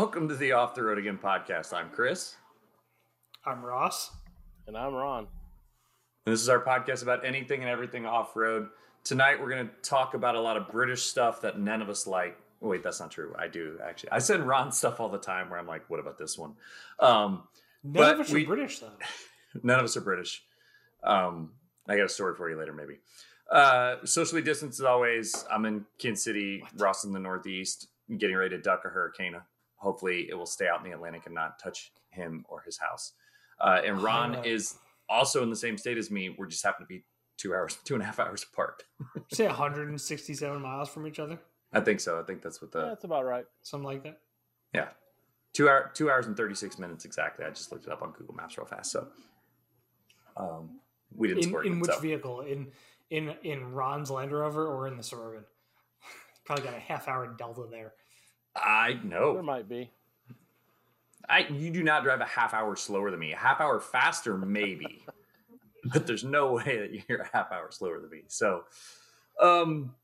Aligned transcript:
Welcome 0.00 0.30
to 0.30 0.34
the 0.34 0.52
Off 0.52 0.74
the 0.74 0.82
Road 0.82 0.96
Again 0.96 1.18
podcast. 1.22 1.74
I'm 1.74 1.90
Chris. 1.90 2.34
I'm 3.44 3.62
Ross. 3.62 4.10
And 4.66 4.74
I'm 4.74 4.94
Ron. 4.94 5.26
And 6.24 6.32
this 6.32 6.40
is 6.40 6.48
our 6.48 6.64
podcast 6.64 7.02
about 7.02 7.22
anything 7.22 7.60
and 7.60 7.68
everything 7.68 8.06
off 8.06 8.34
road. 8.34 8.68
Tonight, 9.04 9.38
we're 9.38 9.50
going 9.50 9.68
to 9.68 9.74
talk 9.82 10.14
about 10.14 10.36
a 10.36 10.40
lot 10.40 10.56
of 10.56 10.70
British 10.70 11.02
stuff 11.02 11.42
that 11.42 11.58
none 11.60 11.82
of 11.82 11.90
us 11.90 12.06
like. 12.06 12.38
Wait, 12.62 12.82
that's 12.82 12.98
not 12.98 13.10
true. 13.10 13.34
I 13.38 13.46
do 13.46 13.78
actually. 13.84 14.12
I 14.12 14.20
send 14.20 14.48
Ron 14.48 14.72
stuff 14.72 15.00
all 15.00 15.10
the 15.10 15.18
time 15.18 15.50
where 15.50 15.58
I'm 15.58 15.66
like, 15.66 15.90
what 15.90 16.00
about 16.00 16.16
this 16.16 16.38
one? 16.38 16.54
Um, 16.98 17.42
None 17.84 18.14
of 18.14 18.20
us 18.20 18.32
we- 18.32 18.44
are 18.44 18.46
British, 18.46 18.78
though. 18.78 18.92
none 19.62 19.80
of 19.80 19.84
us 19.84 19.98
are 19.98 20.00
British. 20.00 20.42
Um, 21.04 21.50
I 21.86 21.98
got 21.98 22.06
a 22.06 22.08
story 22.08 22.34
for 22.36 22.48
you 22.48 22.58
later, 22.58 22.72
maybe. 22.72 23.00
Uh, 23.52 23.96
socially 24.04 24.40
distanced 24.40 24.80
as 24.80 24.86
always. 24.86 25.44
I'm 25.50 25.66
in 25.66 25.84
Kansas 25.98 26.24
City, 26.24 26.64
Ross 26.78 27.04
in 27.04 27.12
the 27.12 27.20
Northeast, 27.20 27.88
getting 28.16 28.36
ready 28.36 28.56
to 28.56 28.62
duck 28.62 28.84
a 28.86 28.88
hurricane. 28.88 29.36
Hopefully, 29.84 30.26
it 30.28 30.34
will 30.34 30.46
stay 30.46 30.68
out 30.68 30.78
in 30.84 30.90
the 30.90 30.94
Atlantic 30.94 31.22
and 31.26 31.34
not 31.34 31.58
touch 31.58 31.90
him 32.10 32.44
or 32.48 32.60
his 32.60 32.78
house. 32.78 33.12
Uh, 33.58 33.80
and 33.84 34.02
Ron 34.02 34.36
Uh, 34.36 34.42
is 34.42 34.76
also 35.08 35.42
in 35.42 35.50
the 35.50 35.56
same 35.56 35.76
state 35.78 35.96
as 35.98 36.10
me. 36.10 36.28
We 36.38 36.46
just 36.48 36.62
happen 36.64 36.84
to 36.84 36.88
be 36.88 37.04
two 37.38 37.54
hours, 37.54 37.78
two 37.84 37.94
and 37.94 38.02
a 38.02 38.06
half 38.06 38.18
hours 38.18 38.44
apart. 38.52 38.82
Say 39.32 39.46
167 39.46 40.60
miles 40.62 40.88
from 40.90 41.06
each 41.06 41.18
other, 41.18 41.38
I 41.72 41.80
think 41.80 42.00
so. 42.00 42.20
I 42.20 42.22
think 42.24 42.42
that's 42.42 42.60
what 42.60 42.72
the 42.72 42.82
That's 42.86 43.04
about 43.04 43.24
right. 43.24 43.46
something 43.62 43.86
like 43.86 44.02
that. 44.04 44.20
yeah, 44.74 44.88
two 45.54 45.68
hour, 45.68 45.90
two 45.94 46.10
hours 46.10 46.26
and 46.26 46.36
thirty 46.36 46.54
six 46.54 46.78
minutes 46.78 47.04
exactly. 47.06 47.44
I 47.46 47.50
just 47.50 47.72
looked 47.72 47.86
it 47.86 47.92
up 47.92 48.02
on 48.02 48.12
Google 48.12 48.34
Maps 48.34 48.58
real 48.58 48.66
fast. 48.66 48.90
So, 48.92 49.08
um, 50.36 50.80
we 51.14 51.28
didn't 51.28 51.44
In, 51.44 51.48
score. 51.48 51.64
in 51.64 51.72
it, 51.74 51.80
which 51.80 51.90
so. 51.90 52.00
vehicle? 52.00 52.40
In 52.42 52.70
in 53.10 53.34
in 53.42 53.72
Ron's 53.72 54.10
Land 54.10 54.32
Rover 54.32 54.66
or 54.66 54.86
in 54.88 54.96
the 54.98 55.02
Suburban? 55.02 55.44
Probably 56.44 56.64
got 56.64 56.74
a 56.74 56.78
half 56.80 57.08
hour 57.08 57.26
delta 57.38 57.66
there. 57.70 57.94
I 58.56 58.98
know. 59.04 59.34
There 59.34 59.42
might 59.42 59.68
be. 59.68 59.90
I 61.28 61.46
you 61.48 61.70
do 61.70 61.82
not 61.82 62.02
drive 62.02 62.20
a 62.20 62.24
half 62.26 62.52
hour 62.54 62.74
slower 62.76 63.10
than 63.10 63.20
me. 63.20 63.32
A 63.32 63.36
half 63.36 63.60
hour 63.60 63.78
faster, 63.80 64.36
maybe, 64.36 65.04
but 65.92 66.06
there's 66.06 66.24
no 66.24 66.54
way 66.54 66.78
that 66.78 67.04
you're 67.08 67.20
a 67.20 67.30
half 67.32 67.52
hour 67.52 67.70
slower 67.70 68.00
than 68.00 68.10
me. 68.10 68.22
So, 68.26 68.64
um, 69.40 69.94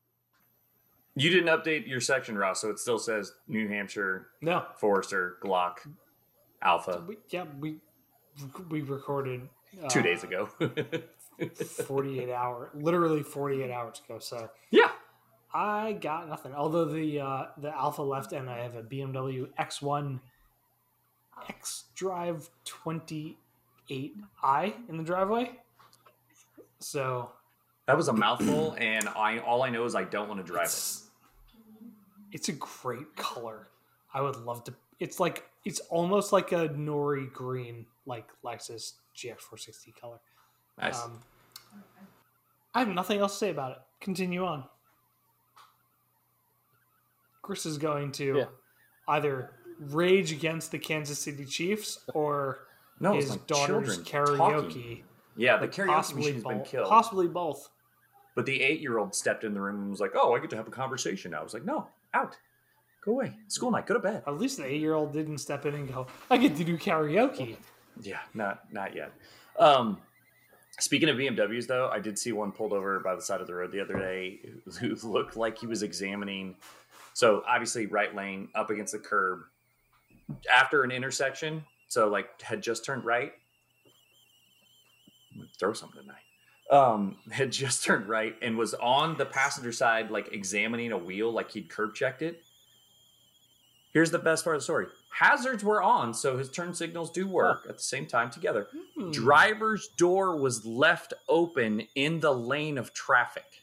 you 1.15 1.29
didn't 1.29 1.47
update 1.47 1.87
your 1.87 1.99
section, 1.99 2.37
Ross. 2.37 2.61
So 2.61 2.69
it 2.69 2.79
still 2.79 2.99
says 2.99 3.33
New 3.47 3.67
Hampshire, 3.67 4.27
No, 4.41 4.63
Forester, 4.77 5.37
Glock, 5.43 5.79
Alpha. 6.61 7.03
we, 7.05 7.17
yeah, 7.29 7.45
we 7.59 7.77
we 8.69 8.81
recorded 8.81 9.49
uh, 9.83 9.89
Two 9.89 10.01
days 10.01 10.23
ago. 10.23 10.47
48 11.85 12.31
hour, 12.31 12.71
literally 12.73 13.21
48 13.21 13.69
hours 13.71 14.01
ago. 14.07 14.19
So 14.19 14.49
yeah. 14.71 14.91
I 15.57 15.93
got 15.93 16.29
nothing. 16.29 16.53
Although 16.53 16.85
the 16.85 17.19
uh, 17.19 17.45
the 17.57 17.75
Alpha 17.75 18.03
left, 18.03 18.31
and 18.31 18.47
I 18.47 18.59
have 18.59 18.75
a 18.75 18.83
BMW 18.83 19.47
X1 19.59 20.19
X 21.49 21.85
Drive 21.95 22.47
28i 22.63 23.35
in 24.87 24.97
the 24.97 25.03
driveway. 25.03 25.49
So 26.77 27.31
That 27.87 27.97
was 27.97 28.07
a 28.07 28.13
mouthful, 28.13 28.75
and 28.77 29.09
I 29.09 29.39
all 29.39 29.63
I 29.63 29.71
know 29.71 29.83
is 29.85 29.95
I 29.95 30.03
don't 30.03 30.29
want 30.29 30.39
to 30.39 30.45
drive 30.45 30.65
it. 30.65 30.65
it's, 30.65 31.07
it's 32.31 32.49
a 32.49 32.53
great 32.53 33.15
color. 33.15 33.67
I 34.13 34.21
would 34.21 34.35
love 34.35 34.63
to. 34.65 34.75
It's 34.99 35.19
like 35.19 35.49
it's 35.65 35.79
almost 35.89 36.31
like 36.31 36.51
a 36.51 36.69
nori 36.69 37.33
green, 37.33 37.87
like 38.05 38.27
Lexus 38.45 38.93
GX460 39.15 39.99
color. 39.99 40.19
Nice. 40.79 41.01
Um, 41.01 41.19
I 42.75 42.79
have 42.79 42.89
nothing 42.89 43.21
else 43.21 43.31
to 43.31 43.37
say 43.39 43.49
about 43.49 43.71
it. 43.71 43.77
Continue 43.99 44.45
on. 44.45 44.65
Chris 47.47 47.65
is 47.65 47.77
going 47.77 48.11
to 48.11 48.35
Yeah. 48.39 48.45
either 49.07 49.51
rage 49.79 50.33
against 50.33 50.71
the 50.71 50.77
Kansas 50.79 51.17
City 51.17 51.45
Chiefs 51.45 52.03
or 52.13 52.67
no, 52.99 53.13
his 53.13 53.29
my 53.29 53.37
daughter's 53.47 53.99
karaoke. 54.03 54.37
talking. 54.37 55.03
Yeah, 55.37 55.55
the 55.55 55.61
Like, 55.67 55.71
karaoke 55.73 55.87
possibly 55.87 56.23
machine's 56.23 56.43
been 56.43 56.63
killed. 56.65 56.89
Possibly 56.89 57.27
both. 57.29 57.69
But 58.35 58.45
the 58.45 58.61
eight-year-old 58.61 59.15
stepped 59.15 59.45
in 59.45 59.53
the 59.53 59.61
room 59.61 59.79
and 59.81 59.89
was 59.89 60.01
like, 60.01 60.11
"Oh, 60.13 60.35
I 60.35 60.39
get 60.39 60.49
to 60.49 60.57
have 60.57 60.67
a 60.67 60.71
conversation." 60.71 61.31
now." 61.31 61.39
I 61.39 61.43
was 61.43 61.53
like, 61.53 61.63
"No, 61.63 61.87
out, 62.13 62.37
go 63.01 63.13
away, 63.13 63.37
school 63.47 63.71
night, 63.71 63.85
go 63.87 63.93
to 63.93 63.99
bed." 64.01 64.23
At 64.27 64.37
least 64.37 64.57
the 64.57 64.65
eight-year-old 64.65 65.13
didn't 65.13 65.37
step 65.37 65.65
in 65.65 65.73
and 65.73 65.87
go, 65.91 66.07
"I 66.29 66.35
get 66.37 66.57
to 66.57 66.65
do 66.65 66.77
karaoke." 66.77 67.55
Yeah, 68.01 68.19
not 68.33 68.71
not 68.73 68.93
yet. 68.93 69.13
Um, 69.57 70.01
speaking 70.79 71.07
of 71.09 71.15
BMWs, 71.17 71.65
though, 71.67 71.87
I 71.89 71.99
did 71.99 72.19
see 72.19 72.31
one 72.33 72.51
pulled 72.51 72.73
over 72.73 72.99
by 72.99 73.15
the 73.15 73.21
side 73.21 73.39
of 73.41 73.47
the 73.47 73.55
road 73.55 73.71
the 73.71 73.79
other 73.79 73.97
day 73.97 74.39
who 74.81 74.95
looked 75.03 75.35
like 75.37 75.57
he 75.57 75.65
was 75.65 75.81
examining. 75.81 76.57
So 77.17 77.41
obviously, 77.47 77.87
right 77.87 78.13
lane 78.13 78.49
up 78.53 78.69
against 78.69 78.91
the 78.91 78.99
curb 78.99 79.39
after 80.55 80.83
an 80.83 80.91
intersection. 80.91 81.65
So 81.87 82.09
like 82.09 82.39
had 82.43 82.61
just 82.61 82.85
turned 82.85 83.05
right. 83.05 83.33
Throw 85.59 85.73
something 85.73 85.99
tonight. 85.99 86.21
Um, 86.69 87.17
had 87.31 87.51
just 87.51 87.83
turned 87.83 88.07
right 88.07 88.35
and 88.43 88.55
was 88.55 88.75
on 88.75 89.17
the 89.17 89.25
passenger 89.25 89.71
side, 89.71 90.11
like 90.11 90.31
examining 90.31 90.91
a 90.91 90.97
wheel, 90.97 91.31
like 91.31 91.49
he'd 91.49 91.71
curb 91.71 91.95
checked 91.95 92.21
it. 92.21 92.43
Here's 93.93 94.11
the 94.11 94.19
best 94.19 94.43
part 94.43 94.55
of 94.55 94.61
the 94.61 94.65
story. 94.65 94.85
Hazards 95.09 95.63
were 95.63 95.81
on, 95.81 96.13
so 96.13 96.37
his 96.37 96.51
turn 96.51 96.75
signals 96.75 97.09
do 97.09 97.27
work 97.27 97.65
at 97.67 97.77
the 97.77 97.83
same 97.83 98.05
time 98.05 98.29
together. 98.29 98.67
Hmm. 98.95 99.09
Driver's 99.09 99.87
door 99.87 100.37
was 100.37 100.67
left 100.67 101.15
open 101.27 101.87
in 101.95 102.19
the 102.19 102.31
lane 102.31 102.77
of 102.77 102.93
traffic. 102.93 103.56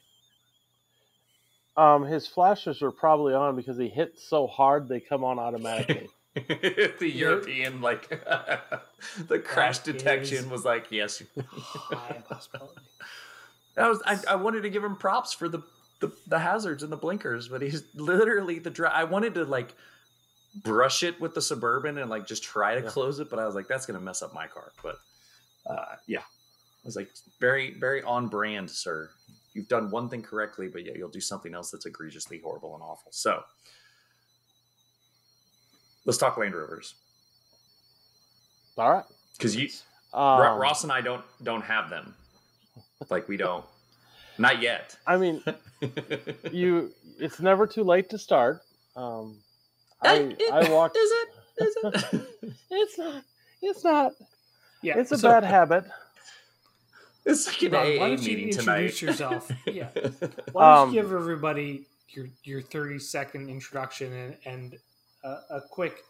Um, 1.76 2.04
his 2.04 2.26
flashers 2.26 2.80
were 2.80 2.92
probably 2.92 3.34
on 3.34 3.56
because 3.56 3.76
he 3.76 3.88
hit 3.88 4.18
so 4.18 4.46
hard 4.46 4.88
they 4.88 5.00
come 5.00 5.24
on 5.24 5.38
automatically. 5.38 6.08
the 6.34 7.10
European, 7.12 7.80
like, 7.80 8.08
the 9.28 9.38
crash 9.40 9.78
That 9.80 9.92
detection 9.98 10.38
is- 10.38 10.46
was 10.46 10.64
like, 10.64 10.86
yes. 10.90 11.22
High 11.36 12.22
possibility. 12.28 12.80
That 13.76 13.88
was, 13.88 14.00
I, 14.06 14.16
I 14.28 14.34
wanted 14.36 14.62
to 14.62 14.70
give 14.70 14.84
him 14.84 14.94
props 14.94 15.32
for 15.32 15.48
the, 15.48 15.58
the, 15.98 16.12
the 16.28 16.38
hazards 16.38 16.84
and 16.84 16.92
the 16.92 16.96
blinkers, 16.96 17.48
but 17.48 17.60
he's 17.60 17.82
literally 17.96 18.60
the 18.60 18.70
dri 18.70 18.86
I 18.86 19.02
wanted 19.02 19.34
to, 19.34 19.44
like, 19.44 19.74
brush 20.62 21.02
it 21.02 21.20
with 21.20 21.34
the 21.34 21.42
Suburban 21.42 21.98
and, 21.98 22.08
like, 22.08 22.24
just 22.24 22.44
try 22.44 22.76
to 22.76 22.82
Yeah. 22.82 22.88
close 22.88 23.18
it, 23.18 23.28
but 23.28 23.40
I 23.40 23.46
was 23.46 23.56
like, 23.56 23.66
that's 23.66 23.84
going 23.84 23.98
to 23.98 24.04
mess 24.04 24.22
up 24.22 24.32
my 24.32 24.46
car. 24.46 24.70
But, 24.80 24.98
uh, 25.68 25.96
yeah. 26.06 26.20
I 26.20 26.84
was 26.84 26.94
like, 26.94 27.10
very, 27.40 27.74
very 27.74 28.00
on 28.04 28.28
brand, 28.28 28.70
sir. 28.70 29.10
You've 29.54 29.68
done 29.68 29.90
one 29.90 30.08
thing 30.08 30.22
correctly, 30.22 30.68
but 30.68 30.84
yeah, 30.84 30.92
you'll 30.96 31.08
do 31.08 31.20
something 31.20 31.54
else 31.54 31.70
that's 31.70 31.86
egregiously 31.86 32.38
horrible 32.38 32.74
and 32.74 32.82
awful. 32.82 33.12
So, 33.12 33.42
let's 36.04 36.18
talk 36.18 36.36
Land 36.36 36.54
Rovers 36.54 36.94
All 38.76 38.90
right. 38.92 39.04
because 39.36 39.56
you, 39.56 39.68
Um, 40.12 40.58
Ross 40.60 40.82
and 40.82 40.92
I 40.92 41.00
don't 41.00 41.24
don't 41.42 41.62
have 41.62 41.88
them. 41.90 42.14
Like 43.10 43.28
we 43.28 43.36
don't, 43.36 43.64
not 44.38 44.60
yet. 44.60 44.96
I 45.06 45.16
mean, 45.16 45.42
you. 46.50 46.92
It's 47.20 47.38
never 47.40 47.66
too 47.66 47.84
late 47.84 48.10
to 48.10 48.18
start. 48.18 48.62
Um, 48.96 49.36
I 50.02 50.36
I 50.52 50.68
walked. 50.70 50.96
Is 51.00 51.10
it? 51.12 51.28
Is 51.64 51.76
it? 51.84 52.20
It's 52.70 52.98
not. 52.98 53.22
It's 53.62 53.84
not. 53.84 54.12
Yeah. 54.82 54.98
It's 54.98 55.12
a 55.12 55.18
so- 55.18 55.28
bad 55.28 55.44
habit. 55.44 55.84
It's 57.26 57.46
like 57.48 57.62
an 57.62 57.72
Ron, 57.72 57.96
why 57.96 58.08
AA 58.08 58.08
don't 58.10 58.22
you 58.26 58.38
introduce 58.38 59.00
tonight. 59.00 59.02
yourself? 59.02 59.50
Yeah. 59.66 59.90
Why 60.52 60.66
don't 60.66 60.80
Um, 60.82 60.88
you 60.88 61.02
give 61.02 61.12
everybody 61.12 61.88
your 62.08 62.28
your 62.44 62.62
thirty 62.62 62.98
second 62.98 63.50
introduction 63.50 64.12
and 64.12 64.36
and 64.46 64.78
a, 65.24 65.56
a 65.56 65.62
quick 65.70 66.04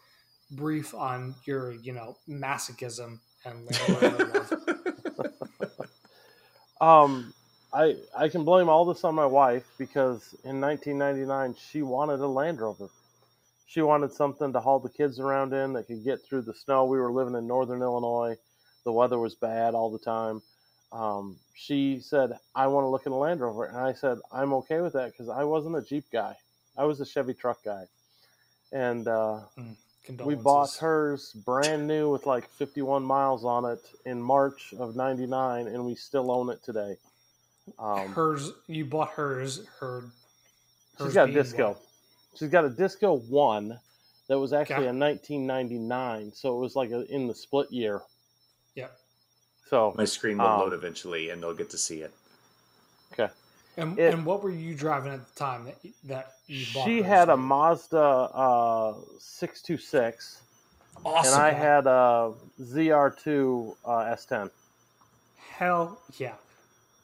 brief 0.51 0.93
on 0.95 1.35
your 1.45 1.73
you 1.73 1.93
know 1.93 2.17
masochism 2.29 3.19
and 3.45 3.65
Land 3.65 3.89
Rover 3.89 4.25
love. 4.25 4.53
Um, 6.81 7.33
I 7.73 7.97
I 8.17 8.29
can 8.29 8.45
blame 8.45 8.69
all 8.69 8.85
this 8.85 9.03
on 9.03 9.15
my 9.15 9.25
wife 9.25 9.65
because 9.77 10.35
in 10.43 10.61
1999 10.61 11.55
she 11.71 11.81
wanted 11.83 12.19
a 12.21 12.27
Land 12.27 12.61
Rover. 12.61 12.89
She 13.67 13.81
wanted 13.81 14.13
something 14.13 14.53
to 14.53 14.61
haul 14.61 14.79
the 14.79 14.89
kids 14.89 15.19
around 15.19 15.53
in 15.53 15.73
that 15.73 15.87
could 15.87 16.03
get 16.03 16.19
through 16.25 16.43
the 16.43 16.53
snow. 16.53 16.85
We 16.85 16.99
were 16.99 17.11
living 17.11 17.35
in 17.35 17.47
northern 17.47 17.81
Illinois. 17.81 18.37
The 18.85 18.91
weather 18.93 19.19
was 19.19 19.35
bad 19.35 19.75
all 19.75 19.91
the 19.91 19.99
time. 19.99 20.41
Um, 20.95 21.35
she 21.53 21.99
said, 21.99 22.39
"I 22.55 22.67
want 22.67 22.85
to 22.85 22.89
look 22.89 23.05
at 23.05 23.11
a 23.11 23.15
Land 23.15 23.41
Rover," 23.41 23.65
and 23.65 23.77
I 23.77 23.93
said, 23.93 24.17
"I'm 24.31 24.53
okay 24.53 24.79
with 24.81 24.93
that 24.93 25.11
because 25.11 25.27
I 25.29 25.43
wasn't 25.43 25.75
a 25.75 25.81
Jeep 25.81 26.05
guy. 26.11 26.35
I 26.77 26.85
was 26.85 27.01
a 27.01 27.05
Chevy 27.05 27.33
truck 27.33 27.63
guy." 27.63 27.85
And 28.71 29.07
uh, 29.07 29.41
we 30.23 30.35
bought 30.35 30.73
hers 30.77 31.33
brand 31.33 31.87
new 31.87 32.11
with 32.11 32.25
like 32.25 32.49
51 32.51 33.03
miles 33.03 33.43
on 33.45 33.65
it 33.65 33.79
in 34.05 34.21
March 34.21 34.73
of 34.77 34.95
99 34.95 35.67
and 35.67 35.85
we 35.85 35.95
still 35.95 36.31
own 36.31 36.49
it 36.49 36.63
today. 36.63 36.97
Um, 37.79 38.13
hers. 38.13 38.51
You 38.67 38.85
bought 38.85 39.11
hers. 39.11 39.65
Her. 39.79 40.03
She's 41.01 41.13
got 41.13 41.29
a 41.29 41.31
disco. 41.33 41.69
what? 41.69 41.81
She's 42.35 42.49
got 42.49 42.65
a 42.65 42.69
disco 42.69 43.13
1 43.13 43.79
that 44.27 44.39
was 44.39 44.51
actually 44.53 44.87
Okay. 44.87 44.97
a 44.97 44.99
1999, 44.99 46.33
so 46.33 46.57
it 46.57 46.59
was 46.59 46.75
like 46.75 46.91
a, 46.91 47.05
in 47.13 47.27
the 47.27 47.35
split 47.35 47.71
year. 47.71 48.01
Yep. 49.65 49.69
So 49.69 49.93
My 49.97 50.05
screen 50.05 50.37
will 50.37 50.45
Um, 50.47 50.59
load 50.61 50.73
eventually, 50.73 51.29
and 51.29 51.41
they'll 51.41 51.53
get 51.55 51.69
to 51.71 51.77
see 51.77 52.01
it. 52.01 52.13
Okay. 53.13 53.31
And, 53.77 53.97
It- 53.99 54.13
and 54.13 54.25
what 54.25 54.41
were 54.43 54.51
you 54.51 54.75
driving 54.75 55.11
at 55.13 55.25
the 55.27 55.35
time 55.35 55.65
that 55.65 55.77
that 56.05 56.33
you 56.47 56.65
bought? 56.73 56.85
She 56.85 56.97
hers 57.01 57.05
had 57.07 57.29
a? 57.29 57.37
Mazda 57.37 57.97
uh, 57.99 58.93
626, 59.19 60.41
Awesome. 61.03 61.33
and 61.33 61.41
I 61.41 61.51
had 61.51 61.87
a 61.87 62.33
ZR2 62.61 63.75
uh, 63.85 63.89
S10. 64.15 64.49
Hell 65.49 65.99
yeah. 66.17 66.35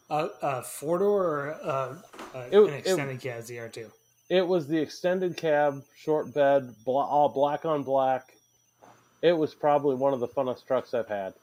A, 0.10 0.30
a 0.42 0.62
four 0.64 1.00
door 1.00 1.24
or 1.24 1.48
a, 1.50 2.04
a, 2.36 2.40
It- 2.52 2.54
an 2.54 2.70
it- 2.74 2.78
extended 2.80 3.22
cab 3.22 3.44
ZR2? 3.44 3.92
It 4.30 4.48
was 4.48 4.66
the 4.68 4.78
extended 4.78 5.36
cab, 5.36 5.84
short 5.94 6.34
bed, 6.34 6.74
bla- 6.86 7.06
all 7.06 7.28
black 7.28 7.66
on 7.66 7.84
black. 7.84 8.34
It 9.22 9.34
was 9.34 9.54
probably 9.54 9.96
one 9.96 10.14
of 10.14 10.22
the 10.22 10.28
funnest 10.28 10.66
trucks 10.66 10.94
I've 10.94 11.10
had. 11.10 11.34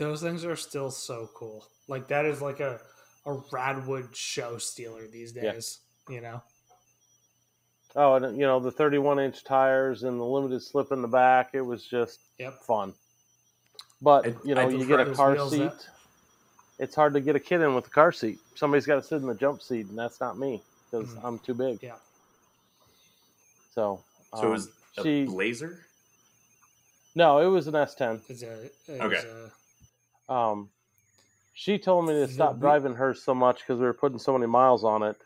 Those 0.00 0.22
things 0.22 0.46
are 0.46 0.56
still 0.56 0.90
so 0.90 1.28
cool. 1.34 1.66
Like 1.86 2.08
that 2.08 2.24
is 2.24 2.40
like 2.40 2.58
a 2.60 2.80
a 3.26 3.32
Radwood 3.52 4.14
show 4.14 4.56
stealer 4.56 5.06
these 5.06 5.34
Yeah. 5.36 5.52
days. 5.52 5.80
You 6.08 6.22
know. 6.22 6.42
Oh, 7.94 8.14
and 8.14 8.34
you 8.38 8.46
know 8.46 8.58
the 8.60 8.70
31 8.72 9.18
inch 9.20 9.44
tires 9.44 10.02
and 10.04 10.18
the 10.18 10.24
limited 10.24 10.62
slip 10.62 10.90
in 10.90 11.02
the 11.02 11.08
back. 11.08 11.50
It 11.52 11.60
was 11.60 11.84
just 11.84 12.18
Yep. 12.38 12.62
fun. 12.62 12.94
But 14.00 14.26
I- 14.26 14.34
you 14.42 14.54
know, 14.54 14.68
you 14.70 14.86
get 14.86 15.00
a 15.06 15.12
car 15.14 15.36
seat. 15.50 15.58
that- 15.58 15.86
It's 16.78 16.94
hard 16.94 17.12
to 17.12 17.20
get 17.20 17.36
a 17.36 17.40
kid 17.40 17.60
in 17.60 17.74
with 17.74 17.86
a 17.88 17.90
car 17.90 18.10
seat. 18.10 18.38
Somebody's 18.54 18.86
got 18.86 18.94
to 18.94 19.02
sit 19.02 19.16
in 19.16 19.26
the 19.26 19.34
jump 19.34 19.60
seat, 19.60 19.86
and 19.88 19.98
that's 19.98 20.18
not 20.18 20.38
me 20.38 20.62
because 20.90 21.10
Mhm. 21.10 21.20
I'm 21.24 21.38
too 21.40 21.52
big. 21.52 21.82
Yeah. 21.82 21.98
So, 23.74 24.02
so 24.34 24.38
it 24.40 24.44
um, 24.46 24.50
was 24.52 24.68
a 24.96 25.02
she 25.02 25.24
Blazer. 25.26 25.84
no, 27.14 27.40
it 27.40 27.48
was 27.50 27.66
an 27.66 27.74
S10. 27.74 28.22
It's 28.30 28.42
a, 28.42 28.62
it's 28.64 28.88
Okay. 28.88 29.16
a- 29.28 29.52
Um, 30.30 30.70
she 31.52 31.78
told 31.78 32.06
me 32.06 32.14
to 32.14 32.28
stop 32.28 32.60
driving 32.60 32.94
hers 32.94 33.22
so 33.22 33.34
much 33.34 33.58
because 33.58 33.78
we 33.78 33.84
were 33.84 33.92
putting 33.92 34.18
so 34.18 34.32
many 34.32 34.46
miles 34.46 34.84
on 34.84 35.02
it, 35.02 35.16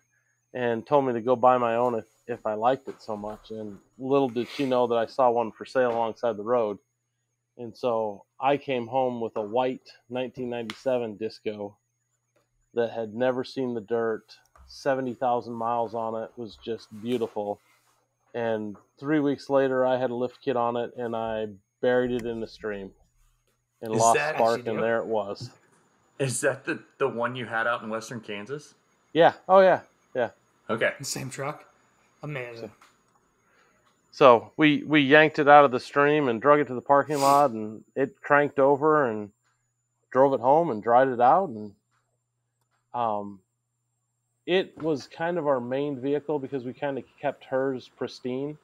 and 0.55 0.85
told 0.85 1.07
me 1.07 1.13
to 1.13 1.21
go 1.21 1.37
buy 1.37 1.59
my 1.59 1.77
own 1.77 1.95
if, 1.95 2.07
if 2.27 2.47
I 2.47 2.55
liked 2.55 2.89
it 2.89 3.03
so 3.03 3.17
much. 3.17 3.51
And 3.51 3.79
little 3.99 4.31
did 4.31 4.49
she 4.49 4.65
know 4.65 4.87
that 4.87 4.97
I 4.97 5.07
saw 5.07 5.31
one 5.31 5.53
for 5.53 5.67
sale 5.67 5.91
alongside 5.91 6.37
the 6.37 6.43
road. 6.43 6.79
And 7.59 7.77
so 7.77 8.25
I 8.41 8.57
came 8.57 8.87
home 8.87 9.21
with 9.21 9.37
a 9.37 9.43
white 9.43 9.89
1997 10.09 11.17
disco 11.17 11.77
that 12.73 12.91
had 12.91 13.15
never 13.15 13.45
seen 13.45 13.75
the 13.75 13.81
dirt, 13.81 14.25
70,000 14.67 15.53
miles 15.53 15.95
on 15.95 16.21
it, 16.21 16.31
was 16.37 16.57
just 16.65 16.89
beautiful. 17.01 17.61
And 18.35 18.77
three 18.99 19.21
weeks 19.21 19.49
later, 19.51 19.87
I 19.87 19.99
had 19.99 20.11
a 20.11 20.15
lift 20.15 20.41
kit 20.43 20.57
on 20.57 20.77
it 20.77 20.93
and 20.97 21.15
I 21.15 21.47
buried 21.81 22.11
it 22.11 22.27
in 22.27 22.41
the 22.41 22.49
stream 22.49 22.91
and 23.83 23.95
Is 23.95 24.01
lost 24.01 24.17
that- 24.17 24.37
spark, 24.37 24.67
and 24.67 24.79
there 24.83 24.99
it 24.99 25.07
was. 25.07 25.51
Is 26.19 26.41
that 26.43 26.65
the 26.65 26.81
the 26.99 27.09
one 27.09 27.35
you 27.35 27.45
had 27.47 27.67
out 27.67 27.83
in 27.83 27.89
western 27.91 28.21
Kansas? 28.21 28.75
Yeah. 29.13 29.33
Oh, 29.49 29.61
yeah. 29.61 29.81
yeah. 30.15 30.31
Okay. 30.71 30.93
the 30.99 31.05
same 31.05 31.29
truck. 31.31 31.65
Amazing. 32.23 32.71
So 34.13 34.53
we 34.57 34.85
we 34.85 35.01
yanked 35.01 35.39
it 35.41 35.49
out 35.49 35.65
of 35.65 35.73
the 35.73 35.81
stream 35.81 36.29
and 36.29 36.41
drug 36.41 36.61
it 36.61 36.69
to 36.69 36.75
the 36.75 36.81
parking 36.81 37.21
lot, 37.21 37.51
and 37.51 37.83
it 37.97 38.21
cranked 38.23 38.59
over 38.61 39.11
and 39.11 39.31
drove 40.13 40.33
it 40.35 40.41
home 40.41 40.71
and 40.71 40.81
dried 40.83 41.09
it 41.09 41.21
out, 41.21 41.49
and 41.49 41.73
um, 42.95 43.41
it 44.47 44.81
was 44.81 45.09
kind 45.09 45.37
of 45.37 45.49
our 45.49 45.61
main 45.61 46.01
vehicle 46.01 46.39
because 46.39 46.65
we 46.65 46.73
kind 46.73 46.97
of 46.97 47.05
kept 47.21 47.45
hers 47.45 47.91
pristine, 47.97 48.57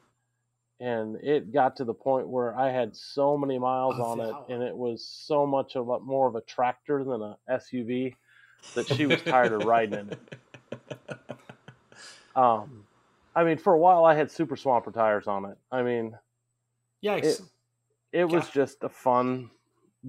and 0.80 1.16
it 1.22 1.52
got 1.52 1.76
to 1.76 1.84
the 1.84 1.94
point 1.94 2.28
where 2.28 2.56
I 2.58 2.70
had 2.70 2.96
so 2.96 3.36
many 3.36 3.58
miles 3.58 3.94
Oh, 3.98 4.02
on 4.02 4.20
it, 4.20 4.34
and 4.48 4.62
it 4.62 4.76
was 4.76 5.06
so 5.06 5.46
much 5.46 5.76
of 5.76 5.88
a, 5.88 6.00
more 6.00 6.26
of 6.26 6.34
a 6.36 6.40
tractor 6.42 7.04
than 7.04 7.20
a 7.22 7.36
SUV 7.50 8.14
that 8.74 8.88
she 8.88 9.06
was 9.06 9.20
tired 9.22 9.52
of 9.52 9.64
riding 9.66 9.98
in 9.98 10.10
it. 10.10 10.36
Um, 12.36 12.84
I 13.34 13.42
mean, 13.42 13.58
for 13.58 13.72
a 13.74 13.78
while 13.78 14.04
I 14.04 14.14
had 14.14 14.30
super 14.30 14.56
swamper 14.56 14.92
tires 14.92 15.26
on 15.26 15.44
it. 15.46 15.58
I 15.70 15.82
mean, 15.82 16.16
Yikes. 17.04 17.24
it- 17.24 17.40
it 18.12 18.24
was 18.24 18.48
just 18.50 18.82
a 18.82 18.88
fun 18.88 19.50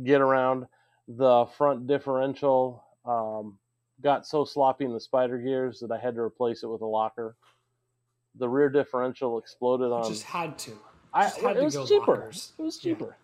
get 0.03 0.21
around. 0.21 0.68
The 1.07 1.45
front 1.57 1.88
differential 1.88 2.83
um, 3.06 3.57
got 4.01 4.25
so 4.25 4.44
sloppy 4.45 4.85
in 4.85 4.94
the 4.94 5.00
spider 5.00 5.38
gears 5.39 5.79
that 5.79 5.91
I 5.91 5.97
had 6.00 6.15
to 6.15 6.21
replace 6.21 6.63
it 6.63 6.68
with 6.68 6.81
a 6.81 6.85
locker. 6.85 7.35
The 8.36 8.48
rear 8.48 8.69
differential 8.69 9.38
exploded 9.38 9.88
You 9.88 9.94
on. 9.94 10.07
just 10.07 10.24
had 10.24 10.57
to. 10.60 10.72
I, 11.13 11.24
just 11.24 11.42
had 11.42 11.57
it 11.57 11.60
to 11.60 11.66
was 11.66 11.75
go 11.75 11.86
cheaper. 11.86 12.16
It 12.30 12.62
was 12.62 12.83
Yeah. 12.83 12.94
cheaper. 12.94 13.18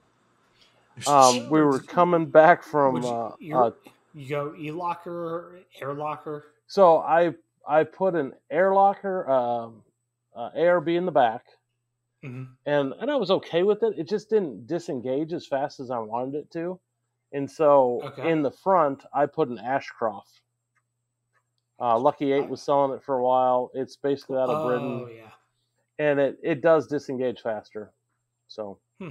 Um, 1.08 1.50
we 1.50 1.62
were 1.62 1.80
coming 1.80 2.26
back 2.26 2.64
from. 2.64 3.02
You, 3.02 3.08
Uh, 3.08 3.36
you're- 3.40 3.68
uh, 3.68 3.72
you 4.14 4.28
go 4.30 4.56
e 4.58 4.72
locker, 4.72 5.60
air 5.80 5.94
locker. 5.94 6.46
so 6.68 6.98
I 7.00 7.36
I 7.68 7.84
put 7.84 8.16
an 8.16 8.34
air 8.50 8.74
locker, 8.74 9.30
um, 9.30 9.84
uh, 10.36 10.50
ARB 10.56 10.96
in 10.96 11.06
the 11.06 11.12
back. 11.12 11.46
hmm 12.24 12.46
and 12.66 12.94
and 13.00 13.12
I 13.12 13.16
was 13.16 13.30
okay 13.30 13.62
with 13.64 13.84
it. 13.84 13.98
It 14.00 14.08
just 14.08 14.30
didn't 14.30 14.66
disengage 14.68 15.34
as 15.34 15.46
fast 15.46 15.80
as 15.80 15.92
I 15.92 16.00
wanted 16.00 16.34
it 16.36 16.52
to, 16.52 16.80
and 17.32 17.50
so 17.50 18.02
Okay. 18.04 18.30
in 18.32 18.42
the 18.42 18.52
front 18.52 19.06
I 19.14 19.28
put 19.28 19.50
an 19.50 19.60
Ashcroft. 19.60 20.42
Uh, 21.80 21.98
Lucky 22.00 22.32
Eight 22.32 22.50
was 22.50 22.62
selling 22.62 22.96
it 22.96 23.04
for 23.04 23.16
a 23.20 23.24
while. 23.24 23.70
It's 23.74 23.96
basically 23.96 24.38
out 24.38 24.50
of 24.50 24.60
Oh 24.60 24.64
Britain, 24.64 25.08
yeah. 25.16 25.30
and 26.00 26.20
it 26.20 26.38
it 26.44 26.62
does 26.62 26.88
disengage 26.88 27.42
faster. 27.42 27.92
So 28.48 28.80
Hmm. 29.00 29.10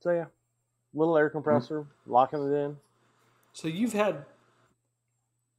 so 0.00 0.10
yeah, 0.10 0.24
little 0.94 1.16
air 1.16 1.30
compressor, 1.30 1.86
locking 2.06 2.40
it 2.52 2.56
in. 2.56 2.76
So 3.52 3.68
you've 3.68 3.92
had 3.92 4.24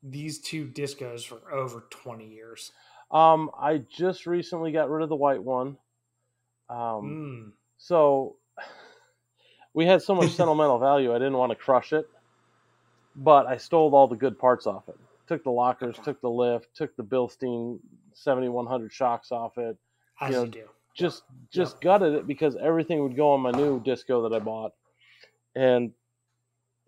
these 0.01 0.39
two 0.39 0.65
discos 0.67 1.25
for 1.25 1.51
over 1.53 1.85
twenty 1.89 2.27
years. 2.27 2.71
Um, 3.11 3.51
I 3.57 3.77
just 3.77 4.25
recently 4.25 4.71
got 4.71 4.89
rid 4.89 5.03
of 5.03 5.09
the 5.09 5.15
white 5.15 5.41
one. 5.43 5.77
Um, 6.69 7.03
Mm. 7.03 7.51
So 7.77 8.35
we 9.73 9.85
had 9.85 10.01
so 10.01 10.15
much 10.15 10.31
sentimental 10.35 10.79
value, 10.79 11.11
I 11.15 11.17
didn't 11.19 11.37
want 11.37 11.51
to 11.51 11.55
crush 11.55 11.93
it, 11.93 12.09
but 13.15 13.45
I 13.45 13.55
stole 13.57 13.93
all 13.95 14.07
the 14.07 14.15
good 14.17 14.37
parts 14.37 14.67
off 14.67 14.89
it. 14.89 14.95
Took 15.33 15.43
the 15.43 15.49
lockers, 15.49 15.97
took 16.03 16.21
the 16.21 16.29
lift, 16.29 16.75
took 16.75 16.95
the 16.95 17.03
Bilstein 17.03 17.79
7100 18.13 18.93
shocks 18.93 19.31
off 19.31 19.57
it. 19.57 19.75
As 20.21 20.29
You 20.29 20.35
you, 20.35 20.45
know, 20.45 20.51
do. 20.51 20.69
Just 20.95 21.23
just 21.51 21.81
gutted 21.81 22.13
it 22.13 22.27
because 22.27 22.55
everything 22.55 23.01
would 23.01 23.15
go 23.15 23.31
on 23.31 23.41
my 23.41 23.49
new 23.49 23.81
disco 23.81 24.29
that 24.29 24.35
I 24.35 24.37
bought. 24.37 24.73
And 25.55 25.91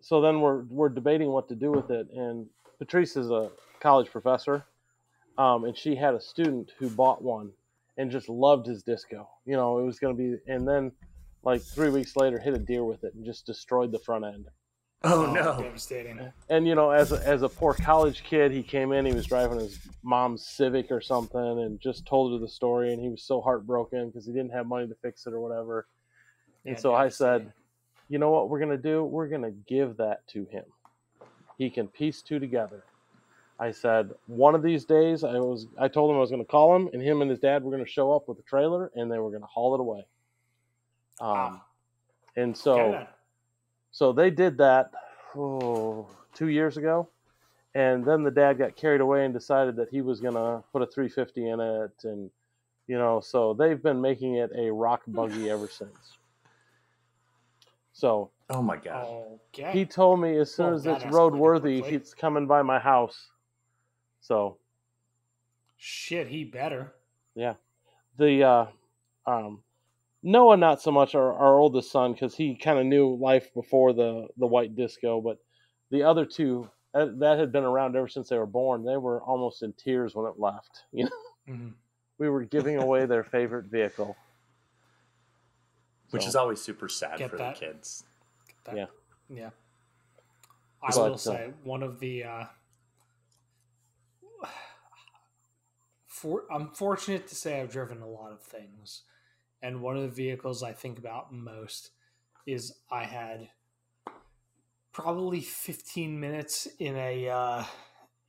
so 0.00 0.20
then 0.20 0.40
we're 0.40 0.62
we're 0.62 0.88
debating 0.88 1.30
what 1.30 1.48
to 1.48 1.56
do 1.56 1.72
with 1.72 1.90
it. 1.90 2.06
And 2.14 2.46
Patrice 2.78 3.16
is 3.16 3.32
a 3.32 3.50
college 3.80 4.12
professor, 4.12 4.64
um, 5.38 5.64
and 5.64 5.76
she 5.76 5.96
had 5.96 6.14
a 6.14 6.20
student 6.20 6.70
who 6.78 6.88
bought 6.88 7.20
one 7.20 7.50
and 7.96 8.12
just 8.12 8.28
loved 8.28 8.68
his 8.68 8.84
disco. 8.84 9.28
You 9.44 9.56
know, 9.56 9.80
it 9.80 9.84
was 9.84 9.98
going 9.98 10.16
to 10.16 10.22
be, 10.22 10.52
and 10.52 10.68
then 10.68 10.92
like 11.42 11.62
three 11.62 11.90
weeks 11.90 12.14
later, 12.14 12.38
hit 12.38 12.54
a 12.54 12.60
deer 12.60 12.84
with 12.84 13.02
it 13.02 13.14
and 13.14 13.24
just 13.24 13.44
destroyed 13.44 13.90
the 13.90 13.98
front 13.98 14.24
end. 14.24 14.46
Oh 15.08 15.32
no. 15.32 15.62
Devastating. 15.62 16.32
And 16.48 16.66
you 16.66 16.74
know, 16.74 16.90
as 16.90 17.12
a, 17.12 17.26
as 17.26 17.42
a 17.42 17.48
poor 17.48 17.74
college 17.74 18.22
kid, 18.24 18.50
he 18.52 18.62
came 18.62 18.92
in. 18.92 19.06
He 19.06 19.12
was 19.12 19.26
driving 19.26 19.58
his 19.60 19.78
mom's 20.02 20.46
Civic 20.46 20.90
or 20.90 21.00
something, 21.00 21.40
and 21.40 21.80
just 21.80 22.06
told 22.06 22.32
her 22.32 22.38
the 22.38 22.48
story. 22.50 22.92
And 22.92 23.00
he 23.00 23.08
was 23.08 23.22
so 23.22 23.40
heartbroken 23.40 24.08
because 24.08 24.26
he 24.26 24.32
didn't 24.32 24.52
have 24.52 24.66
money 24.66 24.88
to 24.88 24.94
fix 24.96 25.26
it 25.26 25.32
or 25.32 25.40
whatever. 25.40 25.86
And 26.64 26.78
so 26.78 26.94
I 26.94 27.08
said, 27.08 27.52
you 28.08 28.18
know 28.18 28.30
what 28.30 28.48
we're 28.48 28.58
gonna 28.58 28.76
do? 28.76 29.04
We're 29.04 29.28
gonna 29.28 29.52
give 29.52 29.96
that 29.98 30.26
to 30.28 30.44
him. 30.46 30.64
He 31.58 31.70
can 31.70 31.86
piece 31.88 32.22
two 32.22 32.38
together. 32.38 32.82
I 33.58 33.70
said 33.70 34.10
one 34.26 34.54
of 34.54 34.62
these 34.62 34.84
days 34.84 35.24
I 35.24 35.38
was 35.38 35.66
I 35.78 35.88
told 35.88 36.10
him 36.10 36.16
I 36.16 36.20
was 36.20 36.30
gonna 36.30 36.44
call 36.44 36.74
him 36.76 36.90
and 36.92 37.00
him 37.00 37.22
and 37.22 37.30
his 37.30 37.40
dad 37.40 37.62
were 37.62 37.70
gonna 37.70 37.86
show 37.86 38.12
up 38.12 38.28
with 38.28 38.38
a 38.38 38.42
trailer 38.42 38.90
and 38.94 39.10
they 39.10 39.18
were 39.18 39.30
gonna 39.30 39.46
haul 39.46 39.74
it 39.74 39.80
away. 39.80 40.06
Um, 41.20 41.28
Wow. 41.28 41.60
and 42.36 42.56
so 42.56 42.78
Okay 42.80 42.90
then. 42.98 43.06
So 43.96 44.12
they 44.12 44.28
did 44.28 44.58
that 44.58 44.90
oh, 45.34 46.06
two 46.34 46.48
years 46.48 46.76
ago, 46.76 47.08
and 47.74 48.04
then 48.04 48.22
the 48.22 48.30
dad 48.30 48.58
got 48.58 48.76
carried 48.76 49.00
away 49.00 49.24
and 49.24 49.32
decided 49.32 49.74
that 49.76 49.88
he 49.88 50.02
was 50.02 50.20
gonna 50.20 50.62
put 50.70 50.82
a 50.82 50.86
350 50.86 51.48
in 51.48 51.60
it, 51.60 52.04
and 52.04 52.30
you 52.88 52.98
know, 52.98 53.20
so 53.20 53.54
they've 53.54 53.82
been 53.82 54.02
making 54.02 54.34
it 54.34 54.50
a 54.54 54.70
rock 54.70 55.00
buggy 55.08 55.48
ever 55.48 55.66
since. 55.66 56.18
So 57.94 58.32
Oh 58.50 58.60
my 58.60 58.76
god. 58.76 59.06
Okay. 59.54 59.72
he 59.72 59.86
told 59.86 60.20
me 60.20 60.36
as 60.36 60.54
soon 60.54 60.66
Well, 60.66 60.74
as 60.74 60.84
it's 60.84 61.02
escalated 61.02 61.12
roadworthy, 61.12 61.80
quickly. 61.80 61.98
he's 61.98 62.12
coming 62.12 62.46
by 62.46 62.60
my 62.60 62.78
house. 62.78 63.30
So 64.20 64.58
Shit, 65.78 66.28
he 66.28 66.44
better. 66.44 66.92
Yeah, 67.34 67.54
the 68.18 68.44
uh, 68.44 68.66
um, 69.26 69.62
Noah, 70.22 70.56
not 70.56 70.80
so 70.82 70.90
much 70.90 71.14
our, 71.14 71.32
our 71.34 71.58
oldest 71.58 71.90
son, 71.90 72.12
because 72.12 72.34
he 72.34 72.56
kind 72.56 72.78
of 72.78 72.86
knew 72.86 73.14
life 73.16 73.52
before 73.54 73.92
the 73.92 74.26
the 74.36 74.46
white 74.46 74.74
disco, 74.74 75.20
but 75.20 75.38
the 75.90 76.02
other 76.02 76.24
two 76.24 76.68
that, 76.94 77.18
that 77.20 77.38
had 77.38 77.52
been 77.52 77.64
around 77.64 77.94
ever 77.96 78.08
since 78.08 78.28
they 78.28 78.38
were 78.38 78.46
born. 78.46 78.84
They 78.84 78.96
were 78.96 79.22
almost 79.22 79.62
in 79.62 79.72
tears 79.74 80.14
when 80.14 80.26
it 80.26 80.38
left. 80.38 80.84
You 80.92 81.04
know, 81.04 81.10
Mhm. 81.48 81.74
we 82.18 82.28
were 82.28 82.44
giving 82.44 82.76
away 82.78 83.06
their 83.06 83.22
favorite 83.22 83.66
vehicle, 83.66 84.16
Which 86.10 86.22
So, 86.22 86.28
is 86.28 86.36
always 86.36 86.60
super 86.60 86.88
sad 86.88 87.18
Get 87.18 87.30
for 87.30 87.36
that. 87.36 87.54
the 87.54 87.60
kids. 87.60 88.04
Yeah. 88.74 88.86
Yeah. 89.28 89.50
I 90.82 90.90
But, 90.94 90.96
will 90.96 91.14
uh, 91.14 91.16
say 91.18 91.52
one 91.62 91.82
of 91.82 92.00
the 92.00 92.24
uh, 92.24 92.46
for 96.08 96.44
I'm 96.50 96.70
fortunate 96.70 97.28
to 97.28 97.34
say 97.34 97.60
I've 97.60 97.70
driven 97.70 98.00
a 98.02 98.08
lot 98.08 98.32
of 98.32 98.42
things, 98.42 99.02
and 99.66 99.80
one 99.82 99.96
of 99.96 100.02
the 100.02 100.08
vehicles 100.08 100.62
I 100.62 100.72
think 100.72 100.96
about 100.96 101.32
most 101.32 101.90
is 102.46 102.78
I 102.88 103.02
had 103.02 103.48
probably 104.92 105.40
15 105.40 106.20
minutes 106.20 106.68
in 106.78 106.94
a 106.96 107.28
uh, 107.28 107.64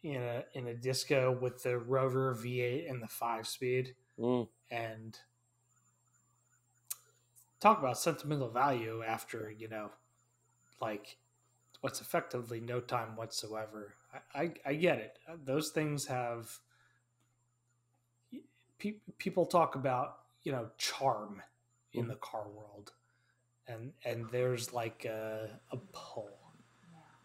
in 0.01 0.15
a 0.15 0.43
in 0.55 0.65
a 0.65 0.73
disco 0.73 1.31
with 1.31 1.61
the 1.61 1.77
Rover 1.77 2.33
V8 2.33 2.89
and 2.89 3.01
the 3.03 3.07
five 3.07 3.47
speed, 3.47 3.95
Mm. 4.17 4.47
and 4.71 5.19
talk 7.59 7.77
about 7.77 7.99
sentimental 7.99 8.49
value 8.49 9.03
after 9.03 9.51
you 9.51 9.67
know, 9.67 9.91
like 10.81 11.17
what's 11.81 12.01
effectively 12.01 12.59
no 12.59 12.79
time 12.79 13.15
whatsoever. 13.15 13.93
I 14.33 14.41
I, 14.41 14.53
I 14.65 14.73
get 14.73 14.97
it. 14.97 15.19
Those 15.45 15.69
things 15.69 16.07
have 16.07 16.57
pe- 18.79 19.01
people 19.19 19.45
talk 19.45 19.75
about 19.75 20.21
you 20.43 20.51
know 20.53 20.69
charm 20.77 21.41
in 21.93 22.07
the 22.07 22.15
car 22.15 22.47
world, 22.49 22.91
and 23.67 23.93
and 24.05 24.29
there's 24.31 24.73
like 24.73 25.05
a, 25.05 25.49
a 25.71 25.77
pull. 25.93 26.39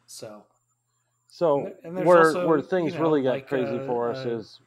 So 0.07 0.45
So 1.29 1.75
And 1.85 1.97
there's 1.97 2.09
where 2.09 2.15
also, 2.15 2.41
where 2.47 2.61
things 2.61 2.93
you 2.93 2.99
know, 2.99 3.03
really 3.03 3.23
got 3.23 3.33
like, 3.33 3.49
crazy 3.49 3.79
uh, 3.79 3.87
for 3.87 4.11
us 4.11 4.25
uh, 4.25 4.27
is 4.27 4.61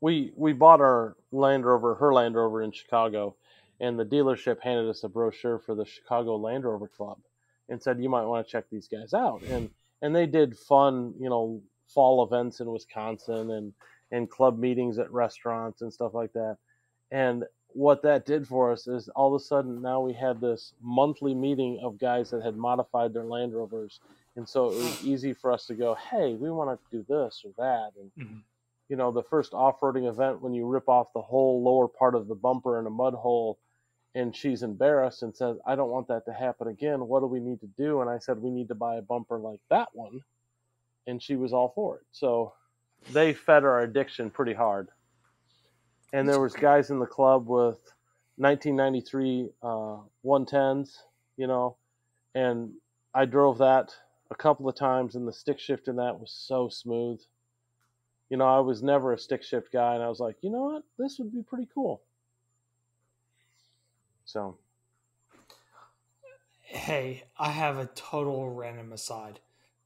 we 0.00 0.32
we 0.36 0.54
bought 0.54 0.80
our 0.80 1.16
Land 1.32 1.66
Rover, 1.66 1.96
her 1.96 2.14
Land 2.14 2.36
Rover 2.36 2.62
in 2.62 2.72
Chicago, 2.72 3.36
and 3.80 3.98
the 3.98 4.06
dealership 4.06 4.60
handed 4.60 4.88
us 4.90 5.04
a 5.04 5.10
brochure 5.10 5.58
for 5.58 5.74
the 5.74 5.86
Chicago 5.86 6.36
Land 6.36 6.64
Rover 6.64 6.88
Club, 6.88 7.18
and 7.68 7.82
said 7.82 8.00
you 8.00 8.08
might 8.08 8.24
want 8.24 8.46
to 8.46 8.50
check 8.50 8.64
these 8.70 8.88
guys 8.88 9.14
out. 9.14 9.42
And 9.48 9.70
and 10.02 10.14
they 10.14 10.26
did 10.26 10.58
fun, 10.58 11.14
you 11.18 11.28
know, 11.30 11.62
fall 11.88 12.24
events 12.24 12.60
in 12.60 12.70
Wisconsin 12.70 13.50
and 13.50 13.72
and 14.10 14.30
club 14.30 14.58
meetings 14.58 14.98
at 14.98 15.12
restaurants 15.12 15.82
and 15.82 15.92
stuff 15.92 16.14
like 16.14 16.32
that. 16.34 16.56
And 17.10 17.44
what 17.68 18.02
that 18.02 18.26
did 18.26 18.46
for 18.46 18.70
us 18.70 18.86
is 18.86 19.08
all 19.10 19.34
of 19.34 19.40
a 19.40 19.44
sudden 19.44 19.82
now 19.82 20.00
we 20.00 20.12
had 20.12 20.40
this 20.40 20.74
monthly 20.80 21.34
meeting 21.34 21.80
of 21.82 21.98
guys 21.98 22.30
that 22.30 22.42
had 22.42 22.56
modified 22.56 23.12
their 23.12 23.24
Land 23.24 23.54
Rovers, 23.54 24.00
and 24.36 24.48
so 24.48 24.68
it 24.68 24.74
was 24.74 25.04
easy 25.04 25.32
for 25.32 25.50
us 25.50 25.66
to 25.66 25.74
go, 25.74 25.96
hey, 26.10 26.34
we 26.34 26.50
want 26.50 26.78
to 26.78 26.96
do 26.96 27.04
this 27.08 27.42
or 27.44 27.52
that, 27.58 27.92
and 28.00 28.10
Mhm. 28.16 28.42
you 28.88 28.96
know, 28.96 29.10
the 29.10 29.22
first 29.24 29.54
off-roading 29.54 30.08
event 30.08 30.40
when 30.42 30.54
you 30.54 30.66
rip 30.66 30.88
off 30.88 31.12
the 31.14 31.22
whole 31.22 31.62
lower 31.62 31.88
part 31.88 32.14
of 32.14 32.28
the 32.28 32.34
bumper 32.34 32.78
in 32.78 32.86
a 32.86 32.90
mud 32.90 33.14
hole, 33.14 33.58
and 34.14 34.34
she's 34.34 34.62
embarrassed 34.62 35.22
and 35.22 35.34
says, 35.34 35.56
I 35.66 35.74
don't 35.76 35.90
want 35.90 36.08
that 36.08 36.24
to 36.26 36.32
happen 36.32 36.68
again. 36.68 37.06
What 37.06 37.20
do 37.20 37.26
we 37.26 37.40
need 37.40 37.60
to 37.60 37.68
do? 37.78 38.00
And 38.00 38.10
I 38.10 38.18
said, 38.18 38.38
we 38.38 38.50
need 38.50 38.68
to 38.68 38.74
buy 38.74 38.96
a 38.96 39.02
bumper 39.02 39.38
like 39.38 39.60
that 39.70 39.88
one, 39.92 40.20
and 41.06 41.22
she 41.22 41.36
was 41.36 41.52
all 41.52 41.72
for 41.74 41.96
it. 41.96 42.02
So 42.12 42.52
they 43.12 43.32
fed 43.34 43.64
our 43.64 43.82
addiction 43.82 44.30
pretty 44.30 44.54
hard 44.54 44.88
and 46.14 46.28
there 46.28 46.40
was 46.40 46.54
guys 46.54 46.90
in 46.90 47.00
the 47.00 47.06
club 47.06 47.48
with 47.48 47.78
1993 48.36 49.50
uh, 49.62 49.96
110s, 50.24 50.98
you 51.36 51.48
know, 51.48 51.76
and 52.36 52.70
I 53.12 53.24
drove 53.24 53.58
that 53.58 53.92
a 54.30 54.36
couple 54.36 54.68
of 54.68 54.76
times, 54.76 55.16
and 55.16 55.26
the 55.26 55.32
stick 55.32 55.58
shift 55.58 55.88
in 55.88 55.96
that 55.96 56.20
was 56.20 56.32
so 56.32 56.68
smooth. 56.68 57.20
You 58.30 58.36
know, 58.36 58.46
I 58.46 58.60
was 58.60 58.80
never 58.80 59.12
a 59.12 59.18
stick 59.18 59.42
shift 59.42 59.72
guy, 59.72 59.94
and 59.94 60.04
I 60.04 60.08
was 60.08 60.20
like, 60.20 60.36
you 60.40 60.50
know 60.50 60.62
what, 60.62 60.84
this 60.98 61.18
would 61.18 61.32
be 61.32 61.42
pretty 61.42 61.68
cool. 61.74 62.00
So, 64.24 64.56
Hey, 66.62 67.24
I 67.38 67.50
have 67.50 67.78
a 67.78 67.86
total 67.86 68.50
random 68.50 68.92
aside. 68.92 69.38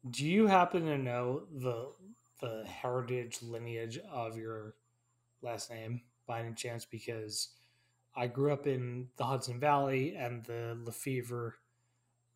Do 0.09 0.25
you 0.25 0.47
happen 0.47 0.87
to 0.87 0.97
know 0.97 1.43
the 1.53 1.89
the 2.41 2.65
heritage 2.67 3.41
lineage 3.43 3.99
of 4.11 4.37
your 4.37 4.75
last 5.43 5.71
name 5.71 6.03
by 6.27 6.41
any 6.41 6.55
chance? 6.55 6.85
Because 6.85 7.49
I 8.17 8.27
grew 8.27 8.53
up 8.53 8.67
in 8.67 9.09
the 9.17 9.25
Hudson 9.25 9.61
Valley, 9.61 10.15
and 10.17 10.45
the 10.45 10.79
Lefevre 10.83 11.57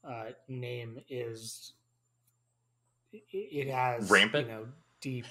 uh, 0.05 0.31
name 0.49 1.01
is 1.09 1.73
it, 3.13 3.23
it 3.33 3.69
has 3.69 4.11
Rampant? 4.11 4.49
you 4.49 4.53
know, 4.53 4.67
deep 5.01 5.27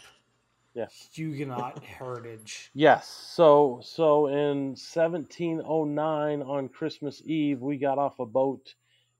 Yeah. 0.73 0.85
Huguenot 1.13 1.83
heritage. 1.83 2.71
yes, 2.73 3.07
so 3.07 3.81
so 3.83 4.27
in 4.27 4.75
1709 4.75 6.41
on 6.41 6.69
Christmas 6.69 7.21
Eve, 7.25 7.59
we 7.61 7.77
got 7.77 7.97
off 7.97 8.19
a 8.19 8.25
boat 8.25 8.73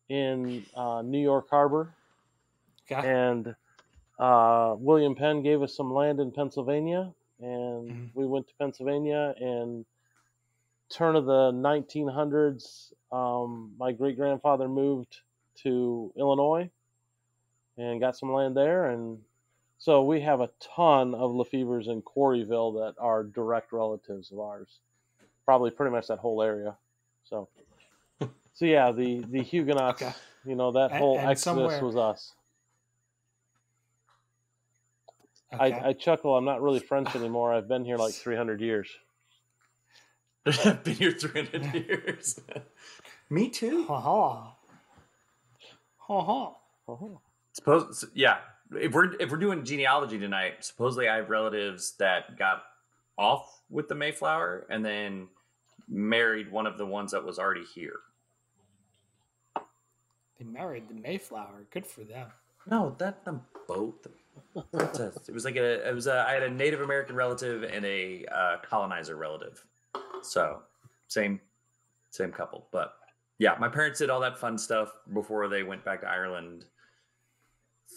in 0.10 0.66
uh, 0.76 1.02
New 1.02 1.22
York 1.22 1.48
Harbor. 1.50 1.94
Okay. 2.92 3.08
and 3.08 3.56
uh, 4.20 4.76
William 4.78 5.16
Penn 5.16 5.42
gave 5.44 5.62
us 5.62 5.76
some 5.76 5.94
land 5.94 6.20
in 6.20 6.32
Pennsylvania, 6.32 7.14
and 7.40 7.90
Mhm. 7.90 8.10
we 8.14 8.26
went 8.26 8.48
to 8.48 8.54
Pennsylvania. 8.60 9.34
And 9.40 9.86
turn 10.90 11.16
of 11.16 11.26
the 11.26 11.52
1900s, 11.52 12.94
um, 13.12 13.74
my 13.78 13.92
great 13.94 14.18
grandfather 14.18 14.68
moved 14.68 15.22
to 15.64 16.12
Illinois 16.18 16.70
and 17.78 18.00
got 18.00 18.18
some 18.18 18.32
land 18.34 18.56
there, 18.58 18.90
and 18.92 19.24
so 19.84 20.04
we 20.04 20.22
have 20.22 20.42
a 20.42 20.50
ton 20.76 21.16
of 21.16 21.32
Lefevres 21.32 21.88
in 21.88 22.04
Quarryville 22.04 22.76
that 22.86 22.94
are 23.02 23.24
direct 23.24 23.74
relatives 23.74 24.32
of 24.32 24.38
ours, 24.40 24.80
probably 25.44 25.72
pretty 25.72 25.92
much 25.92 26.06
that 26.06 26.20
whole 26.20 26.44
area. 26.44 26.76
So, 27.24 27.50
so 28.54 28.66
yeah, 28.66 28.92
the 28.92 29.26
the 29.28 29.42
Huguenots, 29.42 30.04
Okay. 30.04 30.14
you 30.46 30.54
know, 30.56 30.72
that 30.74 30.92
And- 30.92 31.00
whole 31.00 31.18
and 31.18 31.28
exodus 31.32 31.44
somewhere- 31.72 31.84
was 31.84 31.96
us. 31.96 32.34
Okay. 35.54 35.74
I, 35.74 35.90
I 35.90 35.94
chuckle. 35.94 36.38
I'm 36.38 36.46
not 36.46 36.62
really 36.62 36.80
French 36.80 37.10
ah, 37.16 37.18
anymore. 37.20 37.52
I've 37.52 37.68
been 37.68 37.84
here 37.84 37.98
like 37.98 38.14
300 38.14 38.62
years. 38.62 38.88
I've 40.46 40.84
been 40.84 40.94
here 40.94 41.12
300 41.12 41.74
years. 41.76 42.40
Me 43.32 43.50
too. 43.50 43.84
ha 43.86 44.00
ha. 44.00 44.56
Ha 45.98 46.22
ha. 46.22 46.54
Suppose, 47.54 48.06
yeah. 48.14 48.38
If 48.74 48.94
we're 48.94 49.14
if 49.20 49.30
we're 49.32 49.38
doing 49.38 49.66
genealogy 49.66 50.18
tonight, 50.18 50.64
supposedly 50.64 51.10
I 51.10 51.18
have 51.18 51.30
relatives 51.30 51.94
that 52.00 52.38
got 52.38 52.64
off 53.18 53.62
with 53.70 53.88
the 53.88 53.96
Mayflower 53.96 54.66
and 54.70 54.86
then 54.86 55.28
married 55.90 56.52
one 56.52 56.66
of 56.66 56.78
the 56.78 56.86
ones 56.86 57.12
that 57.12 57.24
was 57.24 57.38
already 57.38 57.66
here. 57.76 58.00
They 60.40 60.46
married 60.46 60.88
the 60.88 60.96
Mayflower. 60.96 61.66
Good 61.70 61.86
for 61.86 62.04
them. 62.04 62.28
No, 62.70 62.96
that 62.98 63.26
the 63.26 63.40
boat. 63.68 64.08
Princess. 64.72 65.30
it 65.30 65.34
was 65.34 65.46
like 65.46 65.56
a. 65.56 65.88
It 65.88 65.94
was 65.94 66.08
a. 66.08 66.26
I 66.28 66.34
had 66.34 66.44
a 66.44 66.50
Native 66.50 66.82
American 66.82 67.16
relative 67.16 67.64
and 67.64 67.86
a 67.86 68.26
uh, 68.32 68.58
colonizer 68.68 69.16
relative. 69.16 69.64
So 70.22 70.62
same, 71.08 71.40
same 72.10 72.32
couple. 72.32 72.68
But 72.72 72.96
yeah, 73.40 73.56
my 73.60 73.68
parents 73.68 74.00
did 74.00 74.10
all 74.10 74.20
that 74.22 74.38
fun 74.38 74.58
stuff 74.58 74.94
before 75.14 75.48
they 75.48 75.64
went 75.64 75.84
back 75.84 76.02
to 76.02 76.08
Ireland. 76.08 76.66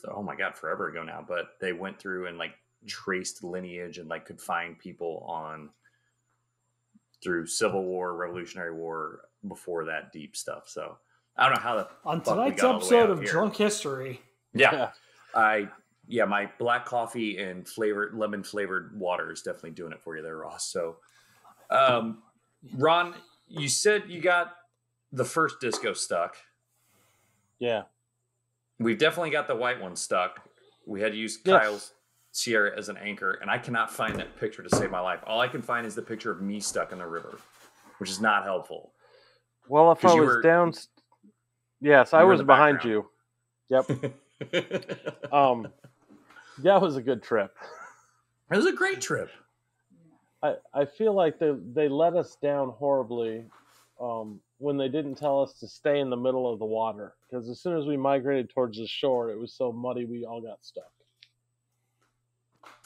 So 0.05 0.13
oh 0.15 0.23
my 0.23 0.37
god, 0.37 0.57
forever 0.57 0.89
ago 0.89 1.03
now. 1.03 1.25
But 1.27 1.57
they 1.61 1.73
went 1.73 1.99
through 1.99 2.27
and 2.27 2.37
like 2.37 2.55
traced 2.87 3.43
lineage 3.43 3.99
and 3.99 4.09
like 4.09 4.27
could 4.27 4.41
find 4.41 4.79
people 4.79 5.25
on 5.27 5.71
through 7.23 7.47
Civil 7.47 7.85
War, 7.85 8.15
Revolutionary 8.15 8.75
War 8.75 9.23
before 9.49 9.87
that 9.87 10.13
deep 10.13 10.37
stuff. 10.37 10.65
So 10.69 10.99
I 11.37 11.45
don't 11.45 11.55
know 11.55 11.61
how 11.63 11.77
the 11.77 11.89
On 12.05 12.21
Fuck, 12.21 12.37
we 12.37 12.43
tonight's 12.43 12.63
all 12.63 12.73
the 12.73 12.79
way 12.79 13.01
episode 13.01 13.11
of 13.11 13.21
here. 13.21 13.31
Drunk 13.31 13.57
History, 13.57 14.21
yeah. 14.53 14.91
I 15.35 15.69
yeah, 16.07 16.27
my 16.27 16.51
black 16.59 16.85
coffee 16.85 17.39
and 17.39 17.67
flavored 17.67 18.15
lemon 18.15 18.43
flavored 18.43 18.99
water 18.99 19.33
is 19.33 19.41
definitely 19.41 19.71
doing 19.71 19.93
it 19.93 20.03
for 20.03 20.17
you 20.17 20.23
there, 20.23 20.37
Ross. 20.37 20.71
So, 20.71 20.97
um, 21.71 22.23
Ron, 22.75 23.15
you 23.49 23.71
said 23.71 24.05
you 24.09 24.21
got 24.21 24.55
the 25.13 25.25
first 25.25 25.61
disco 25.61 25.95
stuck. 25.95 26.37
yeah. 27.59 27.85
We've 28.79 28.99
definitely 28.99 29.31
got 29.31 29.47
the 29.49 29.55
white 29.57 29.81
one 29.81 29.97
stuck. 29.97 30.49
We 30.87 31.01
had 31.01 31.13
to 31.13 31.19
use 31.19 31.39
Yes. 31.45 31.63
Kyle's 31.63 31.93
Sierra 32.33 32.77
as 32.77 32.89
an 32.89 32.97
anchor, 32.97 33.33
and 33.41 33.51
I 33.51 33.59
cannot 33.59 33.91
find 33.93 34.17
that 34.19 34.39
picture 34.39 34.63
to 34.63 34.77
save 34.77 34.91
my 34.91 35.01
life. 35.01 35.21
All 35.27 35.41
I 35.41 35.49
can 35.49 35.63
find 35.63 35.87
is 35.87 35.95
the 35.95 36.03
picture 36.03 36.31
of 36.33 36.41
me 36.43 36.61
stuck 36.61 36.91
in 36.93 36.99
the 36.99 37.07
river, 37.07 37.39
which 37.99 38.11
is 38.11 38.21
not 38.21 38.45
helpful. 38.45 38.93
Well, 39.69 39.93
if 39.93 40.05
I 40.05 40.09
was 40.15 40.27
were- 40.27 40.43
down, 40.43 40.75
yes, 41.81 42.13
I 42.13 42.25
was 42.25 42.43
behind 42.43 42.79
background. 42.79 43.07
you. 43.71 43.85
Yep. 43.89 44.15
Um, 45.33 45.69
that 46.59 46.81
was 46.83 46.97
a 46.97 47.03
good 47.03 47.23
trip. 47.23 47.55
It 48.53 48.57
was 48.57 48.67
a 48.67 48.73
great 48.73 49.01
trip. 49.01 49.31
I, 50.43 50.57
I 50.75 50.85
feel 50.85 51.15
like 51.15 51.39
they 51.39 51.53
they 51.73 51.89
let 51.89 52.15
us 52.15 52.37
down 52.43 52.71
horribly 52.71 53.45
um, 54.01 54.41
when 54.65 54.79
they 54.79 54.89
didn't 54.89 55.17
tell 55.17 55.43
us 55.43 55.53
to 55.61 55.69
stay 55.69 56.01
in 56.01 56.09
the 56.09 56.17
middle 56.17 56.51
of 56.51 56.59
the 56.59 56.65
water 56.65 57.13
because 57.29 57.51
as 57.51 57.61
soon 57.61 57.77
as 57.77 57.85
we 57.85 57.99
migrated 57.99 58.49
towards 58.49 58.79
the 58.79 58.87
shore, 58.87 59.31
it 59.31 59.39
was 59.39 59.53
so 59.53 59.71
muddy 59.71 60.07
we 60.07 60.25
all 60.25 60.41
got 60.41 60.65
stuck. 60.65 60.91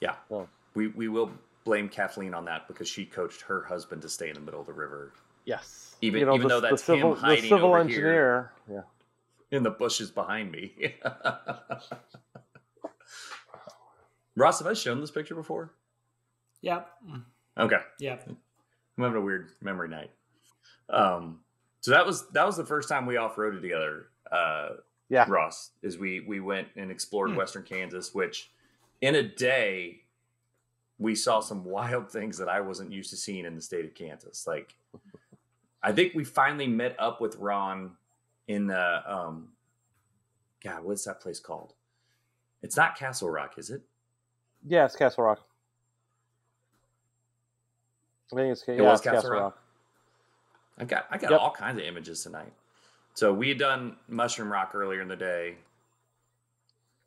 Yeah. 0.00 0.16
Oh. 0.28 0.48
We 0.74 0.88
we 0.88 1.06
will 1.08 1.30
blame 1.64 1.88
Kathleen 1.88 2.34
on 2.34 2.44
that 2.46 2.66
because 2.66 2.88
she 2.88 3.06
coached 3.06 3.42
her 3.42 3.62
husband 3.62 4.02
to 4.02 4.08
stay 4.08 4.28
in 4.28 4.34
the 4.34 4.40
middle 4.40 4.60
of 4.60 4.66
the 4.66 4.72
river 4.72 5.12
Yes. 5.44 5.94
Even- 6.02 6.28
even 6.34 6.48
though 6.48 6.60
that's 6.60 6.82
him 6.82 6.96
civil, 6.96 7.14
hiding 7.14 7.42
the 7.44 7.48
civil 7.48 7.68
over 7.70 7.78
engineer. 7.78 8.52
Yeah. 8.70 8.82
in 9.50 9.62
the 9.62 9.70
bushes 9.70 10.10
behind 10.10 10.52
me. 10.52 10.74
Ross, 14.36 14.58
have 14.58 14.68
I 14.68 14.74
shown 14.74 15.00
this 15.00 15.10
picture 15.10 15.34
before? 15.34 15.72
Yep. 16.60 16.86
Okay. 17.56 17.78
Yep. 17.98 18.28
I'm 18.28 18.36
having 19.04 19.16
a 19.16 19.24
weird 19.24 19.52
memory 19.62 19.88
night. 19.88 20.10
Um, 20.90 21.40
so 21.88 21.94
that 21.94 22.04
was 22.04 22.28
that 22.32 22.44
was 22.44 22.54
the 22.58 22.66
first 22.66 22.86
time 22.86 23.06
we 23.06 23.16
off 23.16 23.36
roaded 23.36 23.62
together. 23.62 24.08
Uh, 24.30 24.68
Yeah. 25.08 25.24
Ross, 25.26 25.70
is 25.80 25.96
we 25.96 26.20
we 26.20 26.38
went 26.38 26.68
and 26.76 26.90
explored 26.90 27.30
Hmm. 27.30 27.36
Western 27.36 27.62
Kansas, 27.62 28.14
which 28.14 28.50
in 29.00 29.14
a 29.14 29.22
day 29.22 30.02
we 30.98 31.14
saw 31.14 31.40
some 31.40 31.64
wild 31.64 32.10
things 32.16 32.36
that 32.36 32.48
I 32.50 32.60
wasn't 32.60 32.92
used 32.92 33.08
to 33.10 33.16
seeing 33.16 33.46
in 33.46 33.54
the 33.54 33.62
state 33.62 33.86
of 33.86 33.94
Kansas. 33.94 34.46
Like, 34.46 34.74
I 35.82 35.92
think 35.92 36.12
we 36.14 36.24
finally 36.24 36.66
met 36.66 36.94
up 36.98 37.22
with 37.22 37.36
Ron 37.36 37.92
in 38.48 38.66
the 38.66 39.02
um, 39.10 39.48
God, 40.62 40.84
what's 40.84 41.04
that 41.04 41.20
place 41.22 41.40
called? 41.40 41.72
It's 42.62 42.76
not 42.76 42.96
Castle 42.98 43.30
Rock, 43.30 43.54
is 43.56 43.70
it? 43.70 43.80
Yeah, 44.66 44.84
it's 44.84 44.96
Castle 44.96 45.24
Rock. 45.24 45.40
I 48.30 48.36
think 48.36 48.52
it's, 48.52 48.64
yeah, 48.68 48.82
was 48.82 49.00
it's 49.00 49.04
Castle 49.04 49.16
Castle 49.16 49.30
Rock? 49.30 49.42
Rock. 49.42 49.62
I 50.78 50.84
got 50.84 51.06
I 51.10 51.18
got 51.18 51.30
Yep. 51.30 51.40
all 51.40 51.50
kinds 51.50 51.78
of 51.78 51.84
images 51.84 52.22
tonight. 52.22 52.52
So 53.14 53.32
we 53.32 53.48
had 53.48 53.58
done 53.58 53.96
Mushroom 54.08 54.50
Rock 54.52 54.72
earlier 54.74 55.00
in 55.02 55.08
the 55.08 55.16
day, 55.16 55.56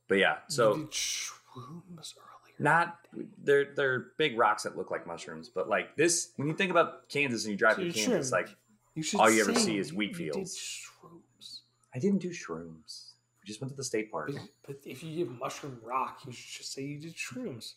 but 0.07 0.17
yeah. 0.17 0.37
So 0.47 0.75
did 0.77 0.91
shrooms 0.91 2.13
earlier. 2.17 2.55
not 2.59 2.97
they're 3.43 3.73
they're 3.75 3.99
big 4.17 4.37
rocks 4.37 4.63
that 4.63 4.77
look 4.77 4.91
like 4.91 5.07
mushrooms, 5.07 5.49
but 5.49 5.69
like 5.69 5.95
this 5.95 6.31
when 6.35 6.47
you 6.49 6.53
think 6.53 6.71
about 6.71 7.07
Kansas 7.09 7.45
and 7.45 7.51
you 7.51 7.57
drive 7.57 7.75
through 7.75 7.85
Dude, 7.91 7.95
Kansas, 7.95 8.27
shroom. 8.29 8.31
like 8.33 8.49
You 8.95 9.03
should 9.03 9.19
all 9.21 9.29
you 9.29 9.41
ever 9.41 9.55
see 9.55 9.77
is 9.77 9.91
you- 9.91 9.97
wheat 9.97 10.11
you 10.11 10.25
did 10.25 10.33
fields. 10.33 10.57
shrooms. 10.57 11.59
I 11.95 11.99
didn't 11.99 12.19
do 12.19 12.29
shrooms. 12.31 13.11
We 13.41 13.47
just 13.47 13.59
went 13.61 13.71
to 13.71 13.77
the 13.77 13.83
state 13.83 14.11
park. 14.11 14.31
But, 14.33 14.41
but 14.67 14.75
if 14.85 15.03
you 15.03 15.25
did 15.25 15.39
mushroom 15.39 15.79
rock, 15.83 16.19
you 16.25 16.31
should 16.31 16.59
just 16.59 16.73
say 16.73 16.83
you 16.83 16.99
did 16.99 17.15
shrooms. 17.15 17.73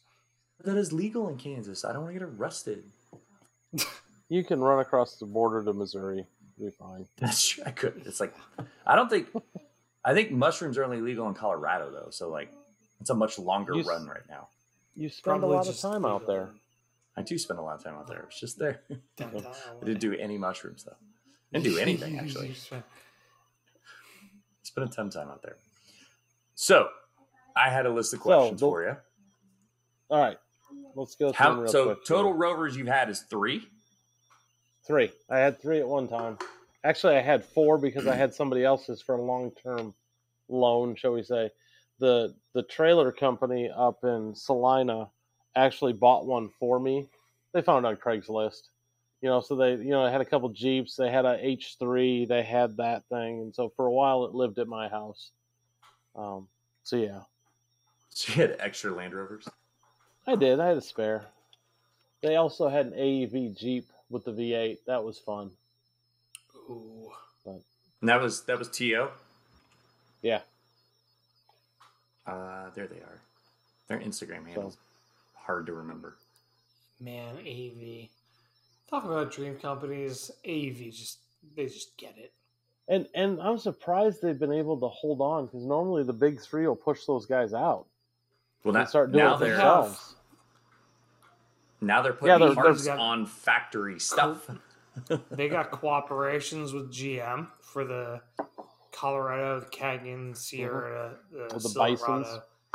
That 0.62 0.76
is 0.76 0.92
legal 0.92 1.28
in 1.28 1.36
Kansas. 1.36 1.84
I 1.84 1.92
don't 1.92 2.02
want 2.02 2.14
to 2.14 2.20
get 2.20 2.28
arrested. 2.28 2.84
You 4.28 4.42
can 4.44 4.60
run 4.60 4.80
across 4.80 5.16
the 5.16 5.26
border 5.26 5.62
to 5.64 5.72
Missouri. 5.72 6.26
You'll 6.56 6.70
be 6.70 6.76
fine. 6.76 7.06
That's 7.18 7.46
true. 7.48 7.64
I 7.66 7.70
could. 7.70 8.02
It's 8.06 8.20
like 8.20 8.34
I 8.86 8.96
don't 8.96 9.08
think 9.10 9.28
I 10.04 10.14
think 10.14 10.30
mushrooms 10.30 10.78
are 10.78 10.84
only 10.84 11.00
legal 11.00 11.28
in 11.28 11.34
Colorado 11.34 11.90
though. 11.90 12.08
So 12.10 12.28
like 12.30 12.50
it's 13.00 13.10
a 13.10 13.14
much 13.14 13.38
longer 13.38 13.74
You 13.74 13.80
s- 13.80 13.86
run 13.86 14.06
right 14.06 14.26
now. 14.28 14.48
You 14.94 15.08
spend 15.08 15.40
Probably 15.40 15.54
a 15.56 15.58
lot 15.58 15.68
of 15.68 15.78
time 15.78 16.04
out 16.04 16.22
legal. 16.22 16.34
there. 16.34 16.48
I 17.16 17.22
do 17.22 17.38
spend 17.38 17.58
a 17.58 17.62
lot 17.62 17.76
of 17.76 17.84
time 17.84 17.94
out 17.94 18.06
there. 18.08 18.24
It's 18.28 18.40
just 18.40 18.58
there. 18.58 18.80
I 19.20 19.26
didn't 19.84 20.00
do 20.00 20.14
any 20.14 20.38
mushrooms 20.38 20.84
though. 20.84 20.96
I 21.52 21.58
didn't 21.58 21.72
do 21.74 21.78
anything 21.80 22.18
actually. 22.18 22.54
Spent 24.62 24.90
a 24.90 24.92
ton 24.92 25.06
of 25.08 25.12
time 25.14 25.28
out 25.28 25.42
there. 25.42 25.56
So 26.54 26.88
I 27.54 27.68
had 27.70 27.86
a 27.86 27.90
list 27.90 28.14
of 28.14 28.20
questions 28.20 28.60
the- 28.60 28.66
for 28.66 28.82
you. 28.82 28.96
All 30.10 30.20
right. 30.20 30.38
Let's 30.96 31.14
go 31.16 31.32
through 31.32 31.44
them 31.46 31.54
How 31.56 31.60
real 31.62 31.72
so 31.72 31.84
quick. 31.86 32.04
total 32.06 32.32
rovers 32.32 32.76
you've 32.76 32.86
had 32.88 33.10
is 33.10 33.20
three? 33.22 33.68
Three. 34.86 35.10
I 35.30 35.38
had 35.38 35.60
three 35.60 35.80
at 35.80 35.88
one 35.88 36.08
time. 36.08 36.38
Actually, 36.84 37.16
I 37.16 37.22
had 37.22 37.44
four 37.44 37.78
because 37.78 38.06
I 38.06 38.14
had 38.14 38.34
somebody 38.34 38.64
else's 38.64 39.00
for 39.00 39.14
a 39.14 39.22
long 39.22 39.50
term 39.52 39.94
loan, 40.48 40.94
shall 40.94 41.12
we 41.12 41.22
say. 41.22 41.50
The 42.00 42.34
the 42.52 42.62
trailer 42.62 43.10
company 43.10 43.70
up 43.74 44.04
in 44.04 44.34
Salina 44.34 45.08
actually 45.56 45.94
bought 45.94 46.26
one 46.26 46.50
for 46.60 46.78
me. 46.78 47.08
They 47.52 47.62
found 47.62 47.86
it 47.86 47.88
on 47.88 47.96
Craigslist. 47.96 48.68
You 49.22 49.30
know, 49.30 49.40
so 49.40 49.56
they 49.56 49.72
you 49.76 49.90
know, 49.90 50.04
I 50.04 50.10
had 50.10 50.20
a 50.20 50.26
couple 50.26 50.50
Jeeps, 50.50 50.96
they 50.96 51.11
had 51.11 51.24
a 51.24 51.38
H 51.40 51.76
three, 51.78 52.26
they 52.26 52.42
had 52.42 52.76
that 52.76 53.04
thing, 53.06 53.40
and 53.40 53.54
so 53.54 53.72
for 53.74 53.87
a 53.87 53.92
while 53.92 54.26
it 54.26 54.35
lived 54.35 54.59
at 54.59 54.68
my 54.68 54.88
house. 54.88 55.30
Um 56.14 56.48
so 56.82 56.96
yeah. 56.96 57.20
So 58.16 58.32
you 58.32 58.42
had 58.42 58.56
extra 58.61 58.94
Land 58.94 59.12
Rovers? 59.12 59.48
I 60.24 60.37
did, 60.37 60.61
I 60.61 60.68
had 60.68 60.76
a 60.76 60.80
spare. 60.80 61.24
They 62.22 62.37
also 62.37 62.68
had 62.68 62.87
an 62.87 62.92
AEV 62.92 63.59
Jeep 63.59 63.88
with 64.14 64.24
the 64.24 64.33
V8. 64.33 64.79
That 64.87 65.05
was 65.05 65.18
fun. 65.18 65.50
Ooh. 66.70 67.11
And 67.44 68.09
that 68.09 68.20
was 68.20 68.42
that 68.44 68.59
was 68.59 68.68
TO? 68.68 69.09
Yeah. 70.22 70.40
Uh 72.27 72.70
there 72.74 72.87
they 72.87 72.96
are. 72.96 73.20
Their 73.88 73.98
Instagram 73.98 74.46
handles 74.46 74.79
hard 75.35 75.66
to 75.66 75.72
remember. 75.72 76.16
Man, 77.00 77.37
AV. 77.38 78.09
Talk 78.88 79.05
about 79.05 79.33
dream 79.33 79.57
companies. 79.57 80.31
AV 80.46 80.92
just 80.92 81.18
they 81.57 81.66
just 81.66 81.96
get 81.98 82.14
it. 82.16 82.33
And 82.88 83.07
and 83.14 83.40
I'm 83.40 83.59
surprised 83.59 84.22
they've 84.22 84.38
been 84.38 84.53
able 84.53 84.79
to 84.81 84.88
hold 84.88 85.20
on 85.20 85.46
because 85.46 85.64
normally 85.64 86.05
the 86.05 86.12
big 86.12 86.40
three 86.40 86.66
will 86.66 86.77
push 86.77 87.05
those 87.05 87.27
guys 87.27 87.53
out 87.53 87.87
Well 88.62 88.74
and 88.74 88.83
now, 88.83 88.85
start 88.85 89.12
doing 89.12 89.24
now 89.24 89.35
it 89.37 89.40
they're 89.40 89.50
themselves. 89.50 90.14
Now 91.87 92.03
they're 92.03 92.12
Yeah, 92.23 92.38
putting 92.38 92.47
they're- 92.55 92.55
parts 92.55 92.85
they're- 92.85 92.97
on 92.97 93.27
factory 93.27 93.99
stuff. 94.01 94.49
They 95.31 95.49
got 95.49 95.73
cooperations 95.73 96.73
with 96.73 96.92
GM 96.92 97.49
for 97.61 97.85
the 97.85 98.20
Colorado, 98.92 99.59
the 99.59 99.66
Canyon, 99.66 100.37
Sierra, 100.37 101.16
the, 101.33 101.42
With 101.53 101.62
the 101.64 101.68
Silverado. 101.68 102.23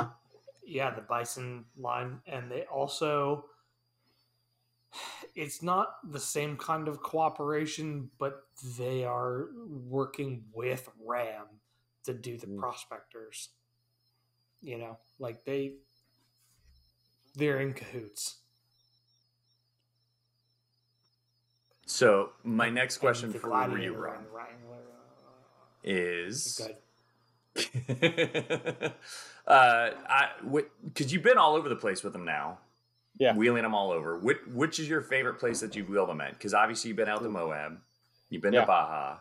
Bisons. 0.02 0.10
Yeah, 0.62 0.90
the 0.90 1.00
Bison 1.00 1.64
line, 1.78 2.20
and 2.26 2.50
they 2.50 2.64
also. 2.64 3.46
It's 5.34 5.62
not 5.62 5.94
the 6.12 6.20
same 6.20 6.56
kind 6.58 6.88
of 6.88 7.00
cooperation, 7.02 8.10
but 8.18 8.42
they 8.76 9.04
are 9.04 9.48
working 9.88 10.44
with 10.52 10.90
Ram 11.02 11.46
to 12.04 12.12
do 12.12 12.36
the 12.36 12.48
Mm. 12.48 12.58
prospectors. 12.58 13.50
You 14.60 14.76
know, 14.78 14.98
like 15.18 15.44
they, 15.44 15.76
they're 17.34 17.60
in 17.60 17.72
cahoots. 17.72 18.38
So 21.90 22.30
my 22.44 22.70
next 22.70 22.98
question 22.98 23.32
for 23.32 23.48
you, 23.78 23.94
Ron, 23.94 24.14
and 24.18 24.26
Ryan- 24.32 24.56
is 25.82 26.60
uh, 27.90 28.90
I 29.48 30.28
because 30.84 31.12
you've 31.12 31.24
been 31.24 31.36
all 31.38 31.56
over 31.56 31.68
the 31.68 31.74
place 31.76 32.04
with 32.04 32.12
them 32.12 32.24
now. 32.24 32.58
Yeah. 33.18 33.34
wheeling 33.34 33.64
them 33.64 33.74
all 33.74 33.90
over. 33.90 34.16
Which 34.18 34.38
which 34.54 34.78
is 34.78 34.88
your 34.88 35.02
favorite 35.02 35.38
place 35.40 35.60
that 35.60 35.74
you've 35.74 35.88
wheeled 35.90 36.08
them 36.08 36.20
at? 36.20 36.32
Because 36.32 36.54
obviously 36.54 36.88
you've 36.88 36.96
been 36.96 37.08
out 37.08 37.22
to 37.22 37.28
Moab, 37.28 37.78
you've 38.30 38.40
been 38.40 38.52
Yeah. 38.54 38.60
to 38.62 38.66
Baja, 38.66 39.16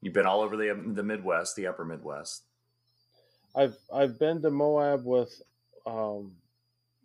you've 0.00 0.14
been 0.14 0.26
all 0.26 0.40
over 0.42 0.56
the 0.56 0.72
the 0.94 1.02
Midwest, 1.02 1.56
the 1.56 1.66
Upper 1.66 1.84
Midwest. 1.84 2.44
I've 3.56 3.76
I've 3.92 4.18
been 4.18 4.40
to 4.42 4.50
Moab 4.50 5.04
with 5.04 5.42
um, 5.86 6.32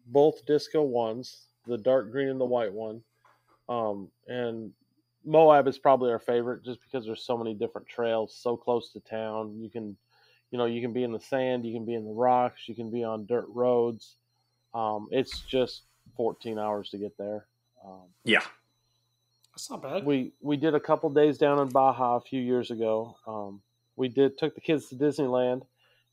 both 0.06 0.46
disco 0.46 0.84
ones, 0.84 1.48
the 1.66 1.78
dark 1.78 2.12
green 2.12 2.30
and 2.30 2.40
the 2.40 2.46
white 2.46 2.72
one, 2.72 3.02
um, 3.70 4.10
and 4.28 4.72
Moab 5.26 5.68
is 5.68 5.78
probably 5.78 6.12
our 6.12 6.20
favorite 6.20 6.66
just 6.66 6.80
because 6.82 7.06
there's 7.06 7.24
so 7.24 7.38
many 7.38 7.54
different 7.54 7.88
trails 7.88 8.36
so 8.36 8.58
close 8.58 8.92
to 8.94 9.00
town. 9.02 9.58
You 9.60 9.70
can, 9.70 9.96
you 10.52 10.58
know, 10.58 10.66
you 10.66 10.82
can 10.82 10.92
be 10.92 11.04
in 11.04 11.12
the 11.12 11.20
sand, 11.20 11.66
you 11.66 11.74
can 11.74 11.86
be 11.86 11.94
in 11.94 12.06
the 12.06 12.12
rocks, 12.12 12.68
you 12.68 12.76
can 12.76 12.90
be 12.90 13.04
on 13.04 13.26
dirt 13.28 13.46
roads. 13.50 14.16
Um, 14.74 15.08
it's 15.12 15.42
just 15.42 15.84
14 16.18 16.58
hours 16.58 16.90
to 16.90 16.98
get 16.98 17.18
there. 17.18 17.46
Um, 17.86 18.08
Yeah, 18.24 18.42
That's 19.54 19.70
not 19.70 19.82
bad. 19.82 20.06
we 20.06 20.34
we 20.42 20.58
did 20.58 20.74
a 20.74 20.80
couple 20.80 21.10
days 21.10 21.38
down 21.38 21.60
in 21.60 21.70
Baja 21.70 22.18
a 22.18 22.22
few 22.22 22.42
years 22.42 22.72
ago. 22.72 23.16
Um, 23.28 23.62
we 23.96 24.08
did 24.08 24.38
took 24.38 24.56
the 24.56 24.62
kids 24.62 24.88
to 24.90 24.96
Disneyland, 24.96 25.62